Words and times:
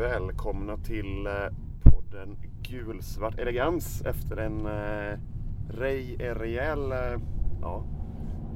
Välkomna 0.00 0.76
till 0.76 1.26
eh, 1.26 1.32
podden 1.82 2.36
Gulsvart 2.62 3.38
elegans 3.38 4.02
efter 4.02 4.36
en 4.36 4.66
eh, 4.66 5.18
rej, 5.78 6.16
eh, 6.18 6.34
rejäl 6.34 6.92
eh, 6.92 7.20
ja, 7.60 7.84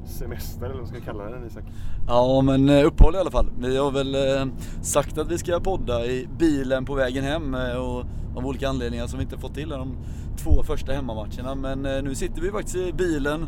semester 0.06 0.66
eller 0.66 0.78
vad 0.78 0.88
ska 0.88 0.96
jag 0.96 1.04
kalla 1.04 1.24
den 1.24 1.46
Isak? 1.46 1.64
Ja 2.06 2.42
men 2.42 2.68
eh, 2.68 2.86
uppehåll 2.86 3.14
i 3.14 3.18
alla 3.18 3.30
fall. 3.30 3.50
Vi 3.58 3.76
har 3.76 3.90
väl 3.90 4.14
eh, 4.14 4.54
sagt 4.82 5.18
att 5.18 5.30
vi 5.30 5.38
ska 5.38 5.60
podda 5.60 6.06
i 6.06 6.28
bilen 6.38 6.84
på 6.84 6.94
vägen 6.94 7.24
hem 7.24 7.54
och 7.54 8.04
av 8.36 8.46
olika 8.46 8.68
anledningar 8.68 9.06
som 9.06 9.18
vi 9.18 9.22
inte 9.24 9.38
fått 9.38 9.54
till 9.54 9.68
de 9.68 9.96
två 10.36 10.62
första 10.62 10.92
hemmamatcherna. 10.92 11.54
Men 11.54 12.04
nu 12.04 12.14
sitter 12.14 12.40
vi 12.40 12.50
faktiskt 12.50 12.76
i 12.76 12.92
bilen 12.92 13.46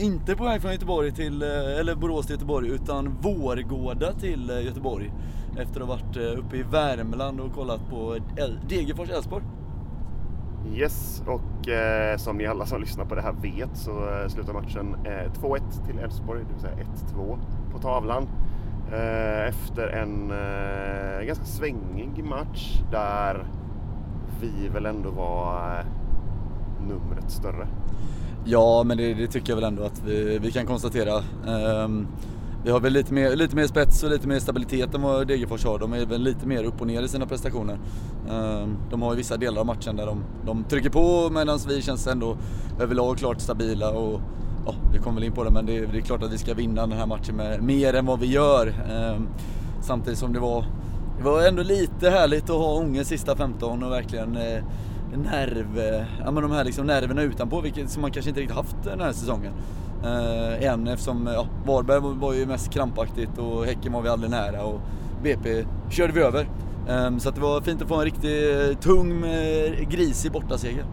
inte 0.00 0.36
på 0.36 0.44
väg 0.44 0.62
från 0.62 0.72
Göteborg 0.72 1.12
till, 1.12 1.42
eller 1.42 1.94
Borås 1.94 2.26
till 2.26 2.34
Göteborg 2.34 2.68
utan 2.68 3.16
Vårgårda 3.20 4.12
till 4.12 4.48
Göteborg. 4.64 5.12
Efter 5.58 5.80
att 5.80 5.88
ha 5.88 5.96
varit 5.96 6.16
uppe 6.16 6.56
i 6.56 6.62
Värmland 6.62 7.40
och 7.40 7.52
kollat 7.52 7.90
på 7.90 8.18
Degerfors 8.68 9.10
Elfsborg. 9.10 9.44
Yes, 10.72 11.22
och 11.26 11.68
eh, 11.68 12.16
som 12.16 12.36
ni 12.36 12.46
alla 12.46 12.66
som 12.66 12.80
lyssnar 12.80 13.04
på 13.04 13.14
det 13.14 13.22
här 13.22 13.32
vet 13.32 13.76
så 13.76 13.90
eh, 13.90 14.28
slutar 14.28 14.52
matchen 14.52 14.96
eh, 15.04 15.32
2-1 15.42 15.86
till 15.86 15.98
Elfsborg, 15.98 16.40
det 16.40 16.52
vill 16.52 16.60
säga 16.60 16.86
1-2 17.16 17.38
på 17.72 17.78
tavlan. 17.78 18.28
Eh, 18.92 19.48
efter 19.48 19.88
en 19.88 20.30
eh, 20.30 21.26
ganska 21.26 21.44
svängig 21.44 22.24
match 22.24 22.80
där 22.90 23.46
vi 24.40 24.68
väl 24.68 24.86
ändå 24.86 25.10
var 25.10 25.78
eh, 25.78 25.86
numret 26.88 27.30
större. 27.30 27.68
Ja, 28.44 28.82
men 28.86 28.96
det, 28.96 29.14
det, 29.14 29.26
tycker 29.26 29.52
jag 29.52 29.56
väl 29.56 29.64
ändå 29.64 29.82
att 29.82 30.02
vi, 30.04 30.38
vi 30.38 30.52
kan 30.52 30.66
konstatera. 30.66 31.22
Um, 31.84 32.08
vi 32.64 32.70
har 32.70 32.80
väl 32.80 32.92
lite 32.92 33.14
mer, 33.14 33.36
lite 33.36 33.56
mer 33.56 33.66
spets 33.66 34.02
och 34.02 34.10
lite 34.10 34.28
mer 34.28 34.38
stabilitet 34.38 34.94
än 34.94 35.02
vad 35.02 35.26
Degerfors 35.26 35.64
har. 35.64 35.78
De 35.78 35.92
är 35.92 36.06
väl 36.06 36.22
lite 36.22 36.46
mer 36.46 36.64
upp 36.64 36.80
och 36.80 36.86
ner 36.86 37.02
i 37.02 37.08
sina 37.08 37.26
prestationer. 37.26 37.78
Ehm, 38.30 38.76
de 38.90 39.02
har 39.02 39.12
ju 39.12 39.16
vissa 39.16 39.36
delar 39.36 39.60
av 39.60 39.66
matchen 39.66 39.96
där 39.96 40.06
de, 40.06 40.24
de 40.46 40.64
trycker 40.64 40.90
på 40.90 41.30
medan 41.30 41.58
vi 41.68 41.82
känns 41.82 42.06
ändå 42.06 42.36
överlag 42.80 43.18
klart 43.18 43.40
stabila. 43.40 43.90
Och, 43.90 44.20
ja, 44.66 44.74
vi 44.92 44.98
kommer 44.98 45.14
väl 45.14 45.24
in 45.24 45.32
på 45.32 45.44
det, 45.44 45.50
men 45.50 45.66
det, 45.66 45.86
det, 45.86 45.98
är 45.98 46.00
klart 46.00 46.22
att 46.22 46.32
vi 46.32 46.38
ska 46.38 46.54
vinna 46.54 46.86
den 46.86 46.98
här 46.98 47.06
matchen 47.06 47.36
med 47.36 47.62
mer 47.62 47.94
än 47.94 48.06
vad 48.06 48.20
vi 48.20 48.26
gör. 48.26 48.66
Ehm, 48.90 49.28
samtidigt 49.82 50.18
som 50.18 50.32
det 50.32 50.40
var, 50.40 50.64
det 51.18 51.24
var 51.24 51.42
ändå 51.48 51.62
lite 51.62 52.10
härligt 52.10 52.44
att 52.44 52.56
ha 52.56 52.74
Ånge 52.74 53.04
sista 53.04 53.36
15 53.36 53.82
och 53.82 53.92
verkligen 53.92 54.36
eh, 54.36 54.64
nerv, 55.16 56.04
ja, 56.24 56.30
men 56.30 56.42
de 56.42 56.52
här 56.52 56.64
liksom 56.64 56.86
nerverna 56.86 57.22
utanpå, 57.22 57.60
vilket 57.60 57.90
som 57.90 58.02
man 58.02 58.10
kanske 58.10 58.28
inte 58.28 58.40
riktigt 58.40 58.56
haft 58.56 58.76
den 58.84 59.00
här 59.00 59.12
säsongen. 59.12 59.52
Eh, 60.04 60.72
än 60.72 60.88
eftersom 60.88 61.26
ja, 61.26 61.46
Varberg 61.66 62.00
var 62.00 62.32
ju 62.32 62.46
mest 62.46 62.72
krampaktigt 62.72 63.38
och 63.38 63.64
Häcken 63.64 63.92
var 63.92 64.02
vi 64.02 64.08
aldrig 64.08 64.30
nära 64.30 64.64
och 64.64 64.80
BP 65.22 65.64
körde 65.90 66.12
vi 66.12 66.20
över. 66.20 66.48
Eh, 66.88 67.16
så 67.16 67.30
det 67.30 67.40
var 67.40 67.60
fint 67.60 67.82
att 67.82 67.88
få 67.88 67.94
en 67.94 68.04
riktigt 68.04 68.70
eh, 68.70 68.78
tung, 68.78 69.24
eh, 69.24 69.88
grisig 69.88 70.32
bortaseger. 70.32 70.84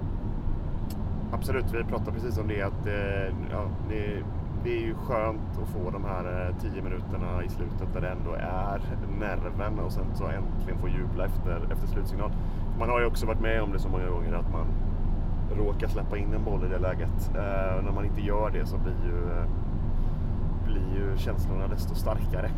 Absolut, 1.31 1.65
vi 1.73 1.83
pratade 1.83 2.11
precis 2.11 2.37
om 2.37 2.47
det 2.47 2.61
att 2.61 2.87
eh, 2.87 3.35
ja, 3.51 3.69
det, 3.89 4.23
det 4.63 4.77
är 4.77 4.81
ju 4.81 4.95
skönt 4.95 5.59
att 5.63 5.69
få 5.69 5.91
de 5.91 6.05
här 6.05 6.47
eh, 6.47 6.55
tio 6.61 6.81
minuterna 6.81 7.43
i 7.43 7.49
slutet 7.49 7.93
där 7.93 8.01
det 8.01 8.09
ändå 8.09 8.33
är 8.33 8.81
nerven 9.19 9.79
och 9.79 9.91
sen 9.91 10.15
så 10.15 10.23
äntligen 10.23 10.79
få 10.81 10.87
jubla 10.87 11.25
efter, 11.25 11.71
efter 11.71 11.87
slutsignal. 11.87 12.31
Man 12.79 12.89
har 12.89 12.99
ju 12.99 13.05
också 13.05 13.25
varit 13.25 13.41
med 13.41 13.61
om 13.61 13.71
det 13.71 13.79
så 13.79 13.89
många 13.89 14.09
gånger 14.09 14.33
att 14.33 14.51
man 14.51 14.65
råkar 15.57 15.87
släppa 15.87 16.17
in 16.17 16.33
en 16.33 16.43
boll 16.43 16.65
i 16.65 16.67
det 16.67 16.79
läget. 16.79 17.29
Eh, 17.35 17.83
när 17.83 17.91
man 17.91 18.05
inte 18.05 18.21
gör 18.21 18.49
det 18.49 18.65
så 18.65 18.77
blir 18.77 18.95
ju, 19.05 19.17
eh, 19.31 19.45
blir 20.65 20.95
ju 20.95 21.17
känslorna 21.17 21.67
desto 21.67 21.95
starkare. 21.95 22.51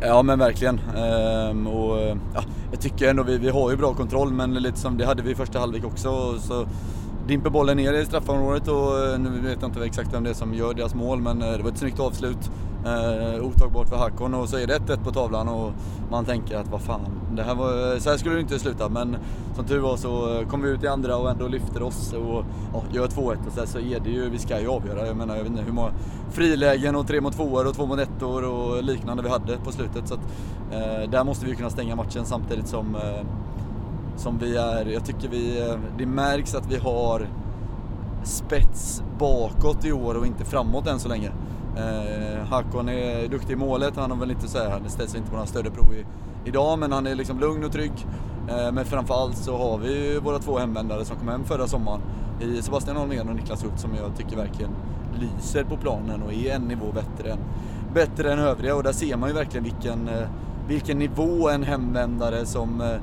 Ja 0.00 0.22
men 0.22 0.38
verkligen. 0.38 0.80
Ehm, 0.96 1.66
och, 1.66 2.00
eh, 2.00 2.16
ja, 2.34 2.42
jag 2.70 2.80
tycker 2.80 3.10
ändå 3.10 3.22
vi, 3.22 3.38
vi 3.38 3.48
har 3.48 3.70
ju 3.70 3.76
bra 3.76 3.94
kontroll 3.94 4.32
men 4.32 4.54
lite 4.54 4.78
som 4.78 4.98
det 4.98 5.06
hade 5.06 5.22
vi 5.22 5.30
i 5.30 5.34
första 5.34 5.58
halvlek 5.58 5.84
också. 5.84 6.38
Så 6.38 6.66
dimper 7.26 7.50
bollen 7.50 7.76
ner 7.76 7.92
i 7.92 8.04
straffområdet 8.04 8.68
och 8.68 8.98
eh, 8.98 9.18
nu 9.18 9.40
vet 9.40 9.58
jag 9.60 9.70
inte 9.70 9.84
exakt 9.84 10.14
vem 10.14 10.24
det 10.24 10.30
är 10.30 10.34
som 10.34 10.54
gör 10.54 10.74
deras 10.74 10.94
mål 10.94 11.20
men 11.20 11.42
eh, 11.42 11.52
det 11.52 11.62
var 11.62 11.70
ett 11.70 11.78
snyggt 11.78 12.00
avslut. 12.00 12.50
Eh, 12.86 13.44
otagbart 13.44 13.88
för 13.88 13.96
Hakon 13.96 14.34
och 14.34 14.48
så 14.48 14.56
är 14.56 14.66
det 14.66 14.78
1-1 14.78 15.04
på 15.04 15.10
tavlan 15.10 15.48
och 15.48 15.72
man 16.10 16.24
tänker 16.24 16.56
att 16.56 16.68
vad 16.68 16.80
fan, 16.80 17.00
det 17.36 17.42
här 17.42 17.54
var, 17.54 17.98
så 17.98 18.10
här 18.10 18.16
skulle 18.16 18.34
det 18.34 18.40
inte 18.40 18.58
sluta 18.58 18.88
men 18.88 19.16
som 19.54 19.64
tur 19.64 19.78
var 19.78 19.96
så 19.96 20.38
eh, 20.38 20.48
kom 20.48 20.62
vi 20.62 20.70
ut 20.70 20.82
i 20.82 20.86
andra 20.88 21.16
och 21.16 21.30
ändå 21.30 21.48
lyfter 21.48 21.82
oss 21.82 22.12
och 22.12 22.44
ja, 22.72 22.82
gör 22.92 23.06
2-1 23.06 23.46
och 23.46 23.52
så, 23.52 23.66
så 23.66 23.78
är 23.78 24.00
det 24.00 24.10
ju, 24.10 24.30
vi 24.30 24.38
ska 24.38 24.60
ju 24.60 24.68
avgöra. 24.68 25.06
Jag 25.06 25.16
menar 25.16 25.36
jag 25.36 25.42
vet 25.42 25.52
inte 25.52 25.62
hur 25.62 25.72
många 25.72 25.92
frilägen 26.30 26.96
och 26.96 27.06
tre 27.06 27.20
mot 27.20 27.32
tvåor 27.32 27.66
och 27.66 27.74
två 27.74 27.86
mot 27.86 27.98
ettor 27.98 28.44
och 28.44 28.82
liknande 28.82 29.22
vi 29.22 29.28
hade 29.28 29.56
på 29.56 29.72
slutet 29.72 30.08
så 30.08 30.14
att 30.14 30.20
eh, 30.72 31.10
där 31.10 31.24
måste 31.24 31.46
vi 31.46 31.56
kunna 31.56 31.70
stänga 31.70 31.96
matchen 31.96 32.24
samtidigt 32.24 32.68
som 32.68 32.94
eh, 32.94 33.26
som 34.16 34.38
vi 34.38 34.56
är. 34.56 34.86
Jag 34.86 35.04
tycker 35.04 35.28
vi, 35.28 35.68
eh, 35.68 35.78
det 35.98 36.06
märks 36.06 36.54
att 36.54 36.66
vi 36.72 36.76
har 36.76 37.28
spets 38.24 39.02
bakåt 39.18 39.84
i 39.84 39.92
år 39.92 40.14
och 40.14 40.26
inte 40.26 40.44
framåt 40.44 40.86
än 40.86 41.00
så 41.00 41.08
länge. 41.08 41.32
Eh, 41.76 42.46
Hakon 42.48 42.88
är 42.88 43.28
duktig 43.28 43.52
i 43.52 43.56
målet, 43.56 43.96
han 43.96 44.10
har 44.10 44.18
väl 44.18 44.30
inte 44.30 44.48
så 44.48 44.58
här, 44.58 44.70
han 44.70 44.90
ställs 44.90 45.14
inte 45.14 45.28
på 45.28 45.34
några 45.34 45.46
större 45.46 45.70
prov 45.70 45.94
i, 45.94 46.04
idag 46.44 46.78
men 46.78 46.92
han 46.92 47.06
är 47.06 47.14
liksom 47.14 47.40
lugn 47.40 47.64
och 47.64 47.72
trygg. 47.72 48.06
Eh, 48.48 48.72
men 48.72 48.84
framförallt 48.84 49.36
så 49.36 49.56
har 49.56 49.78
vi 49.78 50.18
våra 50.18 50.38
två 50.38 50.58
hemvändare 50.58 51.04
som 51.04 51.16
kom 51.16 51.28
hem 51.28 51.44
förra 51.44 51.66
sommaren 51.66 52.00
i 52.40 52.62
Sebastian 52.62 52.96
Holmén 52.96 53.28
och 53.28 53.34
Niklas 53.36 53.64
Hult 53.64 53.78
som 53.78 53.90
jag 53.94 54.16
tycker 54.16 54.36
verkligen 54.36 54.70
lyser 55.20 55.64
på 55.64 55.76
planen 55.76 56.22
och 56.22 56.32
är 56.32 56.54
en 56.54 56.62
nivå 56.62 56.86
bättre 56.94 57.32
än, 57.32 57.38
bättre 57.94 58.32
än 58.32 58.38
övriga 58.38 58.76
och 58.76 58.82
där 58.82 58.92
ser 58.92 59.16
man 59.16 59.28
ju 59.28 59.34
verkligen 59.34 59.64
vilken, 59.64 60.08
eh, 60.08 60.28
vilken 60.68 60.98
nivå 60.98 61.48
en 61.48 61.62
hemvändare 61.62 62.46
som 62.46 62.80
eh, 62.80 62.96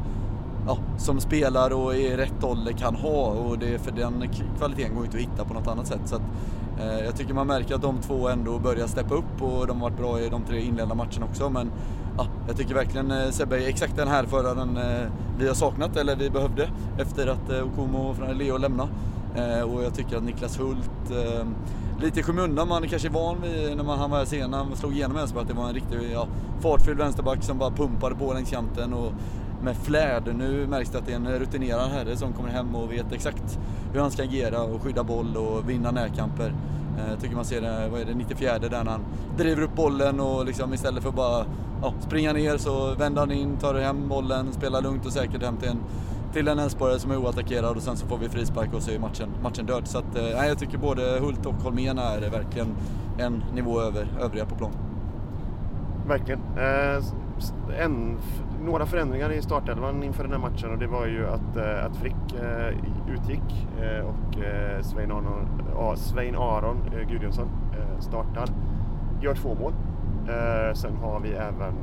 ja, 0.67 0.77
som 0.97 1.19
spelar 1.19 1.73
och 1.73 1.95
i 1.95 2.17
rätt 2.17 2.43
ålder 2.43 2.71
kan 2.71 2.95
ha 2.95 3.25
och 3.25 3.59
det, 3.59 3.79
för 3.79 3.91
den 3.91 4.29
kvaliteten 4.57 4.95
går 4.95 5.05
inte 5.05 5.17
att 5.17 5.23
hitta 5.23 5.45
på 5.45 5.53
något 5.53 5.67
annat 5.67 5.87
sätt. 5.87 6.01
Så 6.05 6.15
att, 6.15 6.21
Eh, 6.79 7.05
jag 7.05 7.15
tycker 7.15 7.33
man 7.33 7.47
märker 7.47 7.75
att 7.75 7.81
de 7.81 7.97
två 8.01 8.27
ändå 8.27 8.59
börjar 8.59 8.87
steppa 8.87 9.15
upp 9.15 9.41
och 9.41 9.67
de 9.67 9.81
har 9.81 9.89
varit 9.89 9.97
bra 9.97 10.19
i 10.19 10.29
de 10.29 10.43
tre 10.43 10.61
inledande 10.61 10.95
matcherna 10.95 11.25
också. 11.29 11.49
Men 11.49 11.71
ja, 12.17 12.27
jag 12.47 12.57
tycker 12.57 12.73
verkligen 12.73 13.11
eh, 13.11 13.29
Sebbe 13.29 13.63
är 13.63 13.67
exakt 13.67 13.95
den 13.95 14.07
här 14.07 14.23
föraren 14.23 14.77
eh, 14.77 15.11
vi 15.39 15.47
har 15.47 15.55
saknat, 15.55 15.97
eller 15.97 16.15
vi 16.15 16.29
behövde, 16.29 16.69
efter 16.97 17.27
att 17.27 17.49
eh, 17.49 17.67
Okumo 17.67 18.09
och 18.09 18.35
Leo 18.35 18.57
lämnade. 18.57 18.89
Och 19.63 19.83
jag 19.83 19.93
tycker 19.93 20.17
att 20.17 20.23
Niklas 20.23 20.59
Hult, 20.59 21.11
lite 22.01 22.19
i 22.19 22.23
skymundan, 22.23 22.67
man 22.67 22.83
är 22.83 22.87
kanske 22.87 23.09
van 23.09 23.41
vid 23.41 23.77
när 23.77 23.83
man, 23.83 23.99
han 23.99 24.11
var 24.11 24.17
här 24.17 24.25
senare 24.25 24.63
han 24.63 24.75
slog 24.75 24.93
igenom 24.93 25.17
Elfsborg, 25.17 25.41
att 25.41 25.47
det 25.47 25.53
var 25.53 25.67
en 25.67 25.73
riktig 25.73 25.97
ja, 26.13 26.27
fartfylld 26.59 26.97
vänsterback 26.97 27.43
som 27.43 27.57
bara 27.57 27.71
pumpade 27.71 28.15
på 28.15 28.33
längs 28.33 28.49
kanten. 28.49 28.93
Och, 28.93 29.11
med 29.63 29.77
flärd. 29.77 30.35
Nu 30.35 30.67
märks 30.67 30.89
det 30.89 30.97
att 30.97 31.05
det 31.05 31.11
är 31.11 31.15
en 31.15 31.39
rutinerad 31.39 31.89
herre 31.91 32.17
som 32.17 32.33
kommer 32.33 32.49
hem 32.49 32.75
och 32.75 32.91
vet 32.91 33.11
exakt 33.11 33.59
hur 33.93 33.99
han 33.99 34.11
ska 34.11 34.23
agera 34.23 34.63
och 34.63 34.81
skydda 34.81 35.03
boll 35.03 35.37
och 35.37 35.69
vinna 35.69 35.91
närkamper. 35.91 36.53
Jag 37.09 37.19
tycker 37.21 37.35
man 37.35 37.45
ser 37.45 37.61
det, 37.61 37.89
vad 37.91 38.01
är 38.01 38.05
det, 38.05 38.13
94 38.13 38.59
där 38.59 38.85
han 38.85 39.01
driver 39.37 39.61
upp 39.61 39.75
bollen 39.75 40.19
och 40.19 40.45
liksom 40.45 40.73
istället 40.73 41.03
för 41.03 41.09
att 41.09 41.15
bara 41.15 41.45
ja, 41.81 41.93
springa 41.99 42.33
ner 42.33 42.57
så 42.57 42.95
vänder 42.95 43.19
han 43.19 43.31
in, 43.31 43.57
tar 43.57 43.75
hem 43.75 44.07
bollen, 44.07 44.53
spelar 44.53 44.81
lugnt 44.81 45.05
och 45.05 45.13
säkert 45.13 45.43
hem 45.43 45.57
till 45.57 45.69
en, 45.69 45.83
till 46.33 46.47
en 46.47 46.59
Elfsborgare 46.59 46.99
som 46.99 47.11
är 47.11 47.17
oattackerad 47.17 47.77
och 47.77 47.83
sen 47.83 47.97
så 47.97 48.07
får 48.07 48.17
vi 48.17 48.29
frispark 48.29 48.73
och 48.73 48.81
så 48.81 48.91
är 48.91 48.99
matchen, 48.99 49.29
matchen 49.43 49.65
död. 49.65 49.87
Så 49.87 49.97
att, 49.97 50.17
eh, 50.17 50.47
jag 50.47 50.59
tycker 50.59 50.77
både 50.77 51.19
Hult 51.19 51.45
och 51.45 51.53
Holmén 51.53 51.97
är 51.97 52.29
verkligen 52.29 52.75
en 53.17 53.43
nivå 53.53 53.81
över 53.81 54.07
övriga 54.21 54.45
på 54.45 54.55
plan. 54.55 54.71
Verkligen. 56.07 56.39
Eh, 56.57 57.03
en, 57.83 58.17
några 58.65 58.85
förändringar 58.85 59.31
i 59.31 59.41
startelvan 59.41 60.03
inför 60.03 60.23
den 60.23 60.31
här 60.31 60.39
matchen 60.39 60.71
och 60.71 60.77
det 60.77 60.87
var 60.87 61.05
ju 61.05 61.27
att, 61.27 61.57
eh, 61.57 61.85
att 61.85 61.95
Frick 61.95 62.33
eh, 62.41 62.67
utgick 63.13 63.67
eh, 63.81 64.05
och 64.05 64.43
eh, 64.43 64.81
Svein 64.81 65.11
Aron, 65.11 65.95
Svein 65.95 66.35
Aron 66.35 66.77
Gudjonsson 67.09 67.47
eh, 67.73 67.99
startar. 67.99 68.47
Gör 69.21 69.35
två 69.35 69.55
mål. 69.55 69.73
Sen 70.73 70.95
har 70.95 71.19
vi 71.19 71.29
även 71.29 71.73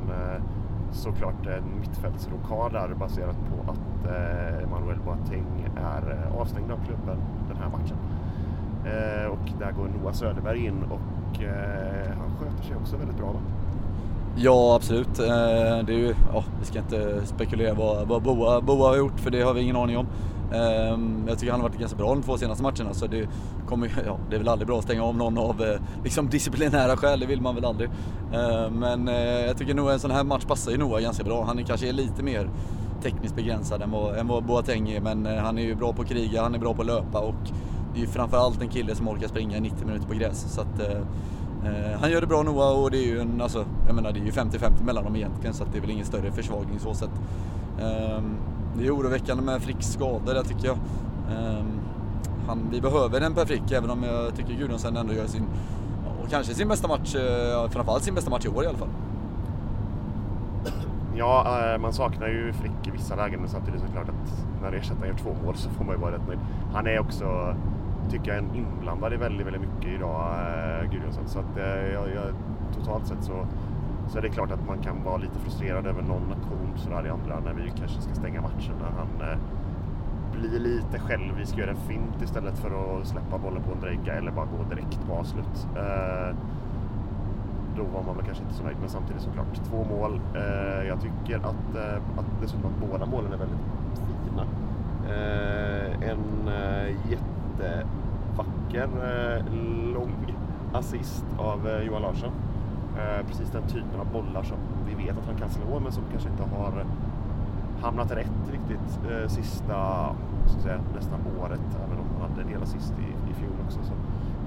såklart 0.91 1.47
en 1.47 1.79
mittfältsrokad 1.79 2.71
där 2.71 2.95
baserat 2.99 3.37
på 3.49 3.71
att 3.71 4.11
Manuel 4.69 4.99
Boateng 5.05 5.69
är 5.77 6.29
avstängd 6.39 6.71
av 6.71 6.77
klubben 6.85 7.17
den 7.47 7.57
här 7.57 7.69
matchen. 7.69 7.97
Och 9.31 9.59
där 9.59 9.71
går 9.71 9.87
Noah 9.87 10.13
Söderberg 10.13 10.65
in 10.65 10.83
och 10.83 11.39
han 12.17 12.37
sköter 12.39 12.63
sig 12.63 12.75
också 12.75 12.97
väldigt 12.97 13.17
bra. 13.17 13.31
Va? 13.31 13.39
Ja, 14.39 14.75
absolut. 14.75 15.19
Eh, 15.19 15.25
det 15.85 15.93
är 15.93 15.97
ju, 15.97 16.15
ja, 16.33 16.43
vi 16.59 16.65
ska 16.65 16.79
inte 16.79 17.25
spekulera 17.25 17.73
vad, 17.73 18.07
vad 18.07 18.21
Boa, 18.23 18.61
Boa 18.61 18.89
har 18.89 18.97
gjort, 18.97 19.19
för 19.19 19.31
det 19.31 19.41
har 19.41 19.53
vi 19.53 19.61
ingen 19.61 19.75
aning 19.75 19.97
om. 19.97 20.07
Ehm, 20.53 21.25
jag 21.27 21.39
tycker 21.39 21.51
han 21.51 21.61
har 21.61 21.69
varit 21.69 21.79
ganska 21.79 21.97
bra 21.97 22.09
de 22.09 22.23
två 22.23 22.37
senaste 22.37 22.63
matcherna, 22.63 22.93
så 22.93 23.07
det, 23.07 23.29
kommer, 23.67 23.91
ja, 24.05 24.19
det 24.29 24.35
är 24.35 24.39
väl 24.39 24.47
aldrig 24.47 24.67
bra 24.67 24.77
att 24.77 24.83
stänga 24.83 25.03
av 25.03 25.15
någon 25.15 25.37
av 25.37 25.63
eh, 25.63 25.81
liksom 26.03 26.29
disciplinära 26.29 26.97
skäl, 26.97 27.19
det 27.19 27.25
vill 27.25 27.41
man 27.41 27.55
väl 27.55 27.65
aldrig. 27.65 27.89
Ehm, 28.33 28.73
men 28.73 29.07
eh, 29.07 29.45
jag 29.45 29.57
tycker 29.57 29.73
nog 29.73 29.89
en 29.89 29.99
sån 29.99 30.11
här 30.11 30.23
match 30.23 30.45
passar 30.45 30.71
ju 30.71 30.77
Noah 30.77 31.01
ganska 31.01 31.23
bra. 31.23 31.43
Han 31.43 31.59
är 31.59 31.63
kanske 31.63 31.91
lite 31.91 32.23
mer 32.23 32.49
tekniskt 33.03 33.35
begränsad 33.35 33.81
än 33.81 33.91
vad, 33.91 34.17
än 34.17 34.27
vad 34.27 34.43
Boateng 34.43 34.89
är, 34.89 35.01
men 35.01 35.25
han 35.25 35.57
är 35.57 35.61
ju 35.61 35.75
bra 35.75 35.93
på 35.93 36.01
att 36.01 36.07
kriga, 36.07 36.41
han 36.41 36.55
är 36.55 36.59
bra 36.59 36.73
på 36.73 36.81
att 36.81 36.87
löpa 36.87 37.19
och 37.19 37.35
det 37.93 37.99
är 37.99 38.01
ju 38.01 38.07
framförallt 38.07 38.61
en 38.61 38.69
kille 38.69 38.95
som 38.95 39.07
orkar 39.07 39.27
springa 39.27 39.59
90 39.59 39.85
minuter 39.85 40.07
på 40.07 40.13
gräs. 40.13 40.53
Så 40.53 40.61
att, 40.61 40.81
Eh, 41.65 41.99
han 41.99 42.11
gör 42.11 42.21
det 42.21 42.27
bra 42.27 42.43
Noah 42.43 42.83
och 42.83 42.91
det 42.91 42.97
är 42.97 43.07
ju 43.07 43.19
en, 43.19 43.41
alltså, 43.41 43.65
jag 43.87 43.95
menar 43.95 44.11
det 44.11 44.19
är 44.19 44.25
ju 44.25 44.31
50-50 44.31 44.83
mellan 44.83 45.03
dem 45.03 45.15
egentligen 45.15 45.53
så 45.53 45.63
att 45.63 45.71
det 45.71 45.77
är 45.77 45.81
väl 45.81 45.91
ingen 45.91 46.05
större 46.05 46.31
försvagning 46.31 46.79
så 46.79 46.93
sett. 46.93 47.11
Ehm, 47.81 48.37
det 48.77 48.87
är 48.87 48.95
oroväckande 48.95 49.43
med 49.43 49.61
Fricks 49.61 49.85
skador 49.87 50.33
där 50.33 50.43
tycker 50.43 50.65
jag. 50.67 50.77
Ehm, 51.31 51.79
han, 52.47 52.67
vi 52.71 52.81
behöver 52.81 53.21
en 53.21 53.33
Per 53.33 53.45
Frick 53.45 53.71
även 53.71 53.89
om 53.89 54.03
jag 54.03 54.35
tycker 54.35 54.53
Gudjonsen 54.53 54.97
ändå 54.97 55.13
gör 55.13 55.27
sin, 55.27 55.43
och 56.23 56.29
kanske 56.29 56.53
sin 56.53 56.67
bästa 56.67 56.87
match, 56.87 57.15
eh, 57.15 57.69
framförallt 57.69 58.03
sin 58.03 58.15
bästa 58.15 58.29
match 58.29 58.45
i 58.45 58.49
år 58.49 58.63
i 58.63 58.67
alla 58.67 58.77
fall. 58.77 58.89
Ja, 61.15 61.59
eh, 61.73 61.79
man 61.79 61.93
saknar 61.93 62.27
ju 62.27 62.53
Frick 62.53 62.87
i 62.87 62.91
vissa 62.91 63.15
lägen 63.15 63.39
men 63.39 63.49
samtidigt 63.49 63.79
så 63.79 63.85
är 63.85 63.89
det 63.89 63.93
klart 63.93 64.09
att 64.09 64.61
när 64.61 64.71
ersättaren 64.71 65.07
gör 65.07 65.17
två 65.17 65.45
mål 65.45 65.55
så 65.55 65.69
får 65.69 65.83
man 65.83 65.95
ju 65.95 66.01
vara 66.01 66.11
rätt 66.11 66.27
nöjd. 66.27 66.39
Han 66.73 66.87
är 66.87 66.99
också, 66.99 67.55
tycker 68.09 68.33
jag, 68.33 68.37
är 68.37 68.57
inblandad 68.57 69.13
i 69.13 69.17
väldigt, 69.17 69.47
väldigt 69.47 69.61
mycket 69.61 69.91
idag, 69.91 70.21
eh, 70.21 70.91
Gudjonsson. 70.91 71.27
Så 71.27 71.39
att 71.39 71.57
eh, 71.57 71.93
jag, 71.93 72.09
jag, 72.09 72.33
totalt 72.73 73.07
sett 73.07 73.23
så, 73.23 73.45
så 74.07 74.17
är 74.17 74.21
det 74.21 74.29
klart 74.29 74.51
att 74.51 74.67
man 74.67 74.77
kan 74.77 75.03
vara 75.03 75.17
lite 75.17 75.39
frustrerad 75.39 75.87
över 75.87 76.01
någon 76.01 76.31
aktion 76.31 76.71
sådär 76.75 77.05
i 77.05 77.09
andra 77.09 77.39
när 77.39 77.53
vi 77.53 77.71
kanske 77.77 78.01
ska 78.01 78.13
stänga 78.13 78.41
matchen. 78.41 78.73
När 78.81 78.91
han 78.91 79.31
eh, 79.31 79.37
blir 80.39 80.59
lite 80.59 80.99
självisk, 80.99 81.57
gör 81.57 81.67
en 81.67 81.75
fint 81.75 82.21
istället 82.23 82.57
för 82.57 82.69
att 82.69 83.07
släppa 83.07 83.37
bollen 83.37 83.63
på 83.63 83.71
Ondrejka 83.71 84.13
eller 84.13 84.31
bara 84.31 84.45
gå 84.45 84.75
direkt 84.75 85.07
på 85.07 85.13
avslut. 85.13 85.67
Eh, 85.75 86.35
då 87.77 87.83
var 87.83 88.03
man 88.03 88.15
väl 88.15 88.25
kanske 88.25 88.43
inte 88.43 88.55
så 88.55 88.63
nöjd. 88.63 88.77
Men 88.79 88.89
samtidigt 88.89 89.21
såklart, 89.21 89.55
två 89.69 89.83
mål. 89.83 90.21
Eh, 90.35 90.87
jag 90.87 91.01
tycker 91.01 91.37
att, 91.37 91.75
eh, 91.75 92.19
att 92.19 92.41
dessutom 92.41 92.65
att 92.65 92.89
båda 92.89 93.05
målen 93.05 93.33
är 93.33 93.37
väldigt 93.37 93.59
fina. 94.25 94.45
Eh, 95.09 96.09
en 96.09 96.47
eh, 96.47 96.95
jättevacker 97.59 98.07
vacker, 98.37 98.89
eh, 99.37 99.53
lång 99.93 100.35
assist 100.73 101.25
av 101.37 101.67
eh, 101.67 101.81
Johan 101.81 102.01
Larsson. 102.01 102.31
Eh, 102.97 103.27
precis 103.27 103.49
den 103.49 103.63
typen 103.63 103.99
av 103.99 104.11
bollar 104.11 104.43
som 104.43 104.57
vi 104.87 105.05
vet 105.05 105.17
att 105.17 105.25
han 105.25 105.35
kan 105.35 105.49
slå 105.49 105.79
men 105.79 105.91
som 105.91 106.03
kanske 106.11 106.29
inte 106.29 106.43
har 106.43 106.85
hamnat 107.81 108.11
rätt 108.11 108.51
riktigt 108.51 108.99
sista, 109.27 110.09
så 110.45 110.59
säga, 110.59 110.79
nästan 110.95 111.19
året. 111.41 111.77
Även 111.85 111.99
om 111.99 112.05
han 112.19 112.29
hade 112.29 112.41
en 112.41 112.47
del 112.47 112.63
assist 112.63 112.93
i, 112.99 113.31
i 113.31 113.33
fjol 113.33 113.55
också. 113.65 113.79
Så 113.83 113.93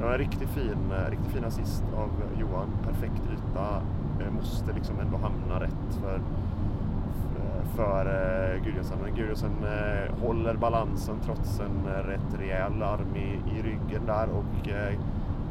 var 0.03 0.13
en 0.13 0.19
riktigt 0.19 0.49
fin, 0.49 0.93
riktigt 1.11 1.33
fin 1.33 1.45
assist 1.45 1.85
av 1.97 2.11
Johan. 2.41 2.69
Perfekt 2.85 3.23
yta. 3.33 3.83
Måste 4.37 4.73
liksom 4.73 5.01
ändå 5.01 5.17
hamna 5.17 5.61
rätt 5.61 5.90
för, 7.81 8.07
eh, 8.07 8.83
uh, 8.83 9.03
Men 9.03 9.15
Gudjonsson 9.15 9.65
eh, 9.65 10.27
håller 10.27 10.55
balansen 10.55 11.17
trots 11.25 11.61
en 11.61 11.93
eh, 11.95 12.09
rätt 12.09 12.41
rejäl 12.41 12.83
arm 12.83 13.17
i, 13.17 13.59
i 13.59 13.63
ryggen 13.63 14.07
där 14.07 14.29
och 14.29 14.69
eh, 14.69 14.99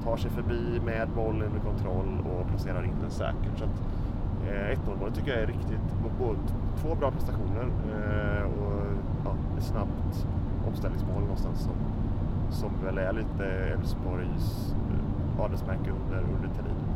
tar 0.04 0.18
sig 0.18 0.32
förbi 0.32 0.82
med 0.86 1.10
bollen 1.16 1.48
under 1.48 1.60
kontroll 1.60 2.18
och 2.32 2.48
placerar 2.48 2.84
in 2.84 2.96
den 3.02 3.12
säkert. 3.12 3.58
Så 3.58 3.64
att, 3.64 3.82
eh, 4.48 4.80
1-0 4.80 5.00
målet 5.00 5.16
tycker 5.16 5.32
jag 5.32 5.42
är 5.42 5.48
riktigt, 5.48 5.88
både, 6.20 6.40
två 6.82 6.96
bra 6.96 7.12
prestationer 7.12 7.64
eh, 7.64 8.44
och 8.44 8.84
ja, 9.26 9.36
ett 9.58 9.64
snabbt 9.64 10.28
omställningsmål 10.68 11.22
någonstans 11.22 11.60
som 11.60 11.76
som 12.52 12.72
väl 12.84 12.98
är 12.98 13.14
lite 13.14 13.46
Elfsborgs 13.46 14.76
eh, 14.92 15.44
adelsmärke 15.44 15.92
under, 15.92 16.18
under 16.18 16.50
Thelin. 16.56 16.89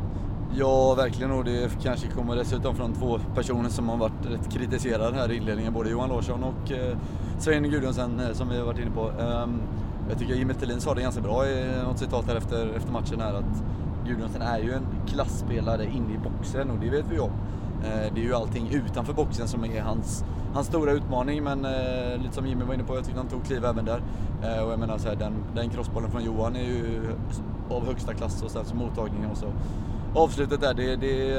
Ja, 0.52 0.94
verkligen 0.94 1.30
och 1.30 1.44
det 1.44 1.82
kanske 1.82 2.08
kommer 2.08 2.36
dessutom 2.36 2.76
från 2.76 2.92
två 2.92 3.18
personer 3.34 3.68
som 3.68 3.88
har 3.88 3.96
varit 3.96 4.26
rätt 4.30 4.52
kritiserade 4.52 5.16
här 5.16 5.32
i 5.32 5.36
inledningen, 5.36 5.72
både 5.72 5.90
Johan 5.90 6.08
Larsson 6.08 6.44
och 6.44 6.72
eh, 6.72 6.96
Svein 7.38 7.70
Gudjonsen 7.70 8.20
eh, 8.20 8.32
som 8.32 8.48
vi 8.48 8.58
har 8.58 8.64
varit 8.64 8.78
inne 8.78 8.90
på. 8.90 9.08
Um, 9.08 9.62
jag 10.08 10.18
tycker 10.18 10.34
Jimmy 10.34 10.54
Thelin 10.54 10.80
sa 10.80 10.94
det 10.94 11.02
ganska 11.02 11.20
bra 11.20 11.46
i 11.46 11.82
något 11.84 11.98
citat 11.98 12.26
här 12.26 12.36
efter, 12.36 12.76
efter 12.76 12.92
matchen 12.92 13.20
här 13.20 13.34
att 13.34 13.64
Gudjonsen 14.06 14.42
är 14.42 14.58
ju 14.58 14.72
en 14.72 14.86
klassspelare 15.06 15.84
inne 15.84 16.14
i 16.14 16.18
boxen 16.18 16.70
och 16.70 16.78
det 16.78 16.90
vet 16.90 17.04
vi 17.10 17.18
om. 17.18 17.30
Eh, 17.84 18.14
det 18.14 18.20
är 18.20 18.24
ju 18.24 18.34
allting 18.34 18.68
utanför 18.72 19.12
boxen 19.12 19.48
som 19.48 19.64
är 19.64 19.82
hans, 19.82 20.24
hans 20.54 20.66
stora 20.66 20.92
utmaning 20.92 21.42
men 21.42 21.64
eh, 21.64 22.22
lite 22.22 22.34
som 22.34 22.46
Jimmy 22.46 22.64
var 22.64 22.74
inne 22.74 22.84
på, 22.84 22.94
jag 22.94 23.04
tyckte 23.04 23.20
han 23.20 23.28
tog 23.28 23.44
kliv 23.44 23.64
även 23.64 23.84
där. 23.84 24.02
Eh, 24.42 24.64
och 24.64 24.72
jag 24.72 24.78
menar 24.78 24.98
så 24.98 25.08
här, 25.08 25.16
den, 25.16 25.32
den 25.54 25.70
crossbollen 25.70 26.10
från 26.10 26.24
Johan 26.24 26.56
är 26.56 26.64
ju 26.64 27.02
av 27.70 27.86
högsta 27.86 28.14
klass 28.14 28.42
och 28.42 28.50
sen 28.50 28.64
så 28.64 28.76
mottagningen 28.76 29.30
och 29.30 29.36
så 29.36 29.46
avslutet 30.14 30.60
där, 30.60 30.74
det, 30.74 30.96
det, 30.96 31.34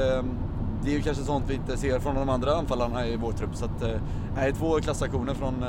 det 0.82 0.90
är 0.90 0.94
ju 0.94 1.02
kanske 1.02 1.24
sånt 1.24 1.44
vi 1.48 1.54
inte 1.54 1.76
ser 1.76 1.98
från 1.98 2.14
de 2.14 2.28
andra 2.28 2.54
anfallarna 2.54 3.06
i 3.06 3.16
vår 3.16 3.32
trupp. 3.32 3.54
Så 3.54 3.64
att, 3.64 3.82
nej, 4.36 4.52
två 4.52 4.80
klassaktioner 4.80 5.34
från 5.34 5.64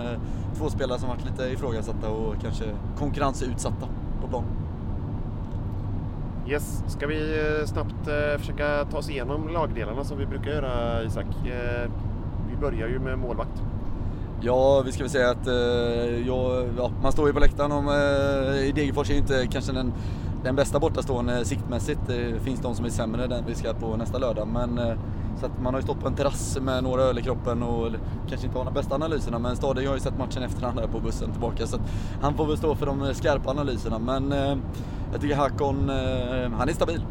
två 0.58 0.70
spelare 0.70 1.00
som 1.00 1.10
varit 1.10 1.26
lite 1.26 1.44
ifrågasatta 1.44 2.10
och 2.10 2.36
kanske 2.42 2.66
konkurrensutsatta 2.98 3.88
på 4.22 4.28
plan. 4.28 4.44
Yes, 6.50 6.84
ska 6.88 7.08
vi 7.08 7.40
eh, 7.40 7.66
snabbt 7.66 8.08
eh, 8.08 8.40
försöka 8.40 8.86
ta 8.92 8.98
oss 8.98 9.10
igenom 9.10 9.48
lagdelarna 9.48 10.04
som 10.04 10.18
vi 10.18 10.26
brukar 10.26 10.52
göra 10.52 11.04
Isak? 11.04 11.26
Eh, 11.26 11.92
vi 12.50 12.58
börjar 12.58 12.88
ju 12.88 13.00
med 13.00 13.20
målvakt. 13.20 13.62
Ja, 14.42 14.82
vi 14.86 14.92
ska 14.92 15.04
väl 15.04 15.10
säga 15.10 15.30
att 15.30 15.48
eh, 15.48 16.28
ja, 16.28 16.92
man 17.02 17.12
står 17.12 17.28
ju 17.28 17.34
på 17.34 17.40
läktaren 17.40 17.72
och 17.72 17.94
eh, 17.94 18.74
Degerfors 18.76 19.10
är 19.10 19.14
ju 19.14 19.20
inte 19.20 19.48
kanske 19.52 19.72
den, 19.72 19.94
den 20.44 20.56
bästa 20.56 20.80
bortastående 20.80 21.46
siktmässigt. 21.46 22.00
Det 22.08 22.40
finns 22.44 22.60
de 22.60 22.76
som 22.76 22.86
är 22.86 22.90
sämre 22.90 23.36
än 23.36 23.46
vi 23.48 23.56
ska 23.56 23.74
på 23.74 23.98
nästa 23.98 24.18
lördag. 24.18 24.48
Men, 24.48 24.78
eh, 24.78 24.98
så 25.40 25.46
att 25.46 25.62
man 25.62 25.74
har 25.74 25.82
ju 25.82 25.84
stått 25.84 26.00
på 26.00 26.08
en 26.08 26.16
terrass 26.16 26.58
med 26.62 26.84
några 26.84 27.02
öl 27.02 27.20
i 27.20 27.22
kroppen 27.22 27.64
och 27.64 27.92
kanske 28.30 28.48
inte 28.48 28.58
har 28.60 28.66
de 28.66 28.74
bästa 28.74 28.96
analyserna. 28.96 29.40
Men 29.40 29.56
Stadion 29.56 29.88
har 29.88 29.94
ju 29.94 30.00
sett 30.00 30.18
matchen 30.18 30.44
efter 30.44 30.66
han 30.66 30.90
på 30.92 31.00
bussen 31.00 31.32
tillbaka. 31.32 31.68
Så 31.68 31.76
att 31.76 31.82
han 32.22 32.34
får 32.34 32.46
väl 32.46 32.58
stå 32.58 32.76
för 32.76 32.86
de 32.86 33.14
skarpa 33.14 33.50
analyserna. 33.50 34.00
Men 34.00 34.32
eh, 34.32 34.58
jag 35.12 35.22
tycker 35.22 35.36
Hakon, 35.36 35.90
eh, 35.90 36.52
han 36.58 36.70
är 36.70 36.74
stabil. 36.74 37.06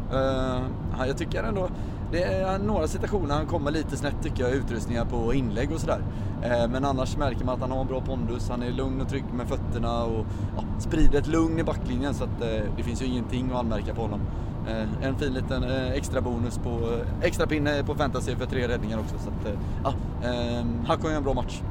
Jag 1.07 1.17
tycker 1.17 1.43
ändå, 1.43 1.69
det 2.11 2.23
är 2.23 2.59
några 2.59 2.87
situationer 2.87 3.35
han 3.35 3.45
kommer 3.45 3.71
lite 3.71 3.97
snett 3.97 4.15
tycker 4.23 4.43
jag, 4.43 4.53
utrustningar 4.53 5.05
på 5.05 5.33
inlägg 5.33 5.71
och 5.71 5.79
sådär. 5.79 6.01
Eh, 6.41 6.67
men 6.69 6.85
annars 6.85 7.17
märker 7.17 7.45
man 7.45 7.55
att 7.55 7.61
han 7.61 7.71
har 7.71 7.81
en 7.81 7.87
bra 7.87 8.01
pondus, 8.01 8.49
han 8.49 8.63
är 8.63 8.71
lugn 8.71 9.01
och 9.01 9.09
trygg 9.09 9.23
med 9.33 9.47
fötterna 9.47 10.03
och 10.03 10.25
ja, 10.55 10.63
sprider 10.79 11.19
ett 11.19 11.27
lugn 11.27 11.59
i 11.59 11.63
backlinjen 11.63 12.13
så 12.13 12.23
att 12.23 12.41
eh, 12.41 12.63
det 12.77 12.83
finns 12.83 13.01
ju 13.01 13.05
ingenting 13.05 13.51
att 13.51 13.57
anmärka 13.57 13.93
på 13.93 14.01
honom. 14.01 14.21
Eh, 14.67 15.07
en 15.07 15.15
fin 15.15 15.33
liten 15.33 15.63
extra 15.93 16.21
bonus 16.21 16.57
på, 16.57 16.99
extra 17.21 17.47
pinne 17.47 17.83
på 17.83 17.95
fantasy 17.95 18.35
för 18.35 18.45
tre 18.45 18.67
räddningar 18.67 18.99
också. 18.99 19.15
Så 19.19 19.29
att, 19.29 19.57
ja, 19.83 19.93
ehm, 20.27 20.85
han 20.87 20.97
kommer 20.97 21.09
göra 21.09 21.17
en 21.17 21.23
bra 21.23 21.33
match 21.33 21.61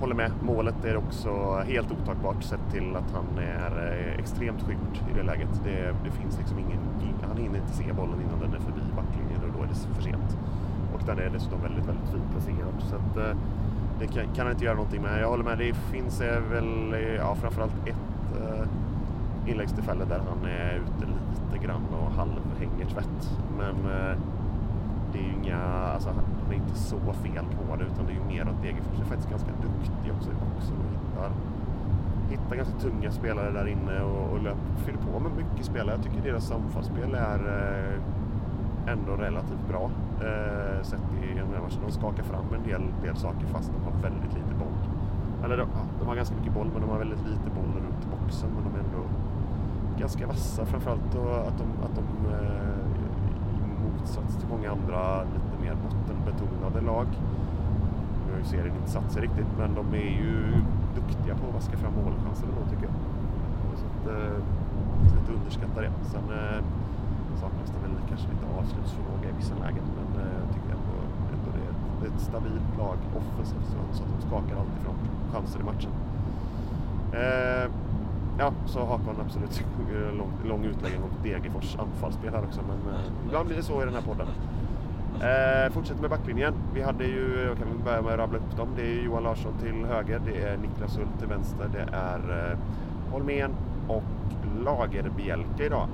håller 0.00 0.14
med. 0.14 0.32
Målet 0.42 0.84
är 0.84 0.96
också 0.96 1.30
helt 1.66 1.92
otagbart 1.92 2.42
sett 2.42 2.70
till 2.72 2.96
att 2.96 3.10
han 3.12 3.38
är 3.38 4.16
extremt 4.18 4.62
skymd 4.62 4.98
i 5.10 5.14
det 5.14 5.22
läget. 5.22 5.48
Det, 5.64 5.94
det 6.04 6.10
finns 6.10 6.38
liksom 6.38 6.58
ingen, 6.58 6.78
han 7.28 7.36
hinner 7.36 7.58
inte 7.58 7.72
se 7.72 7.92
bollen 7.92 8.20
innan 8.20 8.40
den 8.40 8.54
är 8.54 8.60
förbi 8.60 8.80
backlinjen 8.96 9.23
alldeles 9.74 9.96
för 9.96 10.02
sent. 10.02 10.38
Och 10.94 11.00
den 11.06 11.18
är 11.18 11.30
dessutom 11.30 11.60
väldigt, 11.60 11.84
väldigt 11.84 12.08
fint 12.08 12.30
placerad. 12.30 12.74
Så 12.78 12.96
att, 12.96 13.16
eh, 13.16 13.36
det 13.98 14.06
kan, 14.06 14.26
kan 14.34 14.46
han 14.46 14.50
inte 14.50 14.64
göra 14.64 14.74
någonting 14.74 15.02
med. 15.02 15.22
Jag 15.22 15.28
håller 15.28 15.44
med, 15.44 15.58
det 15.58 15.74
finns 15.74 16.20
eh, 16.20 16.40
väl 16.40 16.94
eh, 16.94 17.14
ja, 17.14 17.34
framförallt 17.34 17.74
ett 17.86 18.40
eh, 18.40 18.66
inläggstillfälle 19.50 20.04
där 20.04 20.20
han 20.28 20.50
är 20.50 20.74
ute 20.74 21.06
lite 21.52 21.66
grann 21.66 21.82
och 21.92 22.12
halvhänger 22.12 22.86
tvätt. 22.94 23.38
Men 23.58 23.76
eh, 23.76 24.16
det 25.12 25.18
är 25.18 25.22
ju 25.22 25.32
inga, 25.42 25.58
alltså, 25.94 26.08
han 26.08 26.52
är 26.52 26.54
inte 26.54 26.78
så 26.78 26.98
fel 26.98 27.44
på 27.56 27.76
det 27.76 27.84
utan 27.84 28.06
det 28.06 28.12
är 28.12 28.16
ju 28.16 28.24
mer 28.24 28.42
att 28.42 28.62
Degerfors 28.62 29.00
är 29.00 29.04
faktiskt 29.04 29.30
ganska 29.30 29.50
duktig 29.62 30.12
också 30.16 30.30
i 30.30 30.34
boxen 30.34 30.76
och 30.76 30.90
hittar, 30.92 31.30
hittar 32.30 32.56
ganska 32.56 32.78
tunga 32.78 33.10
spelare 33.10 33.50
där 33.50 33.66
inne 33.66 34.02
och, 34.02 34.32
och 34.32 34.42
löp, 34.42 34.56
fyller 34.76 34.98
på 34.98 35.20
med 35.20 35.32
mycket 35.36 35.66
spelare. 35.66 35.96
Jag 35.96 36.04
tycker 36.04 36.22
deras 36.22 36.52
anfallsspel 36.52 37.14
är 37.14 37.38
eh, 37.38 38.00
ändå 38.86 39.12
relativt 39.12 39.68
bra 39.68 39.90
eh, 40.20 40.82
sett 40.82 41.06
i 41.22 41.38
en 41.38 41.62
match. 41.62 41.78
De 41.86 41.92
skakar 41.92 42.22
fram 42.22 42.44
en 42.54 42.62
del, 42.62 42.82
del 43.02 43.16
saker 43.16 43.46
fast 43.46 43.72
de 43.72 43.84
har 43.84 44.02
väldigt 44.02 44.34
lite 44.34 44.54
boll. 44.58 44.78
Eller 45.44 45.56
de, 45.56 45.68
de 46.00 46.08
har 46.08 46.14
ganska 46.14 46.34
mycket 46.36 46.54
boll 46.54 46.70
men 46.72 46.80
de 46.80 46.90
har 46.90 46.98
väldigt 46.98 47.24
lite 47.26 47.48
boll 47.56 47.72
runt 47.86 48.04
boxen 48.10 48.50
men 48.54 48.64
de 48.64 48.78
är 48.78 48.84
ändå 48.84 49.02
ganska 49.98 50.26
vassa 50.26 50.66
framförallt 50.66 51.14
och 51.14 51.38
att 51.48 51.58
de, 51.58 51.66
att 51.84 51.94
de 51.94 52.34
eh, 52.34 52.84
motsats 53.84 54.36
till 54.36 54.48
många 54.48 54.70
andra 54.70 55.22
lite 55.22 55.54
mer 55.62 55.76
bottenbetonade 55.84 56.80
lag. 56.80 57.06
Nu 58.26 58.32
har 58.32 58.38
ju 58.38 58.44
serien 58.44 58.76
inte 58.76 58.90
satt 58.90 59.12
sig 59.12 59.22
riktigt, 59.22 59.46
men 59.58 59.74
de 59.74 59.94
är 59.94 60.10
ju 60.22 60.32
duktiga 60.94 61.34
på 61.34 61.46
att 61.48 61.54
vaska 61.54 61.76
fram 61.76 61.92
målchanser 62.04 62.46
då 62.46 62.70
tycker 62.70 62.84
jag. 62.84 62.94
Så 63.80 63.86
att, 63.86 64.16
eh, 64.16 64.36
lite 65.16 65.32
underskatta 65.32 65.80
det. 65.80 65.92
Sen 66.02 66.22
eh, 66.38 66.64
saknas 67.42 67.68
det 67.74 67.80
väl 67.84 67.96
kanske 68.10 68.26
lite 68.34 68.46
avslutsförmåga 68.60 69.26
i 69.32 69.34
vissa 69.40 69.54
lägen, 69.64 69.84
men 69.98 70.08
eh, 70.22 70.34
jag 70.42 70.48
tycker 70.54 70.70
ändå, 70.78 70.94
ändå 71.34 71.48
det 71.56 71.62
är 71.66 71.70
ett, 71.74 71.84
det 72.00 72.04
är 72.08 72.12
ett 72.14 72.24
stabilt 72.30 72.70
lag 72.82 72.98
offensivt 73.20 73.68
så, 73.72 74.02
att 74.04 74.12
de 74.14 74.18
skakar 74.28 74.54
alltid 74.60 74.80
från 74.84 74.96
chanser 75.32 75.60
i 75.60 75.66
matchen. 75.70 75.92
Eh, 77.20 77.66
Ja, 78.38 78.52
så 78.66 78.84
Hakan 78.84 79.16
absolut 79.24 79.64
lång, 80.18 80.32
lång 80.44 80.64
utläggning 80.64 81.00
mot 81.00 81.22
Degerfors 81.22 81.76
anfallsspel 81.78 82.34
här 82.34 82.42
också. 82.44 82.60
Men 82.68 82.94
eh, 82.94 83.00
ibland 83.26 83.46
blir 83.46 83.56
det 83.56 83.62
så 83.62 83.82
i 83.82 83.84
den 83.84 83.94
här 83.94 84.02
podden. 84.02 84.26
Eh, 85.14 85.72
fortsätter 85.72 86.00
med 86.00 86.10
backlinjen. 86.10 86.54
Vi 86.74 86.82
hade 86.82 87.04
ju, 87.04 87.44
jag 87.48 87.58
kan 87.58 87.66
börja 87.84 88.02
med 88.02 88.12
att 88.12 88.18
rabbla 88.18 88.38
upp 88.38 88.56
dem. 88.56 88.68
Det 88.76 88.82
är 88.82 89.02
Johan 89.02 89.22
Larsson 89.22 89.52
till 89.58 89.84
höger, 89.84 90.20
det 90.24 90.42
är 90.42 90.56
Niklas 90.56 90.98
Hult 90.98 91.18
till 91.18 91.28
vänster, 91.28 91.68
det 91.72 91.88
är 91.92 92.50
eh, 92.50 92.58
Holmén 93.12 93.50
och 93.88 94.02
Lagerbjälke 94.64 95.66
idag. 95.66 95.88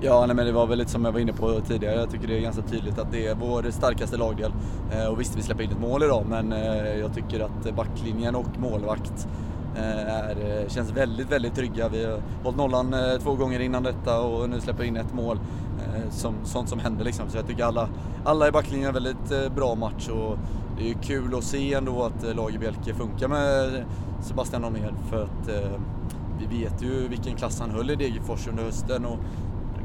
Ja, 0.00 0.26
nej, 0.26 0.36
men 0.36 0.46
det 0.46 0.52
var 0.52 0.66
väl 0.66 0.78
lite 0.78 0.90
som 0.90 1.04
jag 1.04 1.12
var 1.12 1.20
inne 1.20 1.32
på 1.32 1.60
tidigare. 1.60 1.94
Jag 1.94 2.10
tycker 2.10 2.28
det 2.28 2.38
är 2.38 2.40
ganska 2.40 2.62
tydligt 2.62 2.98
att 2.98 3.12
det 3.12 3.26
är 3.26 3.34
vår 3.34 3.70
starkaste 3.70 4.16
lagdel. 4.16 4.52
Eh, 4.92 5.06
och 5.06 5.20
visst, 5.20 5.36
vi 5.36 5.42
släpper 5.42 5.64
in 5.64 5.70
ett 5.70 5.80
mål 5.80 6.02
idag, 6.02 6.24
men 6.28 6.52
eh, 6.52 6.98
jag 6.98 7.14
tycker 7.14 7.40
att 7.40 7.74
backlinjen 7.76 8.34
och 8.34 8.58
målvakt 8.58 9.28
eh, 9.76 10.14
är, 10.14 10.30
eh, 10.30 10.68
känns 10.68 10.90
väldigt, 10.90 11.32
väldigt 11.32 11.54
trygga. 11.54 11.88
Vi 11.88 12.04
har 12.04 12.20
hållit 12.42 12.58
nollan 12.58 12.94
eh, 12.94 13.18
två 13.22 13.34
gånger 13.34 13.60
innan 13.60 13.82
detta 13.82 14.20
och 14.20 14.50
nu 14.50 14.60
släpper 14.60 14.84
in 14.84 14.96
ett 14.96 15.14
mål. 15.14 15.40
Eh, 15.78 16.10
som, 16.10 16.34
sånt 16.44 16.68
som 16.68 16.78
händer 16.78 17.04
liksom. 17.04 17.28
Så 17.28 17.36
jag 17.36 17.46
tycker 17.46 17.64
alla, 17.64 17.88
alla 18.24 18.48
i 18.48 18.52
backlinjen 18.52 18.86
har 18.86 19.00
väldigt 19.00 19.54
bra 19.54 19.74
match 19.74 20.08
och 20.08 20.38
det 20.78 20.84
är 20.84 20.88
ju 20.88 20.94
kul 20.94 21.34
att 21.34 21.44
se 21.44 21.74
ändå 21.74 22.02
att 22.02 22.36
Lagerbielke 22.36 22.94
funkar 22.94 23.28
med 23.28 23.84
Sebastian 24.22 24.64
Holmér 24.64 24.94
för 25.10 25.22
att 25.22 25.48
vi 26.40 26.58
vet 26.58 26.82
ju 26.82 27.08
vilken 27.08 27.34
klass 27.36 27.60
han 27.60 27.70
höll 27.70 27.90
i 27.90 27.96
Degerfors 27.96 28.48
under 28.48 28.64
hösten 28.64 29.04
och 29.04 29.18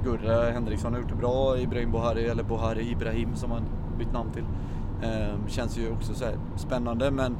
Gurra 0.03 0.51
Henriksson 0.51 0.93
har 0.93 0.99
gjort 0.99 1.09
det 1.09 1.15
bra, 1.15 1.59
Ibrahim 1.59 1.91
Bohari, 1.91 2.25
eller 2.25 2.43
Bohari 2.43 2.91
Ibrahim 2.91 3.35
som 3.35 3.51
han 3.51 3.63
bytt 3.99 4.13
namn 4.13 4.31
till. 4.31 4.43
Ehm, 5.03 5.47
känns 5.47 5.77
ju 5.77 5.91
också 5.91 6.13
så 6.13 6.25
spännande 6.55 7.11
men 7.11 7.37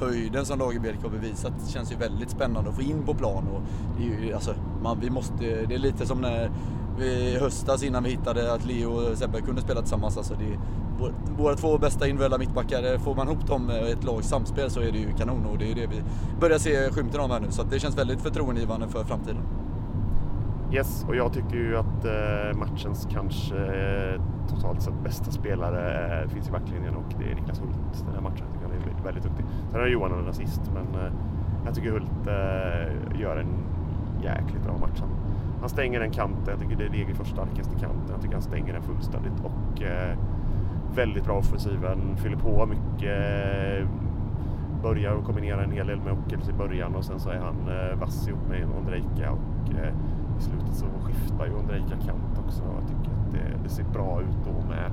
höjden 0.00 0.44
som 0.44 0.58
Lagerbielke 0.58 1.02
har 1.02 1.10
bevisat 1.10 1.52
känns 1.68 1.92
ju 1.92 1.96
väldigt 1.96 2.30
spännande 2.30 2.70
att 2.70 2.76
få 2.76 2.82
in 2.82 3.02
på 3.06 3.14
plan. 3.14 3.44
Och 3.48 3.62
det, 3.98 4.04
är 4.04 4.26
ju, 4.26 4.32
alltså, 4.32 4.54
man, 4.82 5.00
vi 5.00 5.10
måste, 5.10 5.34
det 5.38 5.74
är 5.74 5.78
lite 5.78 6.06
som 6.06 6.20
när 6.20 6.50
i 7.02 7.38
höstas 7.40 7.82
innan 7.82 8.02
vi 8.02 8.10
hittade 8.10 8.52
att 8.52 8.64
Leo 8.64 8.90
och 8.90 9.18
Sebbe 9.18 9.40
kunde 9.40 9.62
spela 9.62 9.80
tillsammans. 9.80 10.16
Alltså 10.16 10.34
det, 10.34 10.58
våra 11.38 11.54
två 11.54 11.78
bästa 11.78 12.06
individuella 12.06 12.38
mittbackar, 12.38 12.98
får 12.98 13.14
man 13.14 13.28
ihop 13.28 13.46
dem 13.46 13.70
i 13.70 13.92
ett 13.92 14.04
lags 14.04 14.28
samspel 14.28 14.70
så 14.70 14.80
är 14.80 14.92
det 14.92 14.98
ju 14.98 15.12
kanon 15.12 15.46
och 15.46 15.58
det 15.58 15.70
är 15.70 15.74
det 15.74 15.86
vi 15.86 16.02
börjar 16.40 16.58
se 16.58 16.90
skymten 16.90 17.20
av 17.20 17.30
här 17.30 17.40
nu. 17.40 17.50
Så 17.50 17.62
det 17.62 17.78
känns 17.78 17.98
väldigt 17.98 18.20
förtroendeingivande 18.20 18.88
för 18.88 19.04
framtiden. 19.04 19.42
Yes, 20.72 21.04
och 21.08 21.16
jag 21.16 21.32
tycker 21.32 21.56
ju 21.56 21.76
att 21.76 22.04
eh, 22.04 22.58
matchens 22.58 23.08
kanske 23.12 23.56
eh, 23.56 24.22
totalt 24.48 24.82
sett 24.82 25.02
bästa 25.04 25.30
spelare 25.30 26.20
eh, 26.22 26.28
finns 26.28 26.48
i 26.48 26.50
backlinjen 26.50 26.94
och 26.94 27.14
det 27.18 27.30
är 27.30 27.34
Niklas 27.34 27.60
Hult 27.60 28.04
den 28.06 28.14
här 28.14 28.20
matchen. 28.20 28.44
Jag 28.62 28.70
tycker 28.72 28.88
han 28.88 28.98
är 28.98 29.04
väldigt 29.04 29.24
duktig. 29.24 29.46
Sen 29.70 29.80
har 29.80 29.86
Johan 29.86 30.12
en 30.12 30.28
assist 30.28 30.60
men 30.74 31.00
eh, 31.00 31.12
jag 31.64 31.74
tycker 31.74 31.90
Hult 31.90 32.26
eh, 32.26 33.20
gör 33.20 33.36
en 33.36 33.54
jäkligt 34.22 34.62
bra 34.64 34.78
match. 34.78 35.00
Han, 35.00 35.10
han 35.60 35.68
stänger 35.68 36.00
den 36.00 36.10
kanten, 36.10 36.44
jag 36.46 36.60
tycker 36.60 36.76
det 36.76 36.84
är 36.84 36.90
Degerfors 36.90 37.28
starkaste 37.28 37.74
kanten. 37.74 38.10
Jag 38.10 38.20
tycker 38.20 38.34
han 38.34 38.42
stänger 38.42 38.72
den 38.72 38.82
fullständigt 38.82 39.40
och 39.44 39.82
eh, 39.82 40.18
väldigt 40.94 41.24
bra 41.24 41.38
offensiven, 41.38 42.16
fyller 42.16 42.36
på 42.36 42.66
mycket 42.66 43.88
börjar 44.82 45.22
kombinera 45.22 45.64
en 45.64 45.70
hel 45.70 45.86
del 45.86 46.00
med 46.00 46.12
Ockels 46.12 46.48
i 46.48 46.52
början 46.52 46.94
och 46.94 47.04
sen 47.04 47.20
så 47.20 47.30
är 47.30 47.38
han 47.38 47.68
eh, 47.68 47.98
vass 47.98 48.28
ihop 48.28 48.48
med 48.48 48.68
Ondrejka 48.78 49.32
och 49.32 49.74
eh, 49.74 49.92
i 50.38 50.42
slutet 50.42 50.74
så 50.74 50.86
skiftar 51.02 51.46
ju 51.46 51.54
Ondrejka 51.54 51.96
kant 52.06 52.38
också. 52.46 52.62
Jag 52.62 52.88
tycker 52.88 53.16
att 53.16 53.32
det, 53.32 53.62
det 53.62 53.68
ser 53.68 53.84
bra 53.84 54.20
ut 54.20 54.38
då 54.44 54.68
med. 54.68 54.90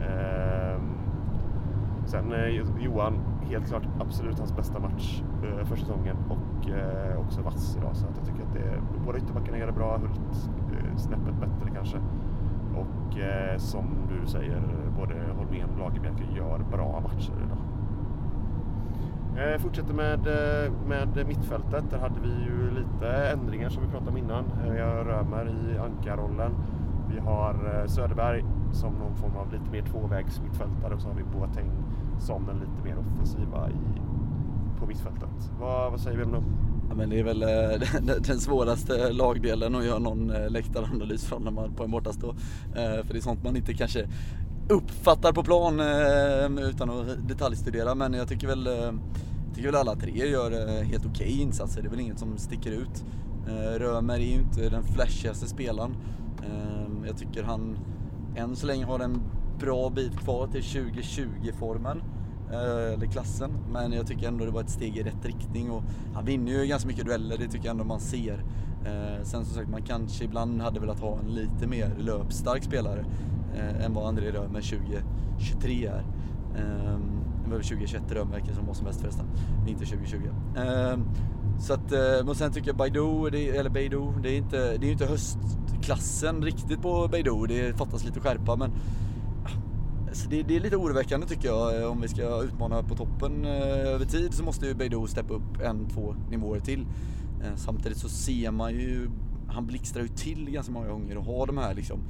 Eh, 0.00 0.80
sen 2.04 2.32
eh, 2.32 2.46
Johan, 2.78 3.18
helt 3.50 3.68
klart 3.68 3.82
absolut 4.00 4.38
hans 4.38 4.56
bästa 4.56 4.78
match 4.78 5.22
eh, 5.44 5.64
för 5.64 5.76
säsongen 5.76 6.16
och 6.28 6.70
eh, 6.70 7.20
också 7.20 7.42
vass 7.42 7.76
idag. 7.76 7.96
Så 7.96 8.06
att 8.06 8.16
jag 8.16 8.26
tycker 8.26 8.42
att 8.42 8.52
det, 8.52 8.82
båda 9.06 9.18
ytterbackarna 9.18 9.58
gör 9.58 9.66
det 9.66 9.72
bra. 9.72 9.96
Hult 9.98 10.50
eh, 10.72 10.96
snäppet 10.96 11.34
bättre 11.34 11.70
kanske. 11.74 11.98
Och 12.76 13.18
eh, 13.18 13.56
som 13.58 13.84
du 14.08 14.26
säger, 14.26 14.62
både 14.98 15.14
Holmén 15.36 15.70
och 15.70 15.78
Lagerbielke 15.78 16.24
gör 16.36 16.58
bra 16.70 17.00
matcher 17.00 17.32
idag. 17.46 17.58
Eh, 19.36 19.58
fortsätter 19.58 19.94
med, 19.94 20.26
eh, 20.26 20.72
med 20.86 21.26
mittfältet. 21.26 21.90
Där 21.90 21.98
hade 21.98 22.20
vi 22.20 22.28
ju 22.28 22.70
lite 22.70 23.08
ändringar 23.32 23.68
som 23.68 23.82
vi 23.82 23.88
pratade 23.88 24.10
om 24.10 24.16
innan. 24.16 24.44
Vi 24.72 24.80
har 24.80 25.04
Römer 25.04 25.48
i 25.48 25.78
ankarrollen. 25.78 26.52
Vi 27.14 27.18
har 27.18 27.54
eh, 27.54 27.86
Söderberg 27.86 28.44
som 28.72 28.92
någon 28.94 29.16
form 29.16 29.36
av 29.36 29.52
lite 29.52 29.70
mer 29.70 29.82
tvåvägs 29.82 30.40
mittfältare 30.42 30.94
och 30.94 31.00
så 31.00 31.08
har 31.08 31.14
vi 31.14 31.22
Boateng 31.22 31.70
som 32.20 32.46
den 32.46 32.58
lite 32.58 32.82
mer 32.84 32.98
offensiva 32.98 33.70
i, 33.70 34.00
på 34.80 34.86
mittfältet. 34.86 35.50
Vad, 35.60 35.90
vad 35.90 36.00
säger 36.00 36.16
vi 36.16 36.24
om 36.24 36.32
dem? 36.32 36.44
Ja, 36.90 36.96
men 36.96 37.10
det 37.10 37.18
är 37.18 37.24
väl 37.24 37.42
eh, 37.42 38.18
den 38.26 38.40
svåraste 38.40 39.12
lagdelen 39.12 39.74
att 39.74 39.84
göra 39.84 39.98
någon 39.98 40.30
eh, 40.30 40.50
läktaranalys 40.50 41.24
från 41.24 41.44
när 41.44 41.50
man 41.50 41.74
på 41.74 41.84
en 41.84 41.90
bortastå. 41.90 42.28
Eh, 42.28 43.04
för 43.04 43.12
det 43.12 43.18
är 43.18 43.20
sånt 43.20 43.44
man 43.44 43.56
inte 43.56 43.74
kanske 43.74 44.08
uppfattar 44.68 45.32
på 45.32 45.42
plan 45.42 45.80
utan 46.58 46.90
att 46.90 47.28
detaljstudera. 47.28 47.94
Men 47.94 48.12
jag 48.12 48.28
tycker 48.28 48.46
väl 48.46 48.68
tycker 49.54 49.68
väl 49.68 49.76
alla 49.76 49.94
tre 49.94 50.28
gör 50.28 50.50
helt 50.82 51.06
okej 51.06 51.26
okay 51.26 51.40
insatser. 51.40 51.82
Det 51.82 51.88
är 51.88 51.90
väl 51.90 52.00
inget 52.00 52.18
som 52.18 52.38
sticker 52.38 52.70
ut. 52.70 53.04
Römer 53.76 54.14
är 54.14 54.18
ju 54.18 54.34
inte 54.34 54.68
den 54.68 54.82
flashigaste 54.82 55.46
spelaren. 55.46 55.96
Jag 57.06 57.18
tycker 57.18 57.42
han 57.42 57.78
än 58.36 58.56
så 58.56 58.66
länge 58.66 58.84
har 58.84 59.00
en 59.00 59.22
bra 59.60 59.90
bit 59.90 60.18
kvar 60.18 60.46
till 60.46 60.60
2020-formen. 60.62 62.02
Eh, 62.52 62.94
eller 62.94 63.06
klassen. 63.06 63.50
Men 63.72 63.92
jag 63.92 64.06
tycker 64.06 64.28
ändå 64.28 64.44
det 64.44 64.50
var 64.50 64.60
ett 64.60 64.70
steg 64.70 64.96
i 64.96 65.02
rätt 65.02 65.24
riktning 65.24 65.70
och 65.70 65.82
han 66.14 66.24
vinner 66.24 66.52
ju 66.52 66.66
ganska 66.66 66.88
mycket 66.88 67.06
dueller, 67.06 67.38
det 67.38 67.48
tycker 67.48 67.66
jag 67.66 67.70
ändå 67.70 67.84
man 67.84 68.00
ser. 68.00 68.44
Eh, 68.84 69.22
sen 69.22 69.44
som 69.44 69.54
sagt, 69.54 69.68
man 69.68 69.82
kanske 69.82 70.24
ibland 70.24 70.60
hade 70.60 70.80
velat 70.80 71.00
ha 71.00 71.18
en 71.18 71.34
lite 71.34 71.66
mer 71.66 71.94
löpstark 71.98 72.64
spelare 72.64 73.04
eh, 73.54 73.84
än 73.84 73.94
vad 73.94 74.08
André 74.08 74.30
Römer 74.30 74.60
2023 74.60 75.86
är. 75.86 76.04
Ehm, 76.56 77.02
det 77.44 77.50
var 77.50 77.62
2021 77.62 78.02
Rönnverken 78.12 78.54
som 78.54 78.66
var 78.66 78.74
som 78.74 78.86
bäst 78.86 79.00
förresten, 79.00 79.26
inte 79.68 79.84
2020. 79.84 80.16
Ehm, 80.56 81.04
så 81.60 81.72
att, 81.72 81.90
men 82.24 82.34
sen 82.34 82.52
tycker 82.52 82.68
jag 82.68 82.76
Baidu, 82.76 83.30
det, 83.30 83.48
eller 83.48 83.70
Baidu, 83.70 84.12
det 84.22 84.28
är 84.28 84.36
inte, 84.36 84.76
det 84.76 84.86
är 84.88 84.92
inte 84.92 85.06
höstklassen 85.06 86.42
riktigt 86.42 86.82
på 86.82 87.08
Baidu. 87.10 87.46
Det 87.48 87.78
fattas 87.78 88.04
lite 88.04 88.20
skärpa 88.20 88.56
men 88.56 88.70
alltså 90.20 90.36
det, 90.36 90.42
det, 90.42 90.56
är 90.56 90.60
lite 90.60 90.76
oroväckande 90.76 91.26
tycker 91.26 91.48
jag. 91.48 91.82
Eh, 91.82 91.90
om 91.90 92.00
vi 92.00 92.08
ska 92.08 92.42
utmana 92.42 92.82
på 92.82 92.96
toppen 92.96 93.44
eh, 93.44 93.88
över 93.94 94.04
tid 94.04 94.34
så 94.34 94.44
måste 94.44 94.66
ju 94.66 94.74
Beidou 94.74 95.06
steppa 95.06 95.34
upp 95.34 95.60
en, 95.64 95.88
två 95.88 96.14
nivåer 96.30 96.60
till. 96.60 96.86
Eh, 97.44 97.56
samtidigt 97.56 97.98
så 97.98 98.08
ser 98.08 98.50
man 98.50 98.72
ju, 98.72 99.10
han 99.48 99.66
blixtrar 99.66 100.02
ju 100.02 100.08
till 100.08 100.50
ganska 100.50 100.72
många 100.72 100.88
gånger 100.88 101.16
och 101.16 101.24
har 101.24 101.46
de 101.46 101.58
här 101.58 101.74
liksom 101.74 102.00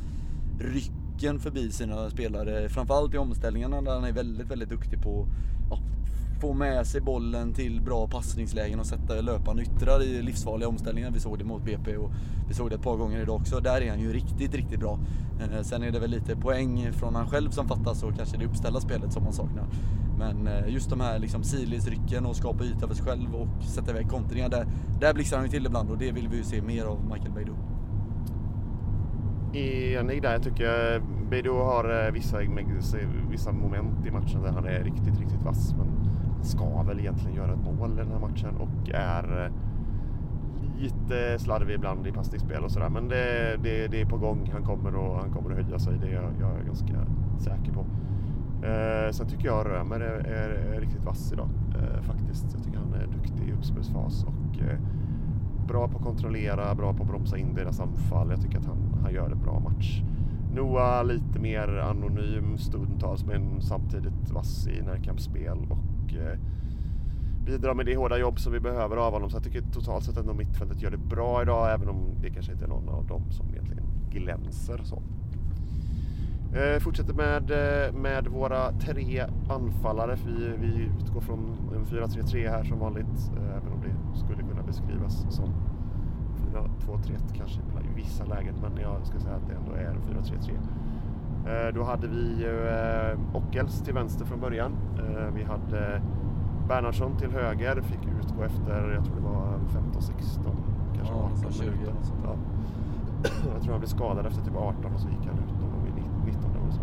ryck 0.61 0.93
blicken 1.21 1.41
förbi 1.41 1.73
sina 1.73 2.11
spelare, 2.11 2.69
framförallt 2.69 3.15
i 3.15 3.19
omställningarna 3.19 3.83
där 3.83 3.93
han 3.93 4.05
är 4.05 4.13
väldigt, 4.13 4.51
väldigt 4.51 4.69
duktig 4.69 5.03
på 5.03 5.29
att 5.71 5.79
ja, 5.79 6.41
få 6.41 6.53
med 6.53 6.87
sig 6.87 7.01
bollen 7.01 7.55
till 7.55 7.81
bra 7.81 8.09
passningslägen 8.09 8.81
och 8.81 8.87
sätta 8.87 9.21
löpande 9.21 9.63
yttrar 9.63 10.03
i 10.03 10.23
livsfarliga 10.23 10.69
omställningar. 10.69 11.11
Vi 11.11 11.21
såg 11.21 11.39
det 11.39 11.45
mot 11.45 11.65
BP 11.65 11.97
och 11.97 12.11
vi 12.49 12.55
såg 12.55 12.71
det 12.71 12.77
ett 12.77 12.83
par 12.83 12.97
gånger 12.97 13.23
idag 13.23 13.37
också. 13.37 13.61
Där 13.61 13.81
är 13.81 13.91
han 13.91 14.01
ju 14.01 14.13
riktigt, 14.13 14.55
riktigt 14.55 14.81
bra. 14.81 14.99
Eh, 15.41 15.63
sen 15.63 15.83
är 15.83 15.91
det 15.91 15.99
väl 15.99 16.11
lite 16.11 16.37
poäng 16.37 16.93
från 16.93 17.15
han 17.15 17.29
själv 17.29 17.51
som 17.51 17.69
fattas 17.69 18.03
och 18.03 18.17
kanske 18.17 18.39
det 18.39 18.47
uppställda 18.47 18.81
spelet 18.81 19.13
som 19.13 19.25
man 19.25 19.33
saknar. 19.33 19.67
Men 20.19 20.47
eh, 20.47 20.69
just 20.69 20.91
de 20.91 21.01
här 21.01 21.19
liksom 21.19 21.45
sidledsrycken 21.45 22.27
och 22.27 22.37
skapa 22.37 22.65
yta 22.65 22.89
för 22.89 22.95
sig 22.95 23.05
själv 23.05 23.35
och 23.35 23.65
sätta 23.65 23.91
iväg 23.91 24.09
kontringar, 24.09 24.49
där, 24.49 24.67
där 25.01 25.15
blixtrar 25.15 25.39
han 25.39 25.47
ju 25.47 25.51
till 25.51 25.67
ibland 25.67 25.91
och 25.91 25.99
det 25.99 26.13
vill 26.13 26.29
vi 26.29 26.37
ju 26.37 26.45
se 26.45 26.63
mer 26.63 26.85
av 26.85 27.05
Michael 27.05 27.33
Beidou 27.33 27.70
enig 29.53 30.23
där. 30.23 30.33
Jag 30.33 30.43
tycker 30.43 31.03
Beidou 31.31 31.59
har 31.59 32.07
eh, 32.07 32.13
vissa, 32.13 32.39
vissa 33.31 33.53
moment 33.53 34.07
i 34.07 34.11
matchen 34.11 34.43
där 34.43 34.51
han 34.51 34.65
är 34.65 34.85
riktigt, 34.85 35.21
riktigt 35.21 35.43
vass. 35.43 35.75
Men 35.79 35.87
han 36.35 36.45
ska 36.45 36.83
väl 36.83 37.01
egentligen 37.01 37.37
göra 37.37 37.53
ett 37.53 37.65
mål 37.65 37.93
i 37.93 37.97
den 37.97 38.13
här 38.13 38.19
matchen 38.19 38.57
och 38.57 38.91
är 38.95 39.45
eh, 39.45 39.53
lite 40.81 41.39
slarvig 41.39 41.75
ibland 41.75 42.07
i 42.07 42.13
passningsspel 42.13 42.65
och 42.65 42.71
sådär. 42.71 42.89
Men 42.89 43.09
det, 43.09 43.57
det, 43.63 43.87
det, 43.87 44.01
är 44.01 44.07
på 44.07 44.17
gång. 44.17 44.51
Han 44.53 44.65
kommer, 44.65 44.95
och, 44.95 45.17
han 45.17 45.31
kommer 45.31 45.51
att 45.51 45.65
höja 45.65 45.79
sig. 45.79 45.99
Det 46.01 46.07
är 46.07 46.15
jag, 46.15 46.33
jag 46.41 46.61
är 46.61 46.65
ganska 46.65 47.07
säker 47.39 47.73
på. 47.73 47.87
Eh, 48.67 49.11
sen 49.11 49.29
tycker 49.29 49.47
jag 49.47 49.67
Römer 49.67 50.01
är, 50.01 50.27
är, 50.27 50.75
är 50.75 50.81
riktigt 50.81 51.05
vass 51.05 51.33
idag 51.33 51.49
eh, 51.75 52.03
faktiskt. 52.03 52.47
Jag 52.53 52.65
tycker 52.65 52.79
han 52.79 52.95
är 52.95 53.07
duktig 53.07 53.49
i 53.49 53.53
uppspelsfas 53.53 54.25
och 54.25 54.63
eh, 54.63 54.79
bra 55.71 55.89
på 55.89 55.99
att 55.99 56.05
kontrollera, 56.05 56.75
bra 56.75 56.93
på 56.93 57.03
att 57.03 57.09
bromsa 57.09 57.39
in 57.39 57.55
deras 57.55 57.81
anfall. 57.81 58.31
Jag 58.31 58.43
tycker 58.43 58.59
att 58.59 58.67
han, 58.67 58.99
han 59.03 59.15
gör 59.15 59.31
en 59.31 59.43
bra 59.43 59.61
match. 59.61 60.03
Noah 60.55 61.05
lite 61.05 61.39
mer 61.39 61.69
anonym 61.69 62.59
stundtals 62.59 63.25
men 63.25 63.63
samtidigt 63.63 64.31
vass 64.31 64.67
i 64.67 64.83
närkampsspel 64.83 65.59
och 65.71 66.15
eh, 66.15 66.39
bidrar 67.47 67.75
med 67.75 67.87
det 67.87 67.97
hårda 67.97 68.19
jobb 68.19 68.41
som 68.41 68.53
vi 68.53 68.61
behöver 68.61 68.97
av 68.97 69.13
honom. 69.13 69.31
Så 69.31 69.37
jag 69.37 69.45
tycker 69.45 69.61
totalt 69.61 70.05
sett 70.05 70.17
ändå 70.17 70.35
mittfältet 70.35 70.83
gör 70.83 70.91
det 70.91 70.97
bra 70.97 71.43
idag 71.43 71.75
även 71.75 71.89
om 71.89 71.97
det 72.23 72.31
kanske 72.31 72.53
inte 72.53 72.65
är 72.65 72.69
någon 72.69 72.89
av 72.89 73.07
dem 73.07 73.31
som 73.31 73.49
egentligen 73.51 73.85
glänser 74.11 74.81
så. 74.85 75.03
Eh, 76.55 76.81
fortsätter 76.81 77.15
med, 77.15 77.51
eh, 77.51 77.93
med 77.93 78.27
våra 78.27 78.73
tre 78.73 79.27
anfallare. 79.49 80.19
Vi, 80.27 80.53
vi 80.61 80.91
utgår 81.01 81.21
från 81.21 81.57
en 81.77 81.85
4-3-3 81.87 82.49
här 82.49 82.65
som 82.65 82.79
vanligt, 82.79 83.33
eh, 83.37 83.57
även 83.57 83.73
om 83.73 83.81
det 83.81 83.95
skulle 84.15 84.43
kunna 84.43 84.63
beskrivas 84.63 85.27
som 85.31 85.49
4-2-3-1 86.53 87.35
kanske 87.37 87.61
i 87.61 87.95
vissa 87.97 88.25
lägen, 88.25 88.55
men 88.63 88.83
jag 88.83 89.07
ska 89.07 89.21
säga 89.21 89.35
att 89.35 89.47
det 89.49 89.55
ändå 89.55 89.73
är 89.73 89.97
4-3-3. 90.15 90.51
Eh, 91.47 91.75
då 91.75 91.83
hade 91.85 92.09
vi 92.09 92.45
eh, 92.45 93.37
Ockels 93.37 93.83
till 93.83 93.95
vänster 93.95 94.25
från 94.25 94.41
början. 94.41 94.73
Eh, 94.99 95.35
vi 95.35 95.45
hade 95.45 96.03
Bernhardsson 96.69 97.17
till 97.17 97.31
höger, 97.31 97.81
fick 97.81 98.07
utgå 98.21 98.43
efter, 98.43 98.93
jag 98.95 99.05
tror 99.05 99.17
det 99.17 99.23
var 99.23 99.59
15-16 99.93 100.41
kanske 100.97 101.15
ja, 101.15 101.31
18 101.35 101.53
minuter. 101.61 101.95
Ja. 102.25 102.35
jag 103.55 103.63
tror 103.63 103.71
han 103.73 103.81
blev 103.81 103.89
skadad 103.89 104.27
efter 104.27 104.43
typ 104.43 104.57
18 104.57 104.95
och 104.95 105.01
så 105.01 105.09
gick 105.09 105.27
han 105.27 105.39
ut 105.39 105.61
någon 105.61 105.85
vid 105.85 106.35
19 106.35 106.51
eller 106.51 106.73
så. 106.73 106.83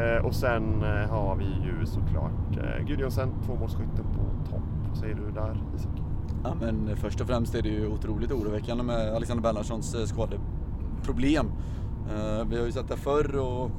Eh, 0.00 0.26
och 0.26 0.34
sen 0.34 0.82
eh, 0.82 1.10
har 1.10 1.36
vi 1.36 1.44
ju 1.44 1.86
såklart 1.86 2.56
eh, 2.56 2.86
Gudjonsen, 2.86 3.30
tvåmålsskytten 3.46 4.04
på 4.04 4.50
topp. 4.50 4.62
Vad 4.88 4.96
säger 4.96 5.14
du 5.14 5.30
där 5.30 5.62
Isak? 5.76 6.03
Ja, 6.44 6.54
men 6.60 6.96
först 6.96 7.20
och 7.20 7.26
främst 7.26 7.54
är 7.54 7.62
det 7.62 7.68
ju 7.68 7.88
otroligt 7.88 8.32
oroväckande 8.32 8.84
med 8.84 9.14
Alexander 9.14 9.42
Bernhardssons 9.42 9.94
eh, 9.94 10.04
skadeproblem. 10.04 11.46
Eh, 12.10 12.44
vi 12.48 12.58
har 12.58 12.66
ju 12.66 12.72
sett 12.72 12.88
det 12.88 12.96
förr 12.96 13.36
och 13.36 13.70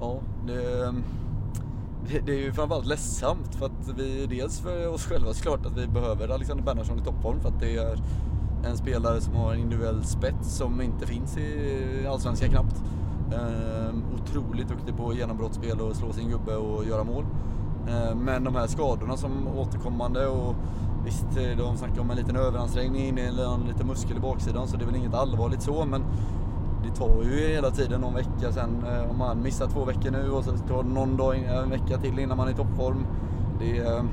ja, 0.00 0.20
det, 0.46 0.92
det, 2.26 2.32
är 2.32 2.38
ju 2.38 2.52
framförallt 2.52 2.86
ledsamt 2.86 3.54
för 3.54 3.66
att 3.66 3.98
vi 3.98 4.26
dels 4.26 4.60
för 4.60 4.88
oss 4.88 5.04
själva 5.04 5.32
såklart 5.32 5.66
att 5.66 5.78
vi 5.78 5.86
behöver 5.86 6.28
Alexander 6.28 6.64
Bernhardsson 6.64 6.98
i 6.98 7.02
toppform 7.02 7.40
för 7.40 7.48
att 7.48 7.60
det 7.60 7.76
är 7.76 7.98
en 8.64 8.76
spelare 8.76 9.20
som 9.20 9.34
har 9.34 9.54
en 9.54 9.60
individuell 9.60 10.04
spets 10.04 10.56
som 10.56 10.80
inte 10.80 11.06
finns 11.06 11.36
i 11.38 12.06
Allsvenskan 12.08 12.50
knappt. 12.50 12.82
Ehm, 13.32 14.02
otroligt 14.14 14.68
duktig 14.68 14.96
på 14.96 15.14
genombrottsspel 15.14 15.80
och 15.80 15.96
slå 15.96 16.12
sin 16.12 16.28
gubbe 16.28 16.56
och 16.56 16.84
göra 16.84 17.04
mål. 17.04 17.24
Ehm, 17.88 18.18
men 18.18 18.44
de 18.44 18.54
här 18.54 18.66
skadorna 18.66 19.16
som 19.16 19.48
återkommande 19.48 20.26
och 20.26 20.54
visst, 21.04 21.36
eh, 21.36 21.56
de 21.58 21.76
snackar 21.76 22.00
om 22.00 22.10
en 22.10 22.16
liten 22.16 22.36
överansträngning 22.36 23.18
eller 23.18 23.54
en 23.54 23.60
liten 23.60 23.86
muskel 23.86 24.16
i 24.16 24.20
baksidan 24.20 24.68
så 24.68 24.76
det 24.76 24.84
är 24.84 24.86
väl 24.86 24.96
inget 24.96 25.14
allvarligt 25.14 25.62
så 25.62 25.84
men 25.84 26.04
det 26.84 26.94
tar 26.94 27.22
ju 27.22 27.48
hela 27.48 27.70
tiden 27.70 28.00
någon 28.00 28.14
vecka 28.14 28.52
sen. 28.52 28.84
Eh, 28.86 29.10
om 29.10 29.18
man 29.18 29.42
missar 29.42 29.66
två 29.66 29.84
veckor 29.84 30.10
nu 30.10 30.30
och 30.30 30.44
så 30.44 30.50
tar 30.50 30.82
det 30.82 30.88
någon 30.88 31.16
dag, 31.16 31.38
en 31.38 31.70
vecka 31.70 31.98
till 31.98 32.18
innan 32.18 32.36
man 32.36 32.48
är 32.48 32.52
i 32.52 32.54
toppform. 32.54 33.06
Det 33.58 33.78
är, 33.78 34.04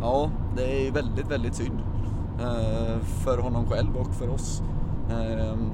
ja, 0.00 0.30
det 0.56 0.86
är 0.86 0.92
väldigt, 0.92 1.30
väldigt 1.30 1.54
synd. 1.54 1.78
För 3.02 3.38
honom 3.38 3.66
själv 3.66 3.96
och 3.96 4.14
för 4.14 4.28
oss. 4.28 4.62
Ehm, 5.10 5.70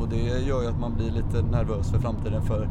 och 0.00 0.08
det 0.08 0.16
gör 0.46 0.62
ju 0.62 0.68
att 0.68 0.80
man 0.80 0.94
blir 0.94 1.10
lite 1.10 1.42
nervös 1.42 1.90
för 1.90 1.98
framtiden 1.98 2.42
för 2.42 2.68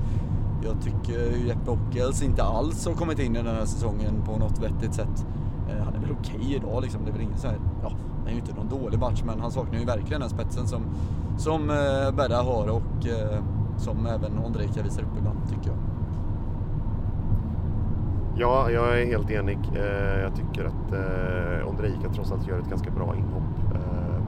jag 0.63 0.81
tycker 0.81 1.47
Jeppe 1.47 1.71
Ockels 1.71 2.23
inte 2.23 2.43
alls 2.43 2.85
har 2.85 2.93
kommit 2.93 3.19
in 3.19 3.35
i 3.35 3.43
den 3.43 3.55
här 3.55 3.65
säsongen 3.65 4.21
på 4.25 4.37
något 4.37 4.59
vettigt 4.59 4.93
sätt. 4.93 5.25
Eh, 5.69 5.83
han 5.85 5.95
är 5.95 5.99
väl 5.99 6.11
okej 6.19 6.35
okay 6.39 6.55
idag 6.55 6.81
liksom. 6.81 7.01
Det 7.03 7.09
är 7.09 7.13
väl 7.13 7.21
ingen 7.21 7.37
så 7.37 7.47
här, 7.47 7.57
ja, 7.83 7.91
det 8.23 8.29
är 8.29 8.33
ju 8.33 8.39
inte 8.39 8.55
någon 8.55 8.69
dålig 8.69 8.99
match 8.99 9.23
men 9.25 9.39
han 9.39 9.51
saknar 9.51 9.79
ju 9.79 9.85
verkligen 9.85 10.21
den 10.21 10.29
spetsen 10.29 10.67
som, 10.67 10.81
som 11.37 11.69
eh, 11.69 12.15
Berra 12.15 12.41
har 12.41 12.67
och 12.67 13.07
eh, 13.07 13.43
som 13.77 14.05
även 14.05 14.45
Ondrejka 14.45 14.83
visar 14.83 15.01
upp 15.01 15.17
ibland 15.17 15.39
tycker 15.49 15.69
jag. 15.69 15.77
Ja, 18.39 18.71
jag 18.71 19.01
är 19.01 19.05
helt 19.05 19.31
enig. 19.31 19.59
Eh, 19.75 20.19
jag 20.21 20.35
tycker 20.35 20.65
att 20.65 20.93
eh, 20.93 21.69
Ondrejka 21.69 22.09
trots 22.13 22.31
allt 22.31 22.47
gör 22.47 22.59
ett 22.59 22.69
ganska 22.69 22.91
bra 22.91 23.15
inhopp. 23.15 23.75
Eh, 23.75 24.21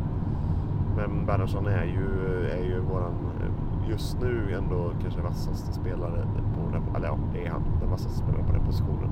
men 0.96 1.25
Bernhardsson 1.25 1.67
är 1.67 1.86
ju, 1.86 2.46
är 2.50 2.63
ju 2.63 2.79
våran, 2.79 3.13
eh, 3.41 3.89
just 3.89 4.22
nu 4.22 4.53
ändå 4.53 4.91
kanske 5.01 5.22
vassaste 5.22 5.74
spelare 5.74 6.27
på 6.55 6.72
den, 6.72 6.96
eller 6.96 7.08
ja, 7.08 7.17
det 7.34 7.46
är 7.46 7.51
han, 7.51 7.63
den 7.81 7.89
vassaste 7.89 8.17
spelaren 8.17 8.46
på 8.46 8.53
den 8.53 8.65
positionen. 8.65 9.10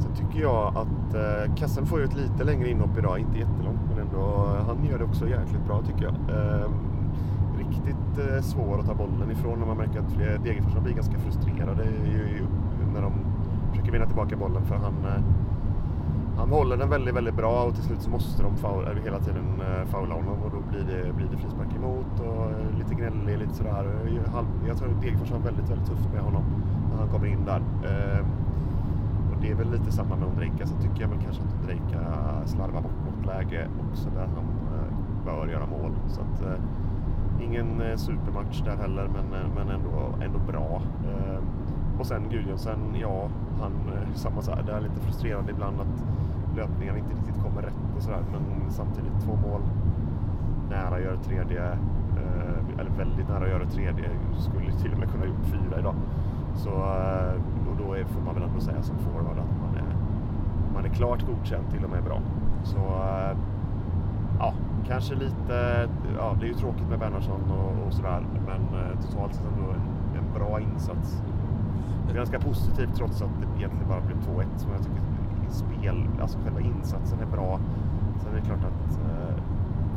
Sen 0.00 0.14
tycker 0.14 0.40
jag 0.40 0.76
att 0.76 1.14
eh, 1.14 1.54
Kassen 1.54 1.86
får 1.86 1.98
ju 1.98 2.04
ett 2.04 2.16
lite 2.16 2.44
längre 2.44 2.68
inhopp 2.70 2.98
idag, 2.98 3.18
inte 3.18 3.38
jättelångt 3.38 3.80
men 3.88 3.98
ändå, 3.98 4.46
han 4.66 4.84
gör 4.84 4.98
det 4.98 5.04
också 5.04 5.28
jäkligt 5.28 5.66
bra 5.66 5.82
tycker 5.82 6.04
jag. 6.04 6.14
Eh, 6.14 6.70
riktigt 7.58 8.18
eh, 8.18 8.42
svår 8.42 8.78
att 8.78 8.86
ta 8.86 8.94
bollen 8.94 9.30
ifrån 9.30 9.58
när 9.58 9.66
man 9.66 9.76
märker 9.76 9.98
att 9.98 10.44
Degerfors 10.44 10.82
blir 10.82 10.94
ganska 10.94 11.18
frustrerade 11.18 11.84
ju, 11.84 12.46
när 12.94 13.02
de 13.02 13.12
försöker 13.70 13.92
vinna 13.92 14.06
tillbaka 14.06 14.36
bollen 14.36 14.62
för 14.62 14.74
han, 14.74 14.94
eh, 15.04 15.22
han 16.36 16.50
håller 16.50 16.76
den 16.76 16.90
väldigt, 16.90 17.14
väldigt 17.14 17.34
bra 17.34 17.64
och 17.64 17.74
till 17.74 17.84
slut 17.84 18.02
så 18.02 18.10
måste 18.10 18.42
de 18.42 18.56
faul, 18.56 19.00
hela 19.04 19.18
tiden 19.18 19.44
uh, 19.60 19.86
faula 19.86 20.14
honom 20.14 20.42
och 20.42 20.50
då 20.50 20.60
blir 20.70 20.84
det, 20.94 21.12
blir 21.12 21.28
det 21.32 21.36
frispark 21.36 21.74
emot 21.76 22.20
och 22.20 22.50
eh, 22.50 22.78
lite 22.78 22.94
gnällig, 22.94 23.38
lite 23.38 23.54
sådär. 23.54 23.84
Jag 24.68 24.76
tror 24.78 24.88
att 24.88 25.02
Degerfors 25.02 25.30
har 25.30 25.38
väldigt, 25.38 25.70
väldigt 25.70 25.86
tufft 25.86 26.08
med 26.12 26.22
honom 26.22 26.44
när 26.90 26.98
han 26.98 27.08
kommer 27.08 27.26
in 27.26 27.44
där. 27.44 27.60
Ehm, 27.60 28.26
det 29.40 29.50
är 29.50 29.54
väl 29.54 29.70
lite 29.70 29.92
samma 29.92 30.16
med 30.16 30.28
Ondrejka, 30.28 30.66
så 30.66 30.76
tycker 30.76 31.00
jag 31.00 31.08
väl 31.08 31.18
kanske 31.24 31.42
att 31.42 31.54
Ondrejka 31.60 32.00
slarvar 32.44 32.80
bort 32.80 33.00
något 33.06 33.26
läge 33.26 33.68
också 33.90 34.10
där 34.10 34.26
han 34.26 34.46
eh, 34.74 35.24
bör 35.24 35.46
göra 35.46 35.66
mål. 35.66 35.92
Så 36.08 36.20
att, 36.20 36.42
eh, 36.42 36.60
ingen 37.40 37.80
eh, 37.80 37.96
supermatch 37.96 38.62
där 38.64 38.76
heller, 38.76 39.08
men, 39.08 39.50
men 39.54 39.68
ändå, 39.68 40.24
ändå 40.24 40.38
bra. 40.38 40.82
Och 41.98 42.06
sen 42.06 42.22
Gudjonsen, 42.30 42.78
ja, 43.00 43.28
han 43.60 43.72
samma 44.14 44.42
så 44.42 44.54
här, 44.54 44.62
det 44.62 44.72
är 44.72 44.80
lite 44.80 45.00
frustrerande 45.00 45.52
ibland 45.52 45.80
att 45.80 46.04
löpningarna 46.56 46.98
inte 46.98 47.10
riktigt 47.10 47.42
kommer 47.42 47.62
rätt 47.62 47.96
och 47.96 48.02
sådär. 48.02 48.22
Men 48.32 48.70
samtidigt 48.70 49.12
två 49.24 49.36
mål, 49.36 49.60
nära 50.70 50.94
att 50.94 51.02
göra 51.02 51.16
tredje, 51.16 51.78
eller 52.78 52.90
väldigt 52.98 53.28
nära 53.28 53.44
att 53.44 53.50
göra 53.50 53.66
tredje. 53.66 54.10
Skulle 54.38 54.72
till 54.72 54.92
och 54.92 54.98
med 54.98 55.10
kunna 55.10 55.26
gjort 55.26 55.44
fyra 55.44 55.78
idag. 55.78 55.94
Så, 56.54 56.70
då 57.82 57.94
är, 57.94 58.04
får 58.04 58.20
man 58.20 58.34
väl 58.34 58.42
ändå 58.42 58.60
säga 58.60 58.82
som 58.82 58.98
forward 58.98 59.38
att 59.38 59.54
man 59.64 59.74
är, 59.76 59.94
man 60.74 60.84
är 60.84 60.88
klart 60.88 61.26
godkänd, 61.26 61.70
till 61.70 61.84
och 61.84 61.90
med 61.90 62.04
bra. 62.04 62.20
Så 62.64 62.78
eh, 62.78 63.36
ja, 64.38 64.54
kanske 64.86 65.14
lite, 65.14 65.88
ja 66.18 66.36
det 66.40 66.46
är 66.46 66.48
ju 66.48 66.54
tråkigt 66.54 66.88
med 66.88 66.98
Bernhardsson 66.98 67.50
och, 67.50 67.86
och 67.86 67.92
sådär. 67.92 68.22
Men 68.46 68.62
totalt 69.02 69.34
sett 69.34 69.44
ändå 69.44 69.70
en, 69.70 70.18
en 70.18 70.34
bra 70.34 70.60
insats 70.60 71.22
ganska 72.14 72.40
positivt 72.40 72.94
trots 72.94 73.22
att 73.22 73.30
det 73.40 73.46
egentligen 73.58 73.88
bara 73.88 74.00
blev 74.00 74.16
2-1 74.16 74.44
som 74.56 74.70
jag 74.72 74.82
tycker 74.82 75.00
spel, 75.50 76.08
alltså 76.20 76.38
själva 76.44 76.60
insatsen 76.60 77.20
är 77.20 77.26
bra. 77.26 77.60
Sen 78.22 78.32
är 78.32 78.36
det 78.36 78.46
klart 78.46 78.64
att 78.64 78.98
eh, 78.98 79.36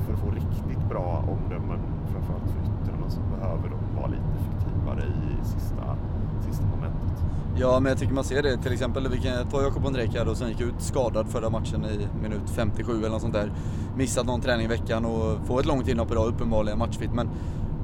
för 0.06 0.14
att 0.14 0.20
få 0.20 0.32
riktigt 0.32 0.90
bra 0.90 1.24
omdömen, 1.28 1.80
framförallt 2.06 2.50
för 2.52 2.60
yttrarna, 2.60 3.10
så 3.10 3.22
behöver 3.22 3.70
de 3.70 3.96
vara 3.96 4.08
lite 4.08 4.30
effektivare 4.40 5.04
i 5.04 5.46
sista, 5.46 5.98
sista 6.44 6.66
momentet. 6.66 7.14
Ja, 7.56 7.80
men 7.80 7.90
jag 7.90 8.00
tycker 8.00 8.14
man 8.14 8.24
ser 8.24 8.44
det. 8.44 8.58
Till 8.58 8.74
exempel, 8.74 9.08
vi 9.08 9.18
kan 9.18 9.48
ta 9.48 9.62
Jakob 9.62 9.86
Ondrejka 9.86 10.24
då 10.24 10.36
som 10.36 10.50
gick 10.50 10.62
ut 10.62 10.74
skadad 10.80 11.28
förra 11.28 11.50
matchen 11.50 11.86
i 11.86 12.08
minut 12.22 12.50
57 12.56 13.00
eller 13.00 13.10
något 13.10 13.22
sånt 13.22 13.34
där. 13.34 13.52
Missat 13.98 14.26
någon 14.26 14.42
träning 14.42 14.66
i 14.66 14.70
veckan 14.70 15.06
och 15.06 15.48
får 15.48 15.60
ett 15.60 15.66
långt 15.66 15.88
inhopp 15.88 16.12
idag, 16.12 16.28
uppenbarligen 16.28 16.80
matchfit. 16.80 17.14
Men 17.14 17.30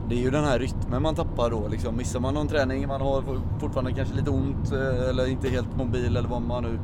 det 0.09 0.15
är 0.15 0.19
ju 0.19 0.29
den 0.29 0.43
här 0.43 0.59
rytmen 0.59 1.01
man 1.01 1.15
tappar 1.15 1.49
då. 1.49 1.67
Liksom. 1.67 1.97
Missar 1.97 2.19
man 2.19 2.33
någon 2.33 2.47
träning, 2.47 2.87
man 2.87 3.01
har 3.01 3.23
fortfarande 3.59 3.93
kanske 3.93 4.15
lite 4.15 4.29
ont 4.29 4.71
eh, 4.71 5.09
eller 5.09 5.27
inte 5.27 5.49
helt 5.49 5.77
mobil 5.77 6.17
eller 6.17 6.29
vad 6.29 6.41
man 6.41 6.63
nu... 6.63 6.79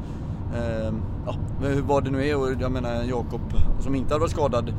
Eh, 0.56 0.94
ja, 1.26 1.36
vad 1.84 2.04
det 2.04 2.12
nu 2.12 2.28
är. 2.28 2.38
Och 2.38 2.62
jag 2.62 2.72
menar 2.72 3.04
Jakob 3.04 3.42
som 3.80 3.96
inte 3.96 4.14
hade 4.14 4.22
varit 4.22 4.32
skadad, 4.32 4.74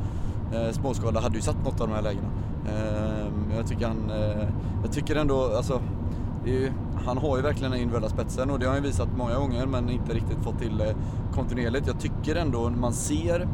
eh, 0.53 0.71
småskadad, 0.71 1.23
hade 1.23 1.35
ju 1.35 1.41
satt 1.41 1.65
något 1.65 1.81
av 1.81 1.87
de 1.87 1.93
här 1.93 2.01
lägena. 2.01 2.27
Eh, 2.65 3.55
jag 3.57 3.67
tycker 3.67 3.87
han... 3.87 4.09
Eh, 4.09 4.47
jag 4.83 4.91
tycker 4.91 5.15
ändå, 5.15 5.55
alltså... 5.57 5.81
Ju, 6.47 6.71
han 7.05 7.17
har 7.17 7.37
ju 7.37 7.43
verkligen 7.43 7.71
den 7.71 7.79
individuella 7.79 8.09
spetsen 8.09 8.49
och 8.49 8.59
det 8.59 8.65
har 8.65 8.73
han 8.73 8.83
ju 8.83 8.89
visat 8.89 9.09
många 9.17 9.35
gånger 9.35 9.65
men 9.65 9.89
inte 9.89 10.13
riktigt 10.13 10.43
fått 10.43 10.59
till 10.59 10.77
det 10.77 10.95
kontinuerligt. 11.33 11.87
Jag 11.87 11.99
tycker 11.99 12.35
ändå 12.35 12.69
man 12.69 12.93
ser 12.93 13.47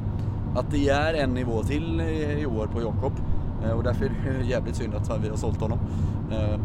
att 0.56 0.72
det 0.72 0.90
är 0.90 1.14
en 1.14 1.34
nivå 1.34 1.64
till 1.64 2.00
eh, 2.00 2.42
i 2.42 2.46
år 2.46 2.68
på 2.68 2.82
Jakob. 2.82 3.14
Eh, 3.66 3.72
och 3.72 3.84
därför 3.84 4.06
är 4.06 4.38
det 4.40 4.46
jävligt 4.46 4.76
synd 4.76 4.96
att 4.96 5.24
vi 5.24 5.30
har 5.30 5.38
sålt 5.38 5.62
honom. 5.62 5.80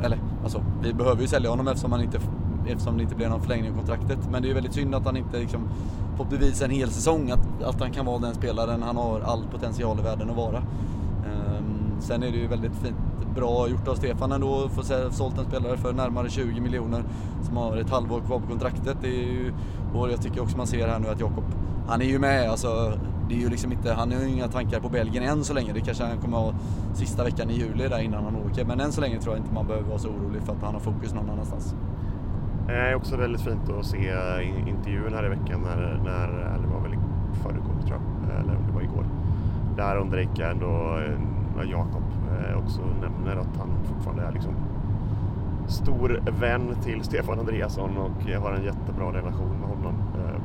Eller 0.03 0.19
alltså, 0.43 0.63
vi 0.83 0.95
behöver 0.95 1.21
ju 1.21 1.29
sälja 1.29 1.51
honom 1.51 1.69
eftersom, 1.69 1.93
han 1.93 2.03
inte, 2.03 2.19
eftersom 2.67 2.97
det 2.97 3.03
inte 3.03 3.15
blir 3.15 3.29
någon 3.29 3.43
förlängning 3.43 3.71
av 3.71 3.77
kontraktet. 3.77 4.19
Men 4.31 4.43
det 4.43 4.47
är 4.47 4.49
ju 4.49 4.55
väldigt 4.55 4.75
synd 4.75 4.95
att 4.95 5.05
han 5.05 5.17
inte 5.17 5.39
liksom 5.39 5.69
fått 6.17 6.31
bevisa 6.31 6.65
en 6.65 6.71
hel 6.71 6.91
säsong 6.91 7.31
att, 7.31 7.63
att 7.63 7.81
han 7.81 7.91
kan 7.91 8.07
vara 8.07 8.19
den 8.19 8.35
spelaren 8.35 8.83
han 8.83 8.97
har 8.97 9.21
all 9.21 9.45
potential 9.53 9.99
i 9.99 10.03
världen 10.03 10.31
att 10.31 10.37
vara. 10.37 10.59
Ehm, 10.59 12.01
sen 12.01 12.23
är 12.23 12.31
det 12.31 12.37
ju 12.37 12.47
väldigt 12.47 12.73
fint, 12.73 12.97
bra 13.35 13.69
gjort 13.69 13.89
av 13.89 13.95
Stefan 13.95 14.33
ändå 14.33 14.65
att 14.65 14.73
få 14.73 14.83
sålt 15.11 15.39
en 15.39 15.45
spelare 15.45 15.77
för 15.77 15.93
närmare 15.93 16.31
20 16.31 16.61
miljoner 16.61 17.03
som 17.43 17.57
har 17.57 17.77
ett 17.77 17.91
halvår 17.91 18.21
kvar 18.21 18.39
på 18.41 18.47
kontraktet. 18.47 18.97
Det 19.01 19.09
är 19.09 19.33
ju, 19.33 19.53
och 19.95 20.11
jag 20.11 20.23
tycker 20.23 20.43
också 20.43 20.57
man 20.57 20.67
ser 20.67 20.89
här 20.89 20.99
nu 20.99 21.09
att 21.09 21.21
Jakob, 21.21 21.45
han 21.89 22.01
är 22.01 22.07
ju 22.07 22.19
med 22.19 22.51
alltså 22.51 22.93
det 23.29 23.35
är 23.35 23.39
ju 23.39 23.49
liksom 23.49 23.73
inte, 23.73 23.93
han 23.93 24.13
har 24.13 24.21
ju 24.21 24.29
inga 24.29 24.49
tankar 24.49 24.81
på 24.81 24.89
Belgien 24.89 25.25
än 25.25 25.45
så 25.45 25.55
länge. 25.55 25.73
Det 25.73 25.81
kanske 25.81 26.05
han 26.05 26.19
kommer 26.19 26.39
ha 26.39 26.55
sista 26.95 27.25
veckan 27.25 27.51
i 27.51 27.55
juli 27.55 27.89
där 27.89 27.99
innan 27.99 28.25
han 28.25 28.37
åker. 28.37 28.65
Men 28.65 28.81
än 28.81 28.93
så 28.93 29.01
länge 29.01 29.21
tror 29.21 29.35
jag 29.35 29.45
inte 29.45 29.55
man 29.55 29.67
behöver 29.67 29.89
vara 29.89 29.99
så 29.99 30.09
orolig 30.09 30.43
för 30.43 30.53
att 30.53 30.63
han 30.63 30.75
har 30.75 30.81
fokus 30.81 31.15
någon 31.15 31.31
annanstans. 31.31 31.75
Eh, 31.75 32.67
det 32.67 32.75
är 32.75 32.95
också 32.95 33.17
väldigt 33.17 33.41
fint 33.41 33.71
att 33.71 33.87
se 33.87 33.99
intervjun 34.67 35.15
här 35.15 35.27
i 35.27 35.29
veckan 35.29 35.61
när, 35.61 36.01
när 36.05 36.29
eller 36.29 36.67
det 36.67 36.75
var 36.75 36.81
väl 36.81 36.99
förrgår 37.43 37.83
tror 37.87 37.99
jag, 37.99 38.31
eh, 38.31 38.41
eller 38.41 38.57
om 38.57 38.67
det 38.67 38.73
var 38.73 38.83
igår. 38.83 39.07
Där 39.77 40.01
Ondrejka 40.01 40.51
ändå, 40.51 40.99
eh, 40.99 41.71
Jakob 41.71 42.03
Eh, 42.39 42.59
också 42.59 42.81
nämner 43.01 43.37
att 43.37 43.57
han 43.57 43.71
fortfarande 43.85 44.23
är 44.23 44.33
liksom 44.33 44.55
stor 45.67 46.21
vän 46.41 46.75
till 46.83 47.03
Stefan 47.03 47.39
Andreasson 47.39 47.97
och 47.97 48.43
har 48.43 48.53
en 48.53 48.65
jättebra 48.65 49.13
relation 49.13 49.57
med 49.61 49.69
honom. 49.69 49.95
Eh, 50.15 50.41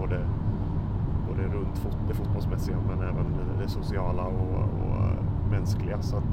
både 0.00 0.20
både 1.28 1.42
runt 1.42 1.78
fot 1.78 1.98
det 2.08 2.14
fotbollsmässiga 2.14 2.76
men 2.88 3.08
även 3.08 3.26
det 3.62 3.68
sociala 3.68 4.22
och, 4.22 4.54
och 4.86 4.96
eh, 4.96 5.50
mänskliga. 5.50 6.02
Så 6.02 6.16
att, 6.16 6.32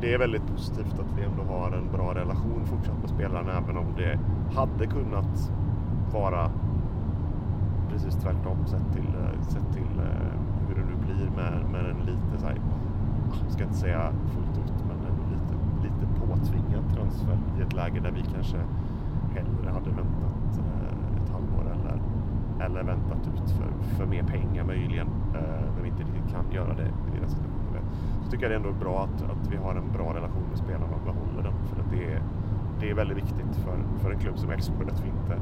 det 0.00 0.14
är 0.14 0.18
väldigt 0.18 0.46
positivt 0.46 0.98
att 0.98 1.18
vi 1.18 1.24
ändå 1.24 1.42
har 1.42 1.72
en 1.72 1.92
bra 1.92 2.14
relation 2.14 2.66
fortsatt 2.66 3.00
med 3.00 3.10
spelarna 3.10 3.52
även 3.52 3.76
om 3.76 3.86
det 3.96 4.18
hade 4.54 4.86
kunnat 4.86 5.52
vara 6.12 6.50
precis 7.90 8.14
tvärtom 8.14 8.66
sett 8.66 8.92
till, 8.92 9.14
sett 9.42 9.72
till 9.72 10.00
hur 10.68 10.74
det 10.74 10.80
nu 10.80 10.96
blir 11.06 11.30
med, 11.36 11.70
med 11.72 11.90
en 11.90 12.06
lite 12.06 12.38
så 12.38 12.46
här, 12.46 12.60
jag 13.42 13.52
ska 13.52 13.62
inte 13.62 13.76
säga 13.76 14.12
fullt 14.34 14.58
ut, 14.58 14.84
men 14.88 14.98
en 15.10 15.82
lite 15.82 16.06
påtvingad 16.20 16.84
transfer 16.94 17.38
i 17.58 17.62
ett 17.62 17.72
läge 17.72 18.00
där 18.00 18.10
vi 18.10 18.22
kanske 18.22 18.56
hellre 19.34 19.70
hade 19.70 19.90
väntat 19.90 20.58
eh, 20.58 21.22
ett 21.22 21.30
halvår 21.30 21.64
eller, 21.74 21.96
eller 22.66 22.82
väntat 22.82 23.26
ut 23.34 23.50
för, 23.50 23.96
för 23.96 24.06
mer 24.06 24.22
pengar 24.22 24.64
möjligen. 24.64 25.06
Eh, 25.34 25.64
när 25.74 25.82
vi 25.82 25.88
inte 25.88 26.02
riktigt 26.02 26.32
kan 26.32 26.52
göra 26.52 26.74
det 26.74 26.88
i 27.16 27.20
den 27.20 27.30
situationen. 27.30 27.84
Så 28.24 28.30
tycker 28.30 28.42
jag 28.44 28.50
det 28.50 28.54
är 28.54 28.68
ändå 28.68 28.84
bra 28.84 29.04
att, 29.04 29.22
att 29.22 29.52
vi 29.52 29.56
har 29.56 29.74
en 29.74 29.92
bra 29.92 30.14
relation 30.14 30.46
med 30.50 30.58
spelarna 30.58 30.94
och 30.94 31.04
behåller 31.04 31.42
den. 31.42 31.54
För 31.68 31.80
att 31.80 31.90
det 31.90 32.04
är, 32.12 32.22
det 32.80 32.90
är 32.90 32.94
väldigt 32.94 33.16
viktigt 33.16 33.56
för, 33.56 33.76
för 33.98 34.10
en 34.10 34.18
klubb 34.18 34.38
som 34.38 34.50
Elfsborg 34.50 34.88
att 34.90 35.04
vi 35.04 35.08
inte 35.08 35.36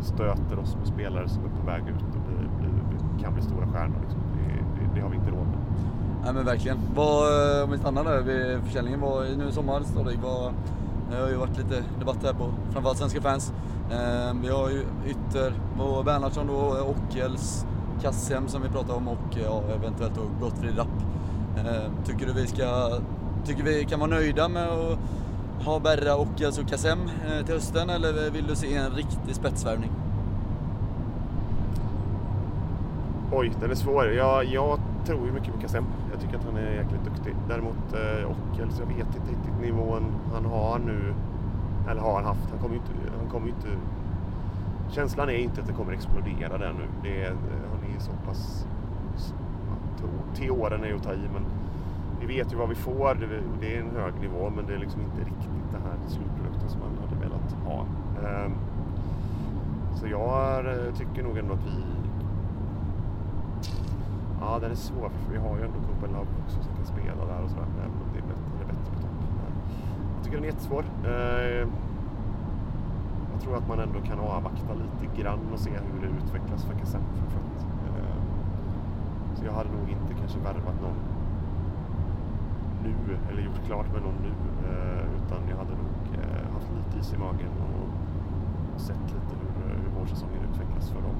stöter 0.00 0.58
oss 0.58 0.76
med 0.76 0.86
spelare 0.86 1.28
som 1.28 1.44
är 1.44 1.48
på 1.48 1.66
väg 1.66 1.82
ut 1.88 2.02
och 2.16 2.22
blir, 2.26 2.48
blir, 2.58 3.22
kan 3.22 3.32
bli 3.32 3.42
stora 3.42 3.66
stjärnor. 3.66 3.96
Liksom. 4.00 4.20
Det, 4.34 4.80
det, 4.80 4.94
det, 4.94 5.00
har 5.00 5.10
vi 5.10 5.16
inte 5.16 5.30
råd 5.30 5.46
med. 5.46 5.59
Ja, 6.24 6.32
men 6.32 6.44
verkligen. 6.44 6.78
Vad, 6.94 7.58
eh, 7.58 7.64
om 7.64 7.70
vi 7.70 7.78
stannar 7.78 8.04
där 8.04 8.20
vid 8.20 8.62
försäljningen, 8.64 9.00
Vad, 9.00 9.38
nu 9.38 9.48
i 9.48 9.52
sommar, 9.52 9.82
Stadig, 9.82 10.18
vad, 10.22 10.52
det 11.10 11.16
har 11.16 11.28
ju 11.28 11.36
varit 11.36 11.58
lite 11.58 11.82
debatt 11.98 12.18
här 12.22 12.32
på 12.32 12.50
framförallt 12.72 12.98
svenska 12.98 13.20
fans. 13.20 13.52
Ehm, 13.92 14.42
vi 14.42 14.48
har 14.48 14.70
ju 14.70 14.84
Ytter 15.06 15.52
och 15.78 16.04
Bernhardsson 16.04 16.46
då, 16.46 16.76
Ockels, 16.80 17.66
Kassem 18.02 18.48
som 18.48 18.62
vi 18.62 18.68
pratade 18.68 18.92
om 18.92 19.08
och 19.08 19.38
ja, 19.44 19.62
eventuellt 19.76 20.14
då 20.14 20.46
Gottfrid 20.46 20.78
Rapp. 20.78 20.88
Ehm, 21.58 22.04
tycker 22.04 22.26
du 22.26 22.32
vi 22.32 22.46
ska, 22.46 22.98
tycker 23.44 23.62
vi 23.62 23.84
kan 23.84 24.00
vara 24.00 24.10
nöjda 24.10 24.48
med 24.48 24.68
att 24.68 24.98
ha 25.64 25.78
Berra, 25.78 26.16
Ockels 26.16 26.58
och 26.58 26.68
Kassem 26.68 26.98
eh, 27.26 27.44
till 27.44 27.54
hösten 27.54 27.90
eller 27.90 28.30
vill 28.30 28.46
du 28.46 28.56
se 28.56 28.76
en 28.76 28.90
riktig 28.90 29.34
spetsvärvning? 29.34 29.90
Oj, 33.32 33.52
den 33.60 33.70
är 33.70 33.74
svår. 33.74 34.06
Jag, 34.06 34.44
jag 34.44 34.80
tror 35.06 35.26
ju 35.26 35.32
mycket 35.32 35.54
på 35.54 35.60
Kassem. 35.60 35.84
Jag 36.20 36.28
tycker 36.30 36.38
att 36.38 36.54
han 36.54 36.64
är 36.64 36.72
jäkligt 36.72 37.04
duktig. 37.04 37.34
Däremot 37.48 37.92
eh, 37.92 38.30
Ockels, 38.30 38.78
jag 38.78 38.86
vet 38.86 39.16
inte 39.16 39.30
riktigt 39.30 39.60
nivån 39.60 40.04
han 40.32 40.44
har 40.44 40.78
nu. 40.78 41.14
Eller 41.90 42.00
har 42.00 42.22
haft. 42.22 42.50
Han 42.50 42.58
kommer 42.58 42.74
ju 42.74 42.80
inte... 42.80 43.16
Han 43.18 43.28
kommer 43.30 43.48
inte 43.48 43.68
känslan 44.90 45.28
är 45.28 45.34
inte 45.34 45.60
att 45.60 45.66
det 45.66 45.72
kommer 45.72 45.92
explodera 45.92 46.58
där 46.58 46.72
nu. 46.72 46.84
Det 47.02 47.22
är, 47.22 47.30
eh, 47.30 47.36
han 47.70 47.96
är 47.96 48.00
så 48.00 48.10
pass... 48.26 48.66
Till 50.34 50.50
åren 50.50 50.84
är 50.84 50.88
ju 50.88 50.96
att 50.96 51.02
ta 51.02 51.12
i, 51.12 51.28
men 51.32 51.44
vi 52.20 52.26
vet 52.26 52.52
ju 52.52 52.56
vad 52.56 52.68
vi 52.68 52.74
får. 52.74 53.14
Det 53.60 53.76
är 53.76 53.80
en 53.80 53.90
hög 53.96 54.14
nivå, 54.20 54.52
men 54.56 54.66
det 54.66 54.74
är 54.74 54.78
liksom 54.78 55.00
inte 55.00 55.20
riktigt 55.20 55.72
den 55.72 55.82
här 55.82 56.08
slutprodukten 56.08 56.68
som 56.68 56.80
man 56.80 57.08
hade 57.08 57.20
velat 57.20 57.52
ha. 57.64 57.86
Ehm, 58.28 58.52
så 59.94 60.06
jag 60.06 60.66
eh, 60.66 60.94
tycker 60.94 61.22
nog 61.22 61.38
ändå 61.38 61.54
att 61.54 61.64
vi 61.66 61.84
Ja, 64.40 64.58
den 64.58 64.70
är 64.70 64.74
svår 64.74 65.08
för 65.08 65.32
vi 65.32 65.38
har 65.38 65.56
ju 65.56 65.64
ändå 65.64 65.78
Cooper 66.00 66.14
Love 66.14 66.30
också 66.44 66.62
som 66.62 66.72
kan 66.76 66.86
spela 66.86 67.24
där 67.26 67.42
och 67.44 67.50
sådär. 67.50 67.66
Men 67.78 67.90
det 68.12 68.18
är 68.18 68.22
bättre, 68.22 68.50
det 68.58 68.64
är 68.64 68.68
bättre 68.72 68.90
på 68.94 69.00
topp. 69.00 69.18
Jag 70.14 70.24
tycker 70.24 70.36
den 70.36 70.44
är 70.44 70.48
jättesvår. 70.48 70.84
Eh, 71.04 71.68
jag 73.32 73.40
tror 73.40 73.56
att 73.56 73.68
man 73.68 73.78
ändå 73.80 74.00
kan 74.00 74.18
avvakta 74.18 74.72
lite 74.74 75.22
grann 75.22 75.52
och 75.52 75.58
se 75.58 75.70
hur 75.70 76.00
det 76.00 76.06
utvecklas 76.06 76.64
för 76.64 76.74
Kassem 76.74 77.02
framförallt. 77.18 77.60
Eh, 77.86 78.20
så 79.34 79.44
jag 79.44 79.52
hade 79.52 79.70
nog 79.70 79.88
inte 79.90 80.14
kanske 80.20 80.38
värvat 80.38 80.80
någon 80.82 80.98
nu, 82.84 82.94
eller 83.28 83.42
gjort 83.42 83.60
klart 83.66 83.92
med 83.92 84.02
någon 84.02 84.18
nu. 84.26 84.32
Eh, 84.68 85.04
utan 85.16 85.40
jag 85.50 85.56
hade 85.56 85.70
nog 85.70 85.94
haft 86.54 86.70
lite 86.76 86.98
is 87.00 87.12
i 87.12 87.18
magen 87.18 87.54
och 87.66 88.80
sett 88.80 89.06
lite 89.16 89.32
hur, 89.40 89.74
hur 89.82 89.90
vårsäsongen 90.00 90.42
utvecklas 90.50 90.90
för 90.90 91.00
dem 91.02 91.16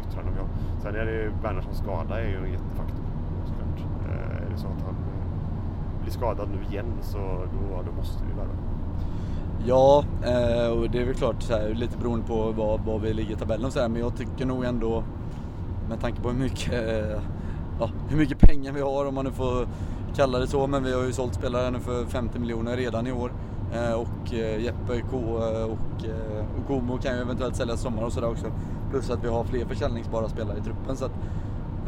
yttranden 0.00 0.34
vi 0.34 0.40
har. 0.40 0.48
Sen 0.82 0.94
är 0.94 1.04
det 1.06 1.32
Bernhardssons 1.42 1.78
skada 1.78 2.20
är 2.20 2.28
ju 2.28 2.36
en 2.36 2.52
jättefaktor 2.52 3.04
såklart. 3.46 3.80
Eh, 4.08 4.36
är 4.44 4.47
det 4.47 4.47
så 4.58 4.66
att 4.66 4.82
han 4.82 4.94
eh, 4.94 6.02
blir 6.02 6.12
skadad 6.12 6.48
nu 6.48 6.72
igen 6.72 6.92
så 7.02 7.18
då, 7.18 7.82
då 7.86 7.92
måste 7.96 8.24
vi 8.24 8.32
värva. 8.32 8.52
Ja, 9.66 10.04
eh, 10.22 10.70
och 10.70 10.90
det 10.90 11.00
är 11.00 11.04
väl 11.04 11.14
klart 11.14 11.42
så 11.42 11.52
här, 11.52 11.74
lite 11.74 11.98
beroende 11.98 12.26
på 12.26 12.52
var, 12.52 12.78
var 12.78 12.98
vi 12.98 13.14
ligger 13.14 13.34
i 13.34 13.38
tabellen 13.38 13.66
och 13.66 13.72
så 13.72 13.80
här, 13.80 13.88
men 13.88 14.00
jag 14.00 14.16
tycker 14.16 14.46
nog 14.46 14.64
ändå 14.64 15.04
med 15.88 16.00
tanke 16.00 16.22
på 16.22 16.28
hur 16.30 16.38
mycket, 16.38 16.72
eh, 16.72 17.20
ja, 17.80 17.90
hur 18.08 18.18
mycket 18.18 18.38
pengar 18.38 18.72
vi 18.72 18.80
har 18.80 19.06
om 19.06 19.14
man 19.14 19.24
nu 19.24 19.30
får 19.30 19.66
kalla 20.16 20.38
det 20.38 20.46
så, 20.46 20.66
men 20.66 20.84
vi 20.84 20.94
har 20.94 21.02
ju 21.02 21.12
sålt 21.12 21.34
spelare 21.34 21.70
nu 21.70 21.78
för 21.78 22.04
50 22.04 22.38
miljoner 22.38 22.76
redan 22.76 23.06
i 23.06 23.12
år. 23.12 23.32
Och 23.96 24.32
Jeppe 24.32 25.02
K 25.10 25.16
och, 25.16 26.90
och 26.90 27.02
kan 27.02 27.14
ju 27.14 27.22
eventuellt 27.22 27.56
säljas 27.56 27.80
sommar 27.80 28.02
och 28.02 28.12
sådär 28.12 28.30
också. 28.30 28.46
Plus 28.90 29.10
att 29.10 29.24
vi 29.24 29.28
har 29.28 29.44
fler 29.44 29.64
försäljningsbara 29.64 30.28
spelare 30.28 30.58
i 30.58 30.60
truppen. 30.60 30.96
Så 30.96 31.04
att, 31.04 31.12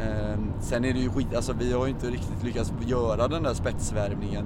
Ehm, 0.01 0.51
sen 0.59 0.85
är 0.85 0.93
det 0.93 0.99
ju 0.99 1.09
skit, 1.09 1.35
alltså 1.35 1.53
vi 1.53 1.73
har 1.73 1.85
ju 1.85 1.91
inte 1.91 2.07
riktigt 2.07 2.43
lyckats 2.43 2.73
göra 2.85 3.27
den 3.27 3.43
där 3.43 3.53
spetsvärvningen. 3.53 4.45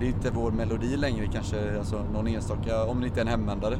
Det 0.00 0.06
är 0.06 0.08
inte 0.08 0.30
vår 0.30 0.50
melodi 0.50 0.96
längre 0.96 1.26
kanske, 1.26 1.78
alltså 1.78 2.04
någon 2.12 2.26
enstaka, 2.26 2.84
om 2.84 3.00
det 3.00 3.06
inte 3.06 3.20
är 3.20 3.24
en 3.24 3.28
hemvändare. 3.28 3.74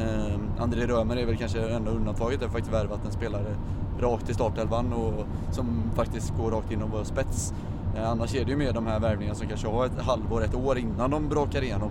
Eh, 0.00 0.62
André 0.62 0.86
Römer 0.86 1.16
är 1.16 1.26
väl 1.26 1.36
kanske 1.36 1.68
enda 1.68 1.90
undantaget, 1.90 2.40
där 2.40 2.48
faktiskt 2.48 2.72
värvat 2.72 3.04
en 3.04 3.12
spelare 3.12 3.56
rakt 4.00 4.30
i 4.30 4.34
startelvan 4.34 4.92
och 4.92 5.26
som 5.50 5.82
faktiskt 5.94 6.36
går 6.36 6.50
rakt 6.50 6.72
in 6.72 6.82
och 6.82 6.90
vår 6.90 7.04
spets. 7.04 7.54
Eh, 7.96 8.10
annars 8.10 8.34
är 8.34 8.44
det 8.44 8.50
ju 8.50 8.56
mer 8.56 8.72
de 8.72 8.86
här 8.86 9.00
värvningarna 9.00 9.34
som 9.34 9.48
kanske 9.48 9.68
har 9.68 9.86
ett 9.86 10.00
halvår, 10.00 10.44
ett 10.44 10.54
år 10.54 10.78
innan 10.78 11.10
de 11.10 11.28
brakar 11.28 11.62
igenom. 11.62 11.90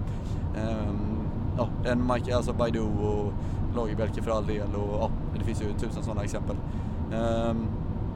Eh, 0.56 0.93
ja, 1.58 1.69
en 1.86 2.08
Mike, 2.13 2.36
alltså 2.36 2.54
Baidu 2.54 2.82
och 2.82 3.34
Lagerbielke 3.76 4.21
för 4.21 4.32
all 4.32 4.45
del 4.45 4.76
och 4.76 5.00
ja, 5.02 5.10
det 5.39 5.43
finns 5.43 5.62
ju 5.62 5.73
tusen 5.73 6.04
sådana 6.04 6.23
exempel. 6.23 6.56
Ehm, 7.13 7.67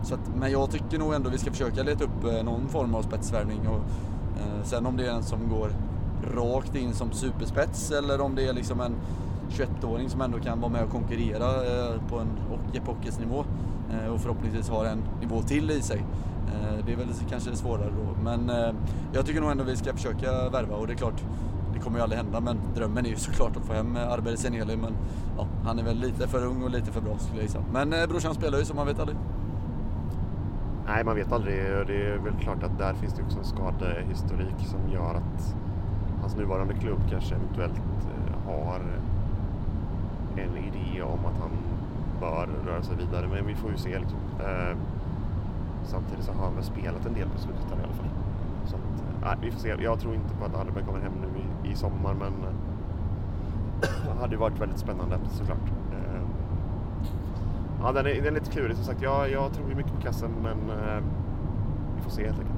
så 0.03 0.13
att, 0.13 0.35
men 0.35 0.51
jag 0.51 0.71
tycker 0.71 0.99
nog 0.99 1.13
ändå 1.13 1.29
vi 1.29 1.37
ska 1.37 1.51
försöka 1.51 1.83
leta 1.83 2.03
upp 2.03 2.23
eh, 2.23 2.43
någon 2.43 2.69
form 2.69 2.95
av 2.95 3.01
spetsvärvning 3.01 3.67
och 3.67 3.81
eh, 4.39 4.63
sen 4.63 4.85
om 4.85 4.97
det 4.97 5.07
är 5.07 5.11
en 5.11 5.23
som 5.23 5.49
går 5.49 5.71
rakt 6.35 6.75
in 6.75 6.93
som 6.93 7.11
superspets 7.11 7.91
eller 7.91 8.21
om 8.21 8.35
det 8.35 8.47
är 8.47 8.53
liksom 8.53 8.81
en 8.81 8.95
21-åring 9.49 10.09
som 10.09 10.21
ändå 10.21 10.39
kan 10.39 10.61
vara 10.61 10.71
med 10.71 10.83
och 10.83 10.89
konkurrera 10.89 11.45
eh, 11.45 12.01
på 12.09 12.19
en 12.19 12.27
Jeppe 12.73 12.91
nivå 13.19 13.45
eh, 13.91 14.13
och 14.13 14.21
förhoppningsvis 14.21 14.69
har 14.69 14.85
en 14.85 15.03
nivå 15.21 15.41
till 15.41 15.71
i 15.71 15.81
sig. 15.81 16.05
Eh, 16.47 16.85
det 16.85 16.91
är 16.91 16.97
väl 16.97 17.07
kanske 17.29 17.55
svårare 17.55 17.89
då, 17.89 18.23
men 18.23 18.49
eh, 18.49 18.73
jag 19.13 19.25
tycker 19.25 19.41
nog 19.41 19.51
ändå 19.51 19.63
vi 19.63 19.75
ska 19.75 19.93
försöka 19.93 20.49
värva 20.49 20.75
och 20.75 20.87
det 20.87 20.93
är 20.93 20.97
klart 20.97 21.23
det 21.73 21.79
kommer 21.79 21.97
ju 21.97 22.03
aldrig 22.03 22.17
hända 22.17 22.39
men 22.39 22.59
drömmen 22.75 23.05
är 23.05 23.09
ju 23.09 23.15
såklart 23.27 23.57
att 23.57 23.65
få 23.65 23.73
hem 23.73 23.95
eh, 23.95 24.11
Arber 24.11 24.35
Seneli 24.35 24.77
men 24.77 24.93
ja, 25.37 25.47
han 25.65 25.79
är 25.79 25.83
väl 25.83 25.97
lite 25.97 26.27
för 26.27 26.45
ung 26.45 26.63
och 26.63 26.69
lite 26.69 26.91
för 26.91 27.01
bra 27.01 27.17
skulle 27.17 27.37
jag 27.37 27.43
gissa. 27.43 27.63
Men 27.73 27.93
eh, 27.93 28.07
brorsan 28.07 28.33
spelar 28.33 28.59
ju 28.59 28.65
så 28.65 28.73
man 28.73 28.87
vet 28.87 28.99
aldrig. 28.99 29.17
Nej, 30.93 31.03
man 31.03 31.15
vet 31.15 31.31
aldrig. 31.31 31.55
Det 31.87 32.05
är 32.05 32.17
väl 32.17 32.33
klart 32.33 32.63
att 32.63 32.77
där 32.77 32.93
finns 32.93 33.13
det 33.13 33.23
också 33.23 33.37
en 33.39 33.45
skadehistorik 33.45 34.59
som 34.59 34.91
gör 34.91 35.15
att 35.15 35.55
hans 36.21 36.35
nuvarande 36.35 36.73
klubb 36.73 36.99
kanske 37.09 37.35
eventuellt 37.35 37.77
eh, 37.77 38.45
har 38.45 38.81
en 40.37 40.57
idé 40.57 41.01
om 41.01 41.25
att 41.25 41.39
han 41.39 41.51
bör 42.19 42.49
röra 42.65 42.83
sig 42.83 42.95
vidare. 42.97 43.27
Men 43.27 43.47
vi 43.47 43.55
får 43.55 43.71
ju 43.71 43.77
se 43.77 43.99
liksom. 43.99 44.19
Eh, 44.39 44.77
samtidigt 45.83 46.25
så 46.25 46.31
har 46.31 46.45
han 46.45 46.55
väl 46.55 46.63
spelat 46.63 47.05
en 47.05 47.13
del 47.13 47.29
på 47.29 47.39
slutet 47.39 47.71
i 47.71 47.73
alla 47.73 47.93
fall. 47.93 48.09
Så 48.65 48.75
att, 48.75 48.81
eh, 48.81 49.21
nej, 49.21 49.37
vi 49.41 49.51
får 49.51 49.59
se. 49.59 49.75
Jag 49.79 49.99
tror 49.99 50.15
inte 50.15 50.35
på 50.35 50.45
att 50.45 50.55
Alberg 50.55 50.83
kommer 50.85 50.99
hem 50.99 51.13
nu 51.21 51.39
i, 51.39 51.71
i 51.71 51.75
sommar 51.75 52.13
men 52.13 52.33
det 54.05 54.19
hade 54.19 54.33
ju 54.33 54.39
varit 54.39 54.61
väldigt 54.61 54.79
spännande 54.79 55.19
såklart. 55.29 55.80
Ja, 57.83 57.91
den 57.91 58.05
är, 58.05 58.15
den 58.15 58.25
är 58.25 58.31
lite 58.31 58.51
klurig 58.51 58.75
som 58.75 58.85
sagt. 58.85 59.01
Jag, 59.01 59.31
jag 59.31 59.53
tror 59.53 59.69
ju 59.69 59.75
mycket 59.75 59.93
på 59.93 60.01
kassen 60.01 60.31
men 60.43 60.69
eh, 60.69 61.03
vi 61.95 62.01
får 62.01 62.11
se 62.11 62.25
helt 62.25 62.39
enkelt. 62.39 62.57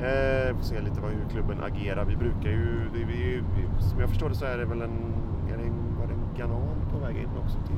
Eh, 0.00 0.56
får 0.56 0.64
se 0.64 0.80
lite 0.80 1.00
vad, 1.00 1.10
hur 1.10 1.28
klubben 1.30 1.62
agerar. 1.62 2.04
Vi 2.04 2.16
brukar 2.16 2.50
ju, 2.50 2.88
det, 2.92 3.04
vi, 3.04 3.42
vi, 3.56 3.82
som 3.90 4.00
jag 4.00 4.08
förstår 4.08 4.28
det 4.28 4.34
så 4.34 4.44
är 4.44 4.58
det 4.58 4.64
väl 4.64 4.82
en, 4.82 5.14
är 5.52 5.56
det 5.58 5.64
en, 5.64 5.96
var 6.00 6.06
det 6.06 6.12
en 6.12 6.38
Ganan 6.38 6.62
på 6.92 6.98
väg 6.98 7.16
in 7.16 7.28
också 7.44 7.58
till 7.66 7.76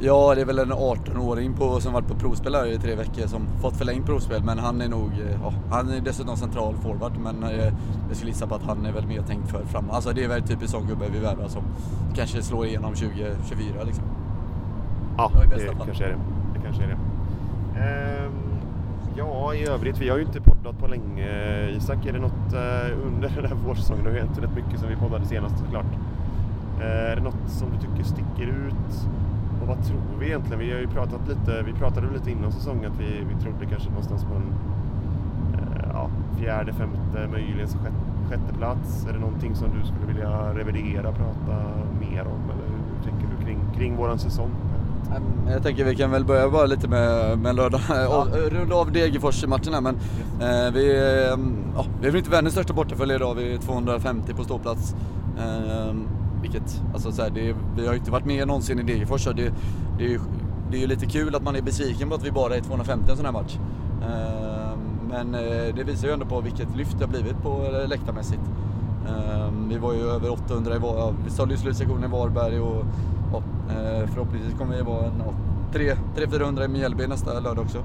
Ja, 0.00 0.34
det 0.34 0.40
är 0.40 0.44
väl 0.44 0.58
en 0.58 0.72
18-åring 0.72 1.54
på, 1.54 1.80
som 1.80 1.92
varit 1.92 2.08
på 2.08 2.14
provspel 2.14 2.54
här 2.54 2.66
i 2.66 2.78
tre 2.78 2.94
veckor 2.94 3.26
som 3.26 3.46
fått 3.60 3.76
förlängt 3.76 4.06
provspel. 4.06 4.42
Men 4.42 4.58
han 4.58 4.80
är 4.80 4.88
nog, 4.88 5.10
eh, 5.12 5.40
ja, 5.42 5.52
han 5.70 5.90
är 5.90 6.00
dessutom 6.00 6.36
central 6.36 6.74
forward. 6.74 7.12
Men 7.18 7.42
eh, 7.42 7.72
jag 8.08 8.16
skulle 8.16 8.30
gissa 8.30 8.46
på 8.46 8.54
att 8.54 8.62
han 8.62 8.86
är 8.86 8.92
väl 8.92 9.06
mer 9.06 9.22
tänkt 9.22 9.50
för 9.50 9.64
fram. 9.64 9.90
Alltså 9.90 10.12
det 10.12 10.24
är 10.24 10.28
väl 10.28 10.42
typiskt 10.42 10.70
sån 10.70 10.86
gubbe 10.86 11.04
vi 11.12 11.18
värvar 11.18 11.48
som 11.48 11.62
kanske 12.14 12.42
slår 12.42 12.66
igenom 12.66 12.94
2024 12.94 13.84
liksom. 13.84 14.04
Ja, 15.16 15.30
det, 15.50 15.56
det 15.56 15.84
kanske 15.84 16.04
är 16.04 16.08
det. 16.08 16.18
Det 16.54 16.60
kanske 16.64 16.82
är 16.82 16.88
det. 16.88 16.96
Ehm, 17.80 18.32
ja, 19.16 19.54
i 19.54 19.68
övrigt, 19.68 19.98
vi 20.00 20.08
har 20.08 20.16
ju 20.16 20.22
inte 20.24 20.40
poddat 20.40 20.78
på 20.78 20.86
länge. 20.86 21.28
Isak, 21.70 22.06
är 22.06 22.12
det 22.12 22.18
något 22.18 22.52
eh, 22.52 23.06
under 23.06 23.28
den 23.28 23.44
här 23.44 23.54
vårsäsongen? 23.66 24.04
Det 24.04 24.10
har 24.10 24.18
hänt 24.18 24.38
rätt 24.38 24.54
mycket 24.54 24.80
sen 24.80 24.88
vi 24.88 24.96
poddade 24.96 25.26
senast 25.26 25.58
såklart. 25.58 25.92
Eh, 26.80 27.12
är 27.12 27.16
det 27.16 27.22
något 27.22 27.48
som 27.48 27.68
du 27.70 27.76
tycker 27.86 28.04
sticker 28.04 28.46
ut? 28.46 29.08
Och 29.62 29.68
vad 29.68 29.84
tror 29.84 30.00
vi 30.20 30.26
egentligen? 30.26 30.58
Vi 30.58 30.72
har 30.72 30.80
ju 30.80 30.86
pratat 30.86 31.28
lite, 31.28 31.62
vi 31.62 31.72
pratade 31.72 32.06
lite 32.12 32.30
innan 32.30 32.52
säsongen 32.52 32.92
att 32.92 33.00
vi, 33.00 33.24
vi 33.34 33.42
trodde 33.42 33.66
kanske 33.70 33.88
någonstans 33.88 34.24
på 34.24 34.34
en 34.34 34.54
eh, 35.54 35.88
ja, 35.92 36.10
fjärde, 36.38 36.72
femte, 36.72 37.28
möjligen 37.32 37.68
sjätte, 37.68 37.92
sjätte 38.28 38.54
plats. 38.54 39.06
Är 39.08 39.12
det 39.12 39.18
någonting 39.18 39.54
som 39.54 39.68
du 39.80 39.86
skulle 39.86 40.06
vilja 40.06 40.54
revidera, 40.54 41.12
prata 41.12 41.56
mer 42.00 42.20
om? 42.20 42.50
Eller 42.50 42.68
hur 42.68 43.10
tänker 43.10 43.26
du 43.36 43.44
kring, 43.44 43.58
kring 43.76 43.96
våran 43.96 44.18
säsong? 44.18 44.50
Jag 45.50 45.62
tänker 45.62 45.84
vi 45.84 45.96
kan 45.96 46.10
väl 46.10 46.24
börja 46.24 46.50
bara 46.50 46.66
lite 46.66 46.88
med, 46.88 47.38
med 47.38 47.54
lördag, 47.54 47.80
ja. 47.88 48.26
runda 48.50 48.74
av 48.74 48.92
Degerfors-matchen 48.92 49.74
här 49.74 49.80
men 49.80 49.94
eh, 50.40 50.72
vi, 50.74 50.90
eh, 50.90 51.38
ja, 51.76 51.84
vi 52.00 52.06
är 52.06 52.10
väl 52.10 52.16
inte 52.16 52.30
världens 52.30 52.54
största 52.54 52.72
bortafölje 52.72 53.16
idag, 53.16 53.34
vi 53.34 53.54
är 53.54 53.58
250 53.58 54.34
på 54.34 54.44
ståplats 54.44 54.94
Ehm, 55.38 56.08
vilket, 56.42 56.82
alltså 56.94 57.12
så 57.12 57.22
här, 57.22 57.30
det, 57.30 57.54
vi 57.76 57.86
har 57.86 57.92
ju 57.92 57.98
inte 57.98 58.10
varit 58.10 58.24
med 58.24 58.46
någonsin 58.46 58.78
i 58.78 58.82
Degerfors 58.82 59.24
så 59.24 59.32
det, 59.32 59.52
det, 59.98 60.20
det 60.70 60.76
är 60.76 60.80
ju 60.80 60.86
lite 60.86 61.06
kul 61.06 61.34
att 61.34 61.42
man 61.42 61.56
är 61.56 61.62
besviken 61.62 62.08
på 62.08 62.14
att 62.14 62.24
vi 62.24 62.30
bara 62.30 62.56
är 62.56 62.60
250 62.60 63.10
en 63.10 63.16
sån 63.16 63.24
här 63.24 63.32
match. 63.32 63.58
Ehm, 64.02 64.78
men 65.10 65.34
eh, 65.34 65.74
det 65.74 65.84
visar 65.84 66.08
ju 66.08 66.14
ändå 66.14 66.26
på 66.26 66.40
vilket 66.40 66.76
lyft 66.76 66.98
det 66.98 67.04
har 67.04 67.10
blivit 67.10 67.42
på 67.42 67.64
eh, 67.64 67.88
läktarmässigt. 67.88 68.42
Vi 69.68 69.78
var 69.78 69.92
ju 69.92 70.00
över 70.00 70.32
800 70.32 70.76
i 70.76 70.78
Var, 70.78 71.14
vi 71.24 71.30
sålde 71.30 71.54
ju 71.54 71.60
slutsektionen 71.60 72.04
i 72.04 72.12
Varberg 72.12 72.60
och 72.60 72.80
eh, 72.80 72.86
Eh, 73.34 74.08
förhoppningsvis 74.08 74.58
kommer 74.58 74.76
vi 74.76 74.82
vara 74.82 75.04
en 75.04 75.22
300-400 75.72 76.64
i 76.64 76.68
Mjällby 76.68 77.06
nästa 77.06 77.40
lördag 77.40 77.64
också. 77.64 77.78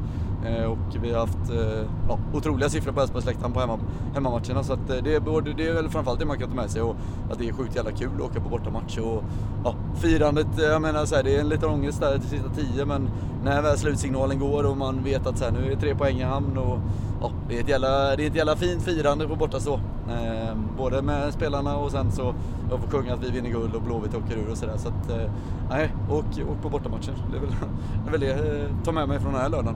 Eh, 0.46 0.64
och 0.64 1.04
vi 1.04 1.12
har 1.12 1.20
haft 1.20 1.50
eh, 1.50 1.88
ja, 2.10 2.20
otroliga 2.34 2.70
siffror 2.70 2.92
på 2.92 3.02
Elfsborgsläktaren 3.02 3.54
på 3.54 3.60
hemma, 3.60 3.80
hemmamatcherna. 4.14 4.64
Så 4.64 4.74
att 4.74 4.90
eh, 4.90 5.04
det, 5.04 5.16
är, 5.16 5.56
det 5.56 5.68
är 5.68 5.74
väl 5.74 5.90
framförallt 5.90 6.20
det 6.20 6.26
man 6.26 6.40
kan 6.40 6.50
ta 6.50 6.56
med 6.56 6.72
sig 6.72 6.82
och 6.82 6.96
att 7.32 7.40
det 7.40 7.50
är 7.50 7.54
sjukt 7.54 7.76
jävla 7.76 7.92
kul 7.92 8.10
att 8.16 8.22
åka 8.22 8.40
på 8.40 8.50
bortamatch. 8.50 8.98
Och, 8.98 9.24
ja, 9.64 9.76
firandet, 9.96 10.60
eh, 10.60 10.66
jag 10.66 10.82
menar 10.82 11.06
så 11.06 11.16
här, 11.16 11.24
det 11.24 11.36
är 11.36 11.40
en 11.40 11.50
liten 11.50 11.70
ångest 11.70 12.00
där 12.02 12.18
till 12.18 12.30
sista 12.30 12.50
tio 12.50 12.86
men 12.86 13.10
när 13.44 13.62
väl 13.62 13.78
slutsignalen 13.78 14.40
går 14.40 14.64
och 14.64 14.78
man 14.78 15.04
vet 15.04 15.28
att 15.28 15.38
så 15.38 15.46
här, 15.46 15.52
nu 15.52 15.72
är 15.72 15.76
tre 15.76 15.96
poäng 15.96 16.20
i 16.20 16.24
hamn 16.24 16.58
och 16.58 16.80
ja, 17.22 17.32
det, 17.48 17.58
är 17.58 17.62
ett 17.62 17.70
jävla, 17.70 18.16
det 18.16 18.24
är 18.24 18.28
ett 18.28 18.36
jävla 18.36 18.56
fint 18.56 18.84
firande 18.84 19.28
på 19.28 19.36
borta 19.36 19.60
så. 19.60 19.74
Eh, 20.10 20.56
både 20.78 21.02
med 21.02 21.34
spelarna 21.34 21.78
och 21.78 21.92
sen 21.92 22.12
så 22.12 22.34
jag 22.70 22.80
får 22.80 22.88
sjunga 22.88 23.14
att 23.14 23.24
vi 23.24 23.32
vinner 23.32 23.50
guld 23.50 23.76
och 23.76 23.82
Blåvitt 23.82 24.16
åker 24.16 24.38
ur 24.38 24.52
och 24.52 24.58
sådär. 24.58 24.78
Så 24.78 24.90
att, 24.90 25.10
eh, 25.10 25.32
nej, 25.70 25.94
åk, 26.10 26.26
åk 26.26 26.62
på 26.62 26.70
bortamatchen. 26.70 27.14
Det 27.32 27.38
är 27.38 27.42
väl 27.42 27.50
det, 27.52 28.10
är 28.10 28.12
väl 28.12 28.20
det 28.20 28.62
eh, 28.62 28.84
ta 28.84 28.92
med 28.92 29.08
mig 29.08 29.20
från 29.20 29.34
den 29.34 29.42
här 29.42 29.50
lördagen. 29.50 29.76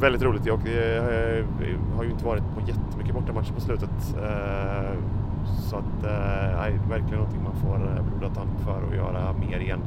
Väldigt 0.00 0.22
roligt. 0.22 0.46
Jag 0.46 0.58
eh, 0.58 0.96
eh, 0.96 1.44
har 1.96 2.04
ju 2.04 2.10
inte 2.10 2.24
varit 2.24 2.42
på 2.54 2.60
jättemycket 2.60 3.14
bortamatcher 3.14 3.52
på 3.52 3.60
slutet. 3.60 4.16
Eh, 4.22 4.98
så 5.70 5.76
att, 5.76 6.04
eh, 6.04 6.56
nej, 6.56 6.80
verkligen 6.88 7.14
någonting 7.14 7.42
man 7.42 7.54
får 7.54 7.96
eh, 7.96 8.04
blodad 8.04 8.34
tand 8.34 8.50
för 8.64 8.88
att 8.88 8.96
göra 8.96 9.32
mer 9.32 9.58
igen. 9.58 9.80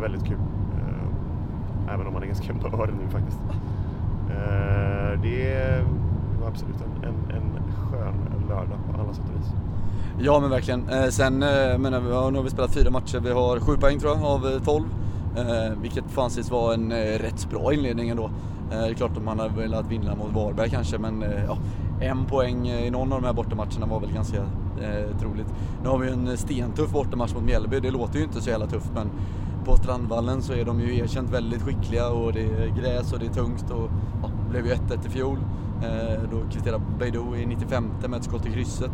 Väldigt 0.00 0.24
kul. 0.24 0.36
Ehm, 0.36 1.88
även 1.88 2.06
om 2.06 2.12
man 2.12 2.22
är 2.22 2.26
ganska 2.26 2.52
mör 2.62 2.86
nu 2.86 3.08
faktiskt. 3.08 3.40
Eh, 4.34 5.20
det 5.22 5.84
var 6.40 6.48
absolut 6.48 6.76
en, 6.76 7.08
en, 7.08 7.36
en 7.36 7.72
skön 7.72 8.48
lördag 8.48 8.78
på 8.90 9.02
alla 9.02 9.14
sätt 9.14 9.24
och 9.34 9.40
vis. 9.40 9.52
Ja 10.20 10.40
men 10.40 10.50
verkligen. 10.50 10.88
Eh, 10.88 11.08
sen 11.08 11.42
eh, 11.42 11.78
menar 11.78 12.00
vi, 12.00 12.08
nu 12.08 12.36
har 12.36 12.42
vi 12.42 12.50
spelat 12.50 12.74
fyra 12.74 12.90
matcher. 12.90 13.20
Vi 13.20 13.30
har 13.30 13.60
sju 13.60 13.76
poäng 13.76 13.98
tror 13.98 14.16
jag 14.16 14.24
av 14.24 14.60
tolv. 14.64 14.84
vilket 15.82 16.04
får 16.10 16.22
anses 16.22 16.50
vara 16.50 16.74
en 16.74 16.92
rätt 17.18 17.50
bra 17.50 17.72
inledning 17.72 18.08
ändå. 18.08 18.30
Det 18.70 18.76
är 18.76 18.94
klart 18.94 19.16
att 19.16 19.24
man 19.24 19.38
hade 19.38 19.54
velat 19.54 19.90
vinna 19.90 20.14
mot 20.14 20.32
Varberg 20.32 20.70
kanske 20.70 20.98
men 20.98 21.24
ja, 21.46 21.58
en 22.00 22.24
poäng 22.24 22.68
i 22.68 22.90
någon 22.90 23.12
av 23.12 23.20
de 23.20 23.26
här 23.26 23.34
bortamatcherna 23.34 23.86
var 23.86 24.00
väl 24.00 24.12
ganska 24.12 24.36
eh, 24.82 25.18
troligt. 25.20 25.46
Nu 25.82 25.88
har 25.88 25.98
vi 25.98 26.10
en 26.10 26.36
stentuff 26.36 26.92
bortamatch 26.92 27.34
mot 27.34 27.42
Mjällby, 27.42 27.80
det 27.80 27.90
låter 27.90 28.18
ju 28.18 28.24
inte 28.24 28.40
så 28.40 28.50
jävla 28.50 28.66
tufft 28.66 28.90
men 28.94 29.10
på 29.64 29.76
Strandvallen 29.76 30.42
så 30.42 30.52
är 30.52 30.64
de 30.64 30.80
ju 30.80 30.98
erkänt 30.98 31.30
väldigt 31.30 31.62
skickliga 31.62 32.08
och 32.08 32.32
det 32.32 32.40
är 32.40 32.66
gräs 32.80 33.12
och 33.12 33.18
det 33.18 33.26
är 33.26 33.30
tungt 33.30 33.70
och 33.70 33.90
ja, 34.22 34.30
det 34.44 34.50
blev 34.50 34.66
ju 34.66 34.72
1-1 34.72 35.06
i 35.06 35.10
fjol. 35.10 35.38
Eh, 35.82 36.22
då 36.30 36.50
kvitterade 36.52 36.84
Beidou 36.98 37.36
i 37.36 37.46
95 37.46 37.90
med 38.08 38.14
ett 38.14 38.24
skott 38.24 38.46
i 38.46 38.52
krysset. 38.52 38.90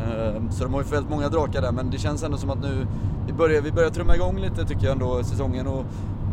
Eh, 0.00 0.50
så 0.50 0.64
de 0.64 0.74
har 0.74 0.82
ju 0.82 0.88
väldigt 0.88 1.10
många 1.10 1.28
drakar 1.28 1.62
där 1.62 1.72
men 1.72 1.90
det 1.90 1.98
känns 1.98 2.22
ändå 2.22 2.36
som 2.36 2.50
att 2.50 2.62
nu 2.62 2.86
vi 3.26 3.32
börjar, 3.32 3.62
vi 3.62 3.72
börjar 3.72 3.90
trumma 3.90 4.14
igång 4.14 4.40
lite 4.40 4.64
tycker 4.64 4.84
jag 4.84 4.92
ändå 4.92 5.24
säsongen 5.24 5.66
och 5.66 5.84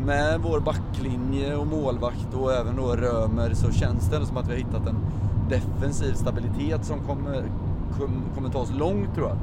med 0.06 0.40
vår 0.42 0.60
backlinje 0.60 1.56
och 1.56 1.68
målvakt 1.68 2.34
och 2.34 2.54
även 2.54 2.76
då 2.76 2.96
Römer 2.96 3.54
så 3.54 3.72
känns 3.72 4.10
det 4.10 4.16
ändå 4.16 4.28
som 4.28 4.38
att 4.38 4.48
vi 4.48 4.52
har 4.52 4.58
hittat 4.58 4.88
en 4.88 4.98
defensiv 5.50 6.14
stabilitet 6.14 6.86
som 6.86 7.00
kommer, 7.00 7.44
kommer 8.36 8.50
ta 8.50 8.60
oss 8.60 8.72
långt 8.72 9.16
tror 9.16 9.28
jag. 9.28 9.38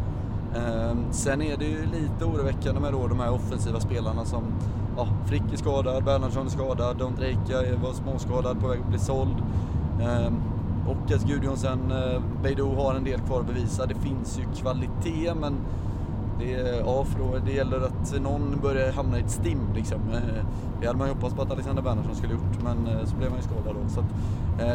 Ehm, 0.56 1.04
sen 1.10 1.42
är 1.42 1.56
det 1.56 1.64
ju 1.64 1.86
lite 1.86 2.24
oroväckande 2.24 2.80
med 2.80 2.92
då 2.92 3.06
de 3.06 3.20
här 3.20 3.32
offensiva 3.32 3.80
spelarna 3.80 4.24
som 4.24 4.42
ja, 4.96 5.08
Frick 5.26 5.42
är 5.52 5.56
skadad, 5.56 6.04
Bernhardsson 6.04 6.46
är 6.46 6.50
skadad, 6.50 6.96
Don 6.96 7.14
Drejka 7.14 7.76
var 7.82 7.92
småskadad 7.92 8.60
på 8.60 8.68
väg 8.68 8.80
att 8.80 8.88
bli 8.88 8.98
såld. 8.98 9.36
Ehm, 10.00 10.34
och 10.86 11.12
att 11.12 11.22
Gudjonsen, 11.22 11.92
eh, 11.92 12.20
Beidou 12.42 12.74
har 12.74 12.94
en 12.94 13.04
del 13.04 13.20
kvar 13.20 13.40
att 13.40 13.46
bevisa. 13.46 13.86
Det 13.86 13.94
finns 13.94 14.38
ju 14.38 14.62
kvalitet 14.62 15.34
men 15.34 15.56
det, 16.38 16.82
ja, 16.86 17.04
för 17.04 17.40
det 17.46 17.52
gäller 17.52 17.80
att 17.80 18.20
någon 18.20 18.58
börjar 18.62 18.92
hamna 18.92 19.18
i 19.18 19.20
ett 19.20 19.30
stim 19.30 19.60
liksom. 19.74 20.00
Eh, 20.12 20.44
det 20.80 20.86
hade 20.86 20.98
man 20.98 21.08
ju 21.08 21.14
hoppats 21.14 21.34
på 21.34 21.42
att 21.42 21.50
Alexander 21.50 21.82
Bernhardsson 21.82 22.14
skulle 22.14 22.32
gjort, 22.32 22.62
men 22.64 22.86
eh, 22.86 23.04
så 23.04 23.16
blev 23.16 23.28
han 23.28 23.38
ju 23.38 23.42
skadad 23.42 23.76
då. 23.82 23.88
Så 23.88 24.00
att, 24.00 24.06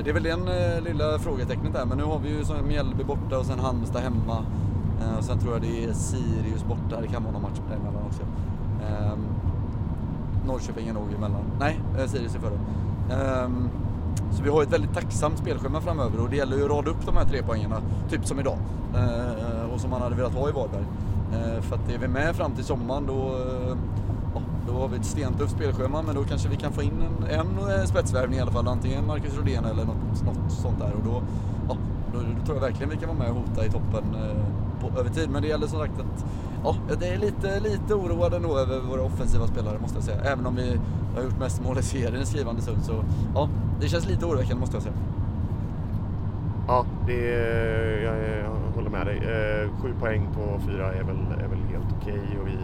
det 0.03 0.09
är 0.09 0.13
väl 0.13 0.23
den 0.23 0.49
lilla 0.83 1.19
frågetecknet 1.19 1.73
där, 1.73 1.85
men 1.85 1.97
nu 1.97 2.03
har 2.03 2.19
vi 2.19 2.29
ju 2.29 2.63
Mjällby 2.67 3.03
borta 3.03 3.39
och 3.39 3.45
sen 3.45 3.59
Halmstad 3.59 4.01
hemma. 4.01 4.45
Eh, 5.01 5.17
och 5.17 5.23
sen 5.23 5.39
tror 5.39 5.53
jag 5.53 5.61
det 5.61 5.83
är 5.83 5.93
Sirius 5.93 6.63
borta, 6.63 7.01
det 7.01 7.07
kan 7.07 7.23
vara 7.23 7.33
någon 7.33 7.41
match 7.41 7.59
däremellan 7.69 8.03
också. 8.07 8.21
Ehm, 8.87 9.25
Norrköping 10.47 10.87
är 10.87 10.93
nog 10.93 11.13
emellan. 11.13 11.43
Nej, 11.59 11.79
eh, 11.99 12.05
Sirius 12.05 12.35
är 12.35 12.39
före. 12.39 12.59
Ehm, 13.11 13.69
så 14.31 14.43
vi 14.43 14.49
har 14.49 14.63
ett 14.63 14.73
väldigt 14.73 14.93
tacksamt 14.93 15.37
spelschema 15.37 15.81
framöver 15.81 16.19
och 16.19 16.29
det 16.29 16.35
gäller 16.35 16.57
ju 16.57 16.63
att 16.63 16.69
rada 16.69 16.89
upp 16.89 17.05
de 17.05 17.17
här 17.17 17.25
tre 17.25 17.41
poängen, 17.47 17.73
typ 18.09 18.25
som 18.25 18.39
idag. 18.39 18.57
Eh, 18.95 19.73
och 19.73 19.81
som 19.81 19.89
man 19.89 20.01
hade 20.01 20.15
velat 20.15 20.33
ha 20.33 20.49
i 20.49 20.51
Varberg. 20.51 20.85
För 21.61 21.75
att 21.75 21.91
är 21.91 21.97
vi 21.97 22.07
med 22.07 22.35
fram 22.35 22.51
till 22.51 22.63
sommaren 22.63 23.05
då, 23.07 23.37
ja, 24.33 24.41
då 24.67 24.73
har 24.73 24.87
vi 24.87 24.97
ett 24.97 25.05
stentufft 25.05 25.51
spelschema 25.51 26.01
men 26.01 26.15
då 26.15 26.23
kanske 26.23 26.49
vi 26.49 26.55
kan 26.55 26.71
få 26.71 26.83
in 26.83 27.03
en, 27.29 27.69
en 27.81 27.87
spetsvärvning 27.87 28.39
i 28.39 28.41
alla 28.41 28.51
fall. 28.51 28.67
Antingen 28.67 29.07
Marcus 29.07 29.37
Rodén 29.37 29.65
eller 29.65 29.85
något, 29.85 30.23
något 30.25 30.51
sånt 30.51 30.79
där. 30.79 30.93
Och 30.93 31.03
då, 31.03 31.21
ja, 31.69 31.77
då, 32.13 32.19
då, 32.19 32.45
tror 32.45 32.57
jag 32.57 32.61
verkligen 32.61 32.89
vi 32.89 32.97
kan 32.97 33.07
vara 33.07 33.17
med 33.17 33.29
och 33.29 33.35
hota 33.35 33.65
i 33.65 33.69
toppen 33.69 34.03
på, 34.81 34.99
över 34.99 35.09
tid. 35.09 35.29
Men 35.29 35.41
det 35.41 35.47
gäller 35.47 35.67
som 35.67 35.79
sagt 35.79 35.99
att 35.99 36.25
ja, 36.63 36.75
det 36.99 37.07
är 37.07 37.17
lite, 37.17 37.59
lite 37.59 37.93
oroad 37.93 38.33
ändå 38.33 38.57
över 38.57 38.79
våra 38.79 39.01
offensiva 39.01 39.47
spelare 39.47 39.79
måste 39.79 39.97
jag 39.97 40.03
säga. 40.03 40.21
Även 40.21 40.45
om 40.45 40.55
vi 40.55 40.79
har 41.15 41.23
gjort 41.23 41.39
mest 41.39 41.63
mål 41.63 41.77
i 41.79 41.83
serien 41.83 42.21
i 42.21 42.25
skrivande 42.25 42.61
stund 42.61 42.83
så 42.83 43.03
ja, 43.35 43.49
det 43.81 43.87
känns 43.87 44.07
lite 44.07 44.25
oroväckande 44.25 44.59
måste 44.59 44.75
jag 44.75 44.83
säga. 44.83 44.95
Ja, 46.67 46.85
det, 47.05 47.21
jag, 48.03 48.17
jag 48.17 48.75
håller 48.75 48.89
med 48.89 49.05
dig. 49.05 49.17
Eh, 49.17 49.81
sju 49.81 49.93
poäng 49.99 50.27
på 50.35 50.59
fyra 50.67 50.93
är 50.93 51.03
väl, 51.03 51.17
är 51.43 51.47
väl 51.47 51.59
helt 51.71 51.95
okej 52.01 52.19
okay 52.19 52.39
och 52.41 52.47
vi, 52.47 52.57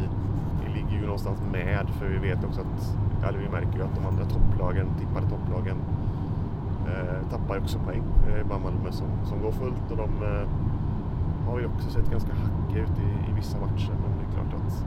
vi 0.63 0.73
ligger 0.73 0.99
ju 0.99 1.05
någonstans 1.05 1.39
med 1.51 1.89
för 1.99 2.05
vi 2.05 2.17
vet 2.17 2.43
också 2.43 2.61
att, 2.61 2.97
eller 3.29 3.39
vi 3.39 3.49
märker 3.49 3.77
ju 3.77 3.83
att 3.83 3.95
de 3.95 4.05
andra 4.05 4.25
topplagen, 4.25 4.87
tippade 4.99 5.29
topplagen, 5.29 5.77
eh, 6.87 7.29
tappar 7.31 7.57
också 7.57 7.79
poäng. 7.79 8.03
Det 8.27 8.39
är 8.39 8.43
bara 8.43 8.59
Malmö 8.59 8.91
som, 8.91 9.07
som 9.25 9.41
går 9.41 9.51
fullt 9.51 9.91
och 9.91 9.97
de 9.97 10.09
eh, 10.23 10.47
har 11.47 11.59
ju 11.59 11.65
också 11.65 11.89
sett 11.89 12.11
ganska 12.11 12.31
hackiga 12.33 12.83
ut 12.83 12.97
i, 13.07 13.31
i 13.31 13.33
vissa 13.35 13.57
matcher 13.59 13.93
men 14.01 14.11
det 14.17 14.23
är 14.27 14.31
klart 14.35 14.53
att 14.61 14.85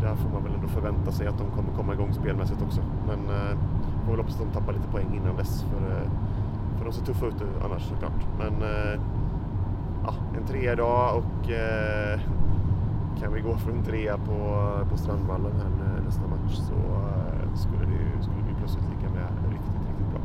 där 0.00 0.14
får 0.14 0.30
man 0.30 0.42
väl 0.44 0.54
ändå 0.54 0.68
förvänta 0.68 1.12
sig 1.12 1.26
att 1.26 1.38
de 1.38 1.50
kommer 1.50 1.72
komma 1.76 1.92
igång 1.92 2.12
spelmässigt 2.12 2.62
också. 2.62 2.80
Men 3.06 3.18
eh, 3.18 3.58
får 4.04 4.10
väl 4.10 4.20
hoppas 4.20 4.34
att 4.34 4.46
de 4.46 4.58
tappar 4.58 4.72
lite 4.72 4.88
poäng 4.88 5.10
innan 5.14 5.36
dess 5.36 5.62
för 5.62 6.02
eh, 6.02 6.10
för 6.82 6.84
de 6.90 6.92
ser 6.92 7.04
tuffa 7.04 7.26
ut 7.26 7.34
annars 7.64 7.82
såklart. 7.82 8.26
Men 8.38 8.62
eh, 8.62 9.00
ja, 10.04 10.14
en 10.36 10.46
trea 10.46 10.72
idag 10.72 11.16
och 11.16 11.50
eh, 11.50 12.20
kan 13.20 13.32
vi 13.32 13.40
gå 13.40 13.56
för 13.56 13.70
en 13.70 13.84
trea 13.84 14.18
på, 14.18 14.68
på 14.90 14.96
Strandvallen 14.96 15.52
här 15.52 16.02
nästa 16.04 16.22
match 16.22 16.54
så 16.54 16.74
eh, 16.74 17.54
skulle, 17.54 17.84
det, 17.84 18.22
skulle 18.22 18.42
vi 18.48 18.54
plötsligt 18.58 18.84
ligga 18.84 19.12
med 19.14 19.28
riktigt, 19.50 19.72
riktigt 19.88 20.10
bra. 20.10 20.20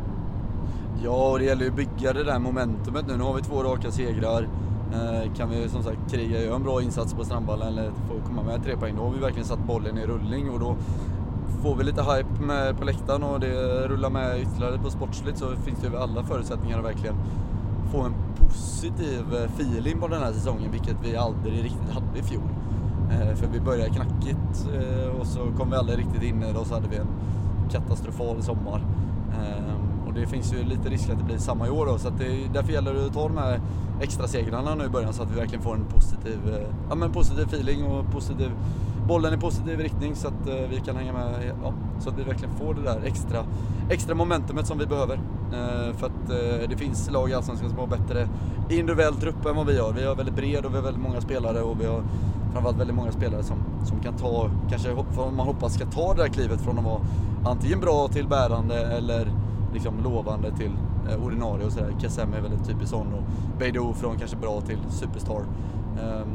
Ja, 1.03 1.31
och 1.31 1.39
det 1.39 1.45
gäller 1.45 1.63
ju 1.63 1.69
att 1.69 1.75
bygga 1.75 2.13
det 2.13 2.23
där 2.23 2.39
momentumet 2.39 3.07
nu. 3.07 3.17
Nu 3.17 3.23
har 3.23 3.33
vi 3.33 3.41
två 3.41 3.63
raka 3.63 3.91
segrar. 3.91 4.47
Eh, 4.93 5.33
kan 5.33 5.49
vi 5.49 5.69
som 5.69 5.83
sagt 5.83 6.11
kriga, 6.11 6.41
göra 6.41 6.55
en 6.55 6.63
bra 6.63 6.81
insats 6.81 7.13
på 7.13 7.23
Strandvallen 7.23 7.67
eller 7.67 7.91
få 7.91 8.27
komma 8.27 8.43
med 8.43 8.63
tre 8.63 8.77
poäng, 8.77 8.95
då 8.97 9.03
har 9.03 9.11
vi 9.11 9.19
verkligen 9.19 9.45
satt 9.45 9.67
bollen 9.67 9.97
i 9.97 10.05
rullning 10.05 10.49
och 10.49 10.59
då 10.59 10.75
får 11.63 11.75
vi 11.75 11.83
lite 11.83 12.01
hype 12.01 12.43
med 12.43 12.77
på 12.77 12.85
läktaren 12.85 13.23
och 13.23 13.39
det 13.39 13.87
rullar 13.87 14.09
med 14.09 14.41
ytterligare 14.41 14.77
på 14.77 14.89
sportsligt 14.89 15.37
så 15.37 15.55
finns 15.55 15.79
det 15.79 15.87
ju 15.87 15.97
alla 15.97 16.23
förutsättningar 16.23 16.79
att 16.79 16.85
verkligen 16.85 17.15
få 17.91 18.01
en 18.01 18.13
positiv 18.35 19.35
eh, 19.35 19.43
feeling 19.43 19.99
på 19.99 20.07
den 20.07 20.21
här 20.21 20.31
säsongen, 20.31 20.71
vilket 20.71 20.95
vi 21.03 21.17
aldrig 21.17 21.63
riktigt 21.63 21.89
hade 21.93 22.19
i 22.19 22.23
fjol. 22.23 22.49
Eh, 23.11 23.35
för 23.35 23.47
vi 23.47 23.59
började 23.59 23.89
knackigt 23.89 24.67
och 25.19 25.27
så 25.27 25.39
kom 25.57 25.69
vi 25.69 25.75
aldrig 25.75 25.99
riktigt 25.99 26.23
in 26.23 26.43
i 26.43 26.53
det 26.53 26.59
och 26.59 26.67
så 26.67 26.73
hade 26.73 26.87
vi 26.89 26.97
en 26.97 27.07
katastrofal 27.71 28.43
sommar. 28.43 28.81
Ehm, 29.31 29.86
det 30.19 30.27
finns 30.27 30.53
ju 30.53 30.63
lite 30.63 30.89
risk 30.89 31.09
att 31.09 31.17
det 31.17 31.23
blir 31.23 31.37
samma 31.37 31.67
i 31.67 31.69
år 31.69 31.85
då, 31.85 31.97
så 31.97 32.07
att 32.07 32.17
det, 32.17 32.53
därför 32.53 32.73
gäller 32.73 32.93
det 32.93 33.05
att 33.05 33.13
ta 33.13 33.27
de 33.27 33.37
här 33.37 33.61
extra 34.01 34.27
segrarna 34.27 34.75
nu 34.75 34.83
i 34.83 34.89
början 34.89 35.13
så 35.13 35.23
att 35.23 35.31
vi 35.31 35.35
verkligen 35.35 35.63
får 35.63 35.75
en 35.75 35.85
positiv, 35.85 36.39
eh, 36.53 36.67
ja, 36.89 36.95
men 36.95 37.11
positiv 37.11 37.43
feeling 37.43 37.85
och 37.85 38.11
positiv 38.11 38.51
bollen 39.07 39.33
i 39.33 39.37
positiv 39.37 39.79
riktning 39.79 40.15
så 40.15 40.27
att 40.27 40.47
eh, 40.47 40.55
vi 40.69 40.81
kan 40.85 40.95
hänga 40.95 41.13
med, 41.13 41.53
ja, 41.63 41.73
så 41.99 42.09
att 42.09 42.19
vi 42.19 42.23
verkligen 42.23 42.55
får 42.55 42.73
det 42.73 42.81
där 42.81 43.01
extra, 43.05 43.45
extra 43.89 44.15
momentumet 44.15 44.67
som 44.67 44.77
vi 44.77 44.85
behöver. 44.85 45.15
Eh, 45.53 45.95
för 45.95 46.05
att 46.07 46.27
det 46.69 46.77
finns 46.77 47.11
lag 47.11 47.29
i 47.29 47.33
Allsvenskan 47.33 47.69
som 47.69 47.79
har 47.79 47.87
bättre 47.87 48.29
individuell 48.69 49.15
trupp 49.15 49.45
än 49.45 49.55
vad 49.55 49.67
vi 49.67 49.79
har. 49.79 49.93
Vi 49.93 50.05
har 50.05 50.15
väldigt 50.15 50.35
bred 50.35 50.65
och 50.65 50.71
vi 50.71 50.75
har 50.75 50.83
väldigt 50.83 51.03
många 51.03 51.21
spelare 51.21 51.61
och 51.61 51.81
vi 51.81 51.85
har 51.85 52.03
framförallt 52.51 52.77
väldigt 52.77 52.95
många 52.95 53.11
spelare 53.11 53.43
som, 53.43 53.57
som 53.85 53.99
kan 53.99 54.13
ta, 54.13 54.49
kanske 54.69 54.89
man 55.17 55.47
hoppas 55.47 55.73
ska 55.73 55.85
ta 55.85 56.13
det 56.13 56.21
där 56.21 56.29
klivet 56.29 56.61
från 56.61 56.79
att 56.79 56.85
vara 56.85 57.01
antingen 57.45 57.79
bra 57.79 58.07
till 58.07 58.27
bärande 58.27 58.75
eller 58.75 59.31
liksom 59.73 60.03
lovande 60.03 60.51
till 60.51 60.71
eh, 61.09 61.25
ordinarie 61.25 61.65
och 61.65 61.71
sådär. 61.71 61.95
Kassem 62.01 62.33
är 62.33 62.41
väldigt 62.41 62.65
typisk 62.65 62.89
sån 62.89 63.13
och 63.13 63.23
Beidou 63.59 63.93
från 63.93 64.17
kanske 64.17 64.37
bra 64.37 64.61
till 64.61 64.79
superstar. 64.89 65.41
Um, 65.41 66.27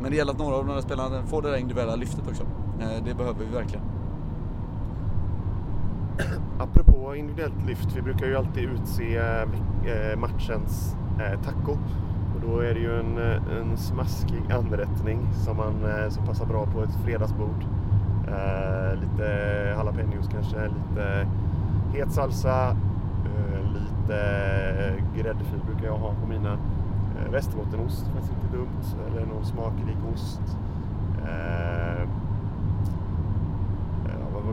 men 0.00 0.10
det 0.10 0.16
gäller 0.16 0.32
att 0.32 0.38
några 0.38 0.56
av 0.56 0.66
de 0.66 0.72
här 0.72 0.80
spelarna 0.80 1.22
får 1.22 1.42
det 1.42 1.50
där 1.50 1.56
individuella 1.56 1.96
lyftet 1.96 2.28
också. 2.28 2.42
Eh, 2.80 3.04
det 3.04 3.14
behöver 3.14 3.44
vi 3.44 3.54
verkligen. 3.54 3.84
Apropå 6.58 7.16
individuellt 7.16 7.66
lyft, 7.66 7.96
vi 7.96 8.02
brukar 8.02 8.26
ju 8.26 8.36
alltid 8.36 8.64
utse 8.64 9.16
eh, 9.16 10.18
matchens 10.18 10.96
taco. 11.44 11.72
Och 12.34 12.42
då 12.48 12.58
är 12.58 12.74
det 12.74 12.80
ju 12.80 13.00
en, 13.00 13.18
en 13.58 13.76
smaskig 13.76 14.42
anrättning 14.52 15.28
som, 15.32 15.56
man, 15.56 15.74
som 16.10 16.26
passar 16.26 16.46
bra 16.46 16.66
på 16.66 16.82
ett 16.82 16.94
fredagsbord. 17.04 17.64
Eh, 18.28 18.94
lite 19.00 19.24
jalapenos 19.76 20.28
kanske, 20.28 20.68
lite 20.68 21.26
het 21.92 22.12
salsa, 22.12 22.70
eh, 22.70 23.72
lite 23.74 24.18
gräddfil 25.16 25.60
brukar 25.66 25.86
jag 25.86 25.98
ha 25.98 26.12
på 26.22 26.26
mina. 26.28 26.52
Eh, 26.52 27.32
Västerbottenost, 27.32 28.06
faktiskt 28.06 28.32
inte 28.32 28.56
dumt. 28.56 29.06
Eller 29.10 29.26
någon 29.26 29.44
smakrik 29.44 29.96
ost. 30.14 30.40
Eh, 31.22 32.08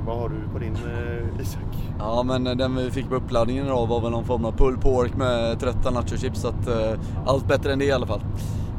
vad, 0.06 0.18
har 0.18 0.30
du 0.30 0.36
på 0.54 0.60
din 0.60 0.76
eh, 0.76 1.42
Isak? 1.42 1.94
Ja 2.00 2.24
men 2.24 2.44
den 2.44 2.76
vi 2.76 2.92
fick 2.92 3.10
på 3.10 3.16
uppladdningen 3.16 3.66
idag 3.66 3.88
var 3.88 4.02
väl 4.02 4.12
någon 4.12 4.26
form 4.26 4.46
av 4.46 4.52
pulled 4.52 4.82
pork 4.82 5.16
med 5.16 5.60
trötta 5.60 5.92
nachochips 5.92 6.42
så 6.42 6.48
att 6.48 6.68
eh, 6.68 7.00
allt 7.26 7.48
bättre 7.48 7.74
än 7.74 7.80
det 7.80 7.86
i 7.86 7.92
alla 7.92 8.08
fall. 8.08 8.22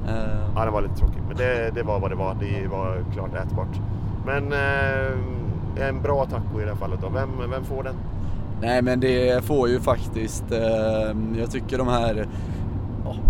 Eh. 0.09 0.15
Ja 0.55 0.65
den 0.65 0.73
var 0.73 0.83
lite 0.83 0.95
tråkig 0.95 1.23
men 1.29 1.37
det, 1.37 1.71
det 1.75 1.83
var 1.83 2.01
vad 2.01 2.11
det 2.11 2.17
var. 2.17 2.37
Det 2.41 2.69
var 2.69 3.05
klart 3.13 3.35
ätbart. 3.35 3.81
Men 4.27 4.53
eh, 4.53 5.89
en 5.89 6.03
bra 6.03 6.25
taco 6.25 6.61
i 6.61 6.65
det 6.65 6.71
här 6.71 6.77
fallet 6.77 7.01
då. 7.03 7.09
Vem, 7.09 7.51
vem 7.51 7.65
får 7.65 7.83
den? 7.83 7.95
Nej 8.61 8.83
men 8.83 9.01
det 9.01 9.45
får 9.45 9.69
ju 9.69 9.81
faktiskt, 9.81 10.53
eh, 10.53 11.39
jag 11.39 11.51
tycker 11.51 11.79
de 11.79 11.89
här 11.89 12.29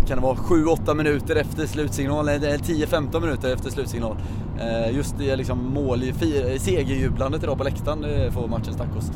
kan 0.06 0.18
det 0.18 0.22
vara 0.22 0.36
7-8 0.36 0.94
minuter 0.94 1.36
efter 1.36 1.66
slutsignal, 1.66 2.28
eller 2.28 2.58
10-15 2.58 3.20
minuter 3.20 3.54
efter 3.54 3.70
slutsignal. 3.70 4.16
Eh, 4.60 4.96
just 4.96 5.18
det 5.18 5.36
liksom 5.36 5.74
mål 5.74 6.02
i 6.02 6.12
segerjublandet 6.58 7.42
idag 7.42 7.58
på 7.58 7.64
läktaren, 7.64 8.00
det 8.00 8.32
får 8.32 8.48
matchens 8.48 8.76
tacos. 8.76 9.10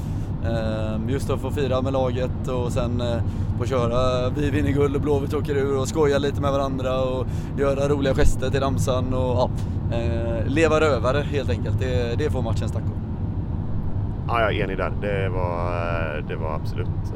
Eh, 0.44 1.12
just 1.12 1.30
att 1.30 1.40
få 1.40 1.50
fira 1.50 1.82
med 1.82 1.92
laget 1.92 2.48
och 2.48 2.72
sen 2.72 3.00
eh, 3.00 3.22
få 3.58 3.66
köra 3.66 4.28
vi 4.30 4.50
vinner 4.50 4.70
guld 4.70 4.96
och 4.96 5.02
Blåvitt 5.02 5.34
åker 5.34 5.56
ur 5.56 5.78
och 5.78 5.88
skoja 5.88 6.18
lite 6.18 6.40
med 6.40 6.52
varandra 6.52 7.02
och 7.02 7.26
göra 7.58 7.88
roliga 7.88 8.14
gester 8.14 8.50
till 8.50 8.60
ramsan 8.60 9.14
och 9.14 9.36
ja, 9.36 9.50
eh, 9.92 10.46
leva 10.46 10.80
rövare 10.80 11.24
helt 11.30 11.50
enkelt. 11.50 11.80
Det, 11.80 12.14
det 12.18 12.30
får 12.30 12.42
matchens 12.42 12.72
tacos. 12.72 12.97
Ja, 14.28 14.40
jag 14.40 14.54
är 14.54 14.64
enig 14.64 14.76
där. 14.76 14.92
Det 15.00 15.28
var, 15.28 16.24
det 16.28 16.36
var 16.36 16.54
absolut 16.54 17.14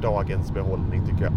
dagens 0.00 0.52
behållning 0.54 1.06
tycker 1.06 1.22
jag. 1.24 1.32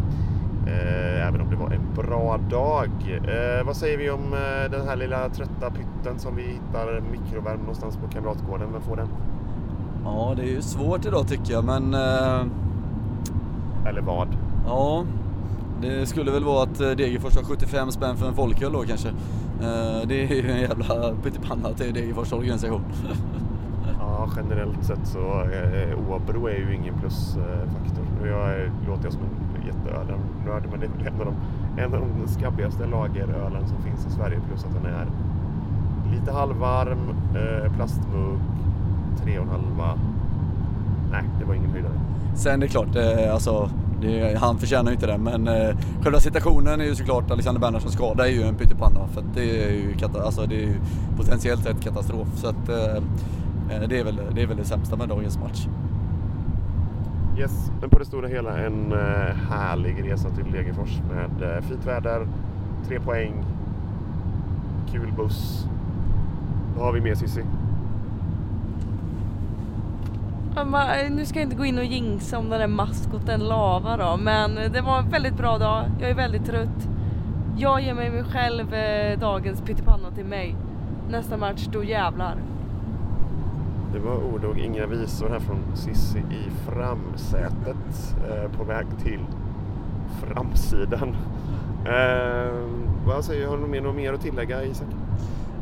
Eh, 0.67 1.28
även 1.28 1.41
om 1.41 1.50
det 1.50 1.56
var 1.56 1.72
en 1.72 1.93
bra 1.96 2.38
dag. 2.50 2.89
Eh, 3.28 3.65
vad 3.65 3.76
säger 3.76 3.98
vi 3.98 4.10
om 4.10 4.34
eh, 4.34 4.72
den 4.72 4.88
här 4.88 4.96
lilla 4.96 5.30
trötta 5.30 5.72
pytten 5.72 6.19
som 6.19 6.36
vi 6.36 6.41
hittar 6.41 7.02
mikrovärmd 7.12 7.60
någonstans 7.60 7.98
på 7.98 8.08
Kamratgården? 8.08 8.72
Vem 8.74 8.82
får 8.82 8.96
den? 8.96 9.08
Ja, 10.04 10.34
det 10.36 10.41
är 10.41 10.48
ju 10.48 10.62
svårt 10.62 11.06
idag 11.06 11.28
tycker 11.28 11.54
jag, 11.54 11.65
men... 11.65 11.93
Eller 13.88 14.02
vad? 14.02 14.28
Ja, 14.67 15.06
det 15.82 16.06
skulle 16.06 16.32
väl 16.32 16.43
vara 16.43 16.63
att 16.63 16.78
Degerfors 16.78 17.36
har 17.36 17.43
75 17.43 17.91
spänn 17.91 18.17
för 18.17 18.28
en 18.28 18.34
folköl 18.34 18.74
då 18.74 18.84
kanske. 18.84 19.10
Det 20.06 20.24
är 20.24 20.34
ju 20.34 20.52
en 20.52 20.62
jävla 20.62 21.13
pyttipanna 21.24 21.69
till 21.69 21.93
Degerfors 21.93 22.34
organisation. 22.34 22.82
Ja, 24.00 24.30
generellt 24.36 24.84
sett 24.86 25.08
så 25.08 25.19
Åbro 26.10 26.48
är 26.48 26.58
ju 26.58 26.76
ingen 26.76 27.00
plusfaktor. 27.00 28.28
Jag 28.28 28.72
låter 28.88 29.04
jag 29.04 29.13
som 29.13 29.22
en 29.22 29.67
jätteölnörd 29.67 30.63
men 30.72 30.80
det 30.80 30.86
är 30.86 31.08
en 31.08 31.19
av, 31.19 31.26
de, 31.26 31.36
en 31.82 31.93
av 31.93 32.00
de 32.00 32.28
skabbigaste 32.28 32.88
lagerölen 32.88 33.67
som 33.67 33.78
finns 33.84 34.06
i 34.06 34.10
Sverige 34.10 34.39
plus 34.50 34.65
att 34.65 34.74
den 34.74 34.86
är 34.86 35.08
lite 36.13 36.32
halvvarm, 36.32 37.10
eh, 37.36 37.74
plastmugg, 37.76 38.39
tre 39.24 39.39
och 39.39 39.43
en 39.43 39.50
halva. 39.50 40.00
Nej, 41.12 41.24
det 41.39 41.46
var 41.46 41.54
ingen 41.54 41.69
höjdare. 41.69 41.93
Sen 42.36 42.60
det 42.60 42.65
är 42.65 42.67
klart, 42.67 42.96
eh, 42.96 43.34
alltså 43.34 43.69
det, 44.02 44.39
han 44.39 44.58
förtjänar 44.58 44.91
ju 44.91 44.96
inte 44.96 45.08
det, 45.08 45.17
men 45.17 45.48
eh, 45.48 45.76
själva 46.02 46.19
situationen 46.19 46.82
är 46.82 46.86
ju 46.86 46.96
såklart 46.96 47.32
Alexander 47.32 47.62
Bernhardssons 47.62 47.93
skada 47.93 48.28
är 48.28 48.32
ju 48.32 48.43
en 48.43 48.56
pyttipanna 48.56 49.08
för 49.13 49.24
det 49.34 49.65
är 49.65 49.72
ju, 49.72 49.96
alltså, 50.26 50.46
det 50.46 50.56
är 50.56 50.67
ju 50.67 50.76
potentiellt 51.17 51.65
ett 51.65 51.82
katastrof. 51.84 52.28
Så 52.36 52.48
att, 52.48 52.69
eh, 52.69 52.96
eh, 52.96 53.04
det, 53.67 53.99
är 53.99 54.04
väl, 54.04 54.19
det 54.36 54.41
är 54.41 54.47
väl 54.47 54.58
det 54.58 54.63
sämsta 54.63 54.95
med 54.95 55.10
dagens 55.10 55.39
match. 55.39 55.67
Yes, 57.38 57.71
men 57.82 57.89
på 57.89 57.99
det 57.99 58.06
stora 58.06 58.28
hela 58.28 58.58
en 58.58 58.91
eh, 58.91 59.36
härlig 59.49 60.12
resa 60.12 60.30
till 60.30 60.52
Degerfors 60.52 60.99
med 61.12 61.56
eh, 61.56 61.62
fint 61.62 61.86
väder, 61.86 62.28
tre 62.88 62.99
poäng, 62.99 63.45
kul 64.91 65.13
buss. 65.17 65.67
Vad 66.76 66.86
har 66.86 66.93
vi 66.93 67.02
mer 67.02 67.15
Cissi? 67.15 67.43
Nu 71.10 71.26
ska 71.26 71.39
jag 71.39 71.45
inte 71.45 71.56
gå 71.56 71.65
in 71.65 71.78
och 71.78 71.86
jinxa 71.86 72.38
om 72.38 72.49
den 72.49 72.60
där 72.60 72.67
maskoten 72.67 73.39
Lava 73.39 73.97
då, 73.97 74.17
men 74.17 74.56
det 74.56 74.82
var 74.82 74.99
en 74.99 75.10
väldigt 75.10 75.38
bra 75.38 75.58
dag. 75.58 75.86
Jag 75.99 76.10
är 76.10 76.15
väldigt 76.15 76.45
trött. 76.45 76.89
Jag 77.58 77.82
ger 77.82 77.93
mig, 77.93 78.10
mig 78.10 78.23
själv 78.23 78.73
eh, 78.73 79.19
dagens 79.19 79.62
pyttipanna 79.62 80.12
till 80.15 80.26
mig. 80.26 80.56
Nästa 81.10 81.38
match, 81.38 81.67
då 81.71 81.84
jävlar. 81.84 82.36
Det 83.93 83.99
var 83.99 84.15
ord 84.15 84.43
och 84.43 84.58
inga 84.58 84.86
visor 84.86 85.29
här 85.29 85.39
från 85.39 85.60
Sissi 85.75 86.19
i 86.19 86.69
framsätet 86.69 88.15
eh, 88.29 88.58
på 88.58 88.63
väg 88.63 88.86
till 89.03 89.19
framsidan. 90.23 91.15
Eh, 91.86 92.53
vad 93.06 93.25
säger 93.25 93.47
Har 93.47 93.58
du 93.58 93.82
något 93.82 93.95
mer 93.95 94.13
att 94.13 94.21
tillägga 94.21 94.63
Isak? 94.63 94.88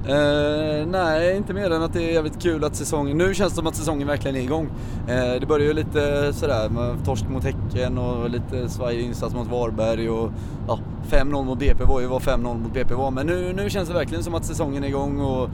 Eh, 0.06 0.88
nej, 0.88 1.38
inte 1.38 1.54
mer 1.54 1.72
än 1.72 1.84
att 1.84 1.94
det 1.94 2.04
är 2.04 2.14
jävligt 2.14 2.42
kul 2.42 2.64
att 2.64 2.76
säsongen... 2.76 3.18
Nu 3.18 3.34
känns 3.34 3.54
det 3.54 3.56
som 3.56 3.68
att 3.68 3.76
säsongen 3.76 4.08
verkligen 4.08 4.36
är 4.36 4.42
igång. 4.42 4.70
Eh, 5.08 5.40
det 5.40 5.46
börjar 5.48 5.68
ju 5.68 5.74
lite 5.74 6.34
sådär 6.34 6.70
med 6.70 7.06
torsk 7.06 7.30
mot 7.30 7.44
Häcken 7.44 7.98
och 7.98 8.30
lite 8.30 8.70
svajig 8.70 9.06
insats 9.06 9.36
mot 9.36 9.48
Varberg 9.48 10.10
och 10.10 10.32
ja, 10.68 10.80
5-0 11.10 11.46
mot 11.46 11.60
BP 11.60 11.84
var 11.84 12.02
ju 12.02 12.08
vad 12.08 12.22
5-0 12.22 12.58
mot 12.58 12.74
BP 12.74 12.94
var. 12.94 13.12
Men 13.12 13.28
nu, 13.28 13.54
nu 13.54 13.70
känns 13.70 13.88
det 13.90 13.94
verkligen 13.94 14.24
som 14.24 14.36
att 14.36 14.46
säsongen 14.46 14.84
är 14.84 14.88
igång 14.88 15.20
och 15.20 15.50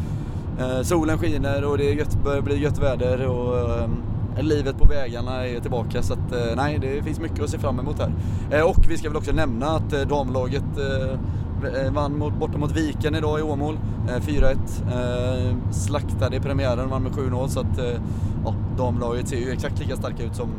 Eh, 0.59 0.81
solen 0.81 1.17
skiner 1.17 1.65
och 1.65 1.77
det 1.77 1.89
är 1.89 1.93
gött, 1.93 2.23
börjar 2.23 2.41
bli 2.41 2.59
gött 2.59 2.79
väder 2.79 3.27
och 3.27 3.79
eh, 3.79 3.89
livet 4.41 4.77
på 4.77 4.85
vägarna 4.87 5.47
är 5.47 5.59
tillbaka 5.59 6.01
så 6.01 6.13
att 6.13 6.31
eh, 6.31 6.55
nej, 6.55 6.79
det 6.81 7.03
finns 7.03 7.19
mycket 7.19 7.43
att 7.43 7.49
se 7.49 7.57
fram 7.57 7.79
emot 7.79 7.99
här. 7.99 8.11
Eh, 8.51 8.69
och 8.69 8.85
vi 8.89 8.97
ska 8.97 9.09
väl 9.09 9.17
också 9.17 9.31
nämna 9.31 9.65
att 9.65 9.93
eh, 9.93 10.01
damlaget 10.01 10.63
eh, 10.77 11.83
eh 11.83 11.91
vann 11.91 12.17
mot, 12.17 12.33
borta 12.33 12.57
mot 12.57 12.71
Viken 12.71 13.15
idag 13.15 13.39
i 13.39 13.41
Åmål, 13.41 13.79
eh, 14.09 14.21
4-1. 14.21 14.57
slaktade 15.71 16.35
i 16.35 16.39
premiären, 16.39 16.89
vann 16.89 17.03
med 17.03 17.11
7-0 17.11 17.47
så 17.47 17.59
att 17.59 17.79
ja, 18.45 18.55
damlaget 18.77 19.27
ser 19.27 19.37
ju 19.37 19.51
exakt 19.51 19.79
lika 19.79 19.95
starka 19.95 20.23
ut 20.23 20.35
som 20.35 20.49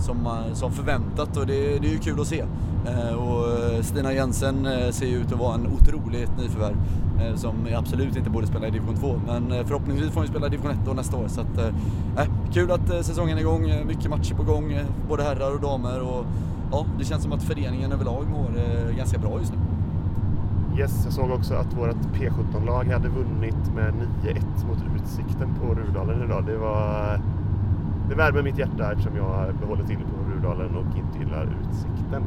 som, 0.00 0.26
eh, 0.26 0.54
som 0.54 0.72
förväntat 0.72 1.36
och 1.36 1.46
det, 1.46 1.78
det 1.78 1.88
är 1.88 1.92
ju 1.92 1.98
kul 1.98 2.20
att 2.20 2.26
se. 2.26 2.44
Eh, 2.86 3.14
och 3.14 3.48
eh, 3.48 3.82
Stina 3.82 4.12
Jensen 4.12 4.68
ser 4.92 5.06
ju 5.06 5.16
ut 5.16 5.32
att 5.32 5.38
vara 5.38 5.54
en 5.54 5.66
otroligt 5.66 6.38
nyförvärv 6.38 6.76
som 7.34 7.54
absolut 7.76 8.16
inte 8.16 8.30
borde 8.30 8.46
spela 8.46 8.66
i 8.66 8.70
division 8.70 8.96
2 8.96 9.20
men 9.26 9.66
förhoppningsvis 9.66 10.10
får 10.10 10.20
hon 10.20 10.28
spela 10.28 10.46
i 10.46 10.50
division 10.50 10.70
1 10.70 10.78
då 10.86 10.92
nästa 10.92 11.16
år 11.16 11.28
så 11.28 11.40
att, 11.40 11.58
äh, 11.58 12.26
kul 12.52 12.70
att 12.70 13.06
säsongen 13.06 13.36
är 13.36 13.40
igång, 13.40 13.72
mycket 13.86 14.10
matcher 14.10 14.34
på 14.34 14.42
gång, 14.42 14.78
både 15.08 15.22
herrar 15.22 15.54
och 15.54 15.60
damer 15.60 16.00
och 16.00 16.24
ja, 16.72 16.86
det 16.98 17.04
känns 17.04 17.22
som 17.22 17.32
att 17.32 17.42
föreningen 17.42 17.92
överlag 17.92 18.26
mår 18.30 18.50
ganska 18.96 19.18
bra 19.18 19.38
just 19.38 19.52
nu. 19.52 19.58
Yes, 20.78 21.00
jag 21.04 21.12
såg 21.12 21.30
också 21.30 21.54
att 21.54 21.74
vårt 21.78 21.96
P17-lag 22.14 22.84
hade 22.84 23.08
vunnit 23.08 23.74
med 23.74 23.94
9-1 24.24 24.66
mot 24.68 24.78
Utsikten 24.96 25.54
på 25.60 25.74
Rudalen 25.74 26.22
idag. 26.24 26.44
Det 26.46 26.56
var 26.56 27.20
det 28.10 28.16
värmer 28.16 28.42
mitt 28.42 28.58
hjärta 28.58 28.92
eftersom 28.92 29.16
jag 29.16 29.54
behåller 29.54 29.84
till 29.84 29.96
på 29.96 30.30
Rudalen 30.34 30.76
och 30.76 30.96
inte 30.96 31.18
gillar 31.18 31.56
Utsikten. 31.60 32.22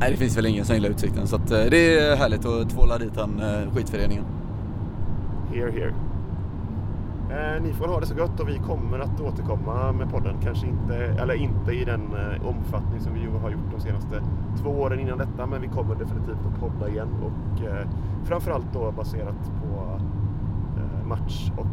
Nej, 0.00 0.10
det 0.10 0.16
finns 0.16 0.36
väl 0.36 0.46
ingen 0.46 0.64
som 0.64 0.74
gillar 0.74 0.90
Utsikten 0.90 1.26
så 1.26 1.36
att, 1.36 1.50
eh, 1.50 1.64
det 1.70 1.98
är 1.98 2.16
härligt 2.16 2.46
att 2.46 2.70
tvåla 2.70 2.98
dit 2.98 3.14
den 3.14 3.40
eh, 3.40 3.74
skitföreningen. 3.74 4.24
Here, 5.52 5.70
here. 5.70 5.94
Eh, 7.30 7.62
ni 7.62 7.72
får 7.72 7.88
ha 7.88 8.00
det 8.00 8.06
så 8.06 8.14
gott 8.14 8.40
och 8.40 8.48
vi 8.48 8.58
kommer 8.58 8.98
att 8.98 9.20
återkomma 9.20 9.92
med 9.92 10.10
podden. 10.10 10.36
Kanske 10.42 10.66
inte, 10.66 10.94
eller 10.94 11.34
inte 11.34 11.72
i 11.72 11.84
den 11.84 12.00
eh, 12.00 12.46
omfattning 12.46 13.00
som 13.00 13.14
vi 13.14 13.26
har 13.42 13.50
gjort 13.50 13.70
de 13.74 13.80
senaste 13.80 14.22
två 14.62 14.70
åren 14.70 15.00
innan 15.00 15.18
detta. 15.18 15.46
Men 15.46 15.60
vi 15.60 15.68
kommer 15.68 15.94
definitivt 15.94 16.46
att 16.46 16.60
podda 16.60 16.88
igen 16.88 17.08
och 17.22 17.64
eh, 17.64 17.88
framförallt 18.24 18.72
då 18.72 18.92
baserat 18.92 19.52
på 19.62 20.00
eh, 20.76 21.06
match 21.06 21.50
och 21.56 21.66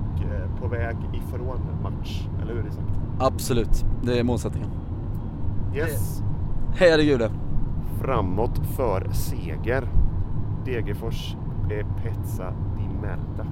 på 0.62 0.68
väg 0.68 0.96
ifrån 1.14 1.60
match. 1.84 2.28
Eller 2.42 2.54
hur 2.54 2.68
Isak? 2.68 2.95
Absolut, 3.20 3.86
det 4.04 4.20
är 4.20 4.24
målsättningen. 4.24 4.70
Yes. 5.76 6.22
Heja 6.76 6.98
Gule! 6.98 7.30
Framåt 8.02 8.62
för 8.76 9.10
seger. 9.12 9.88
Degerfors 10.66 11.36
är 11.70 11.86
Pezza 12.02 12.54
di 12.78 12.84
Merda. 13.02 13.48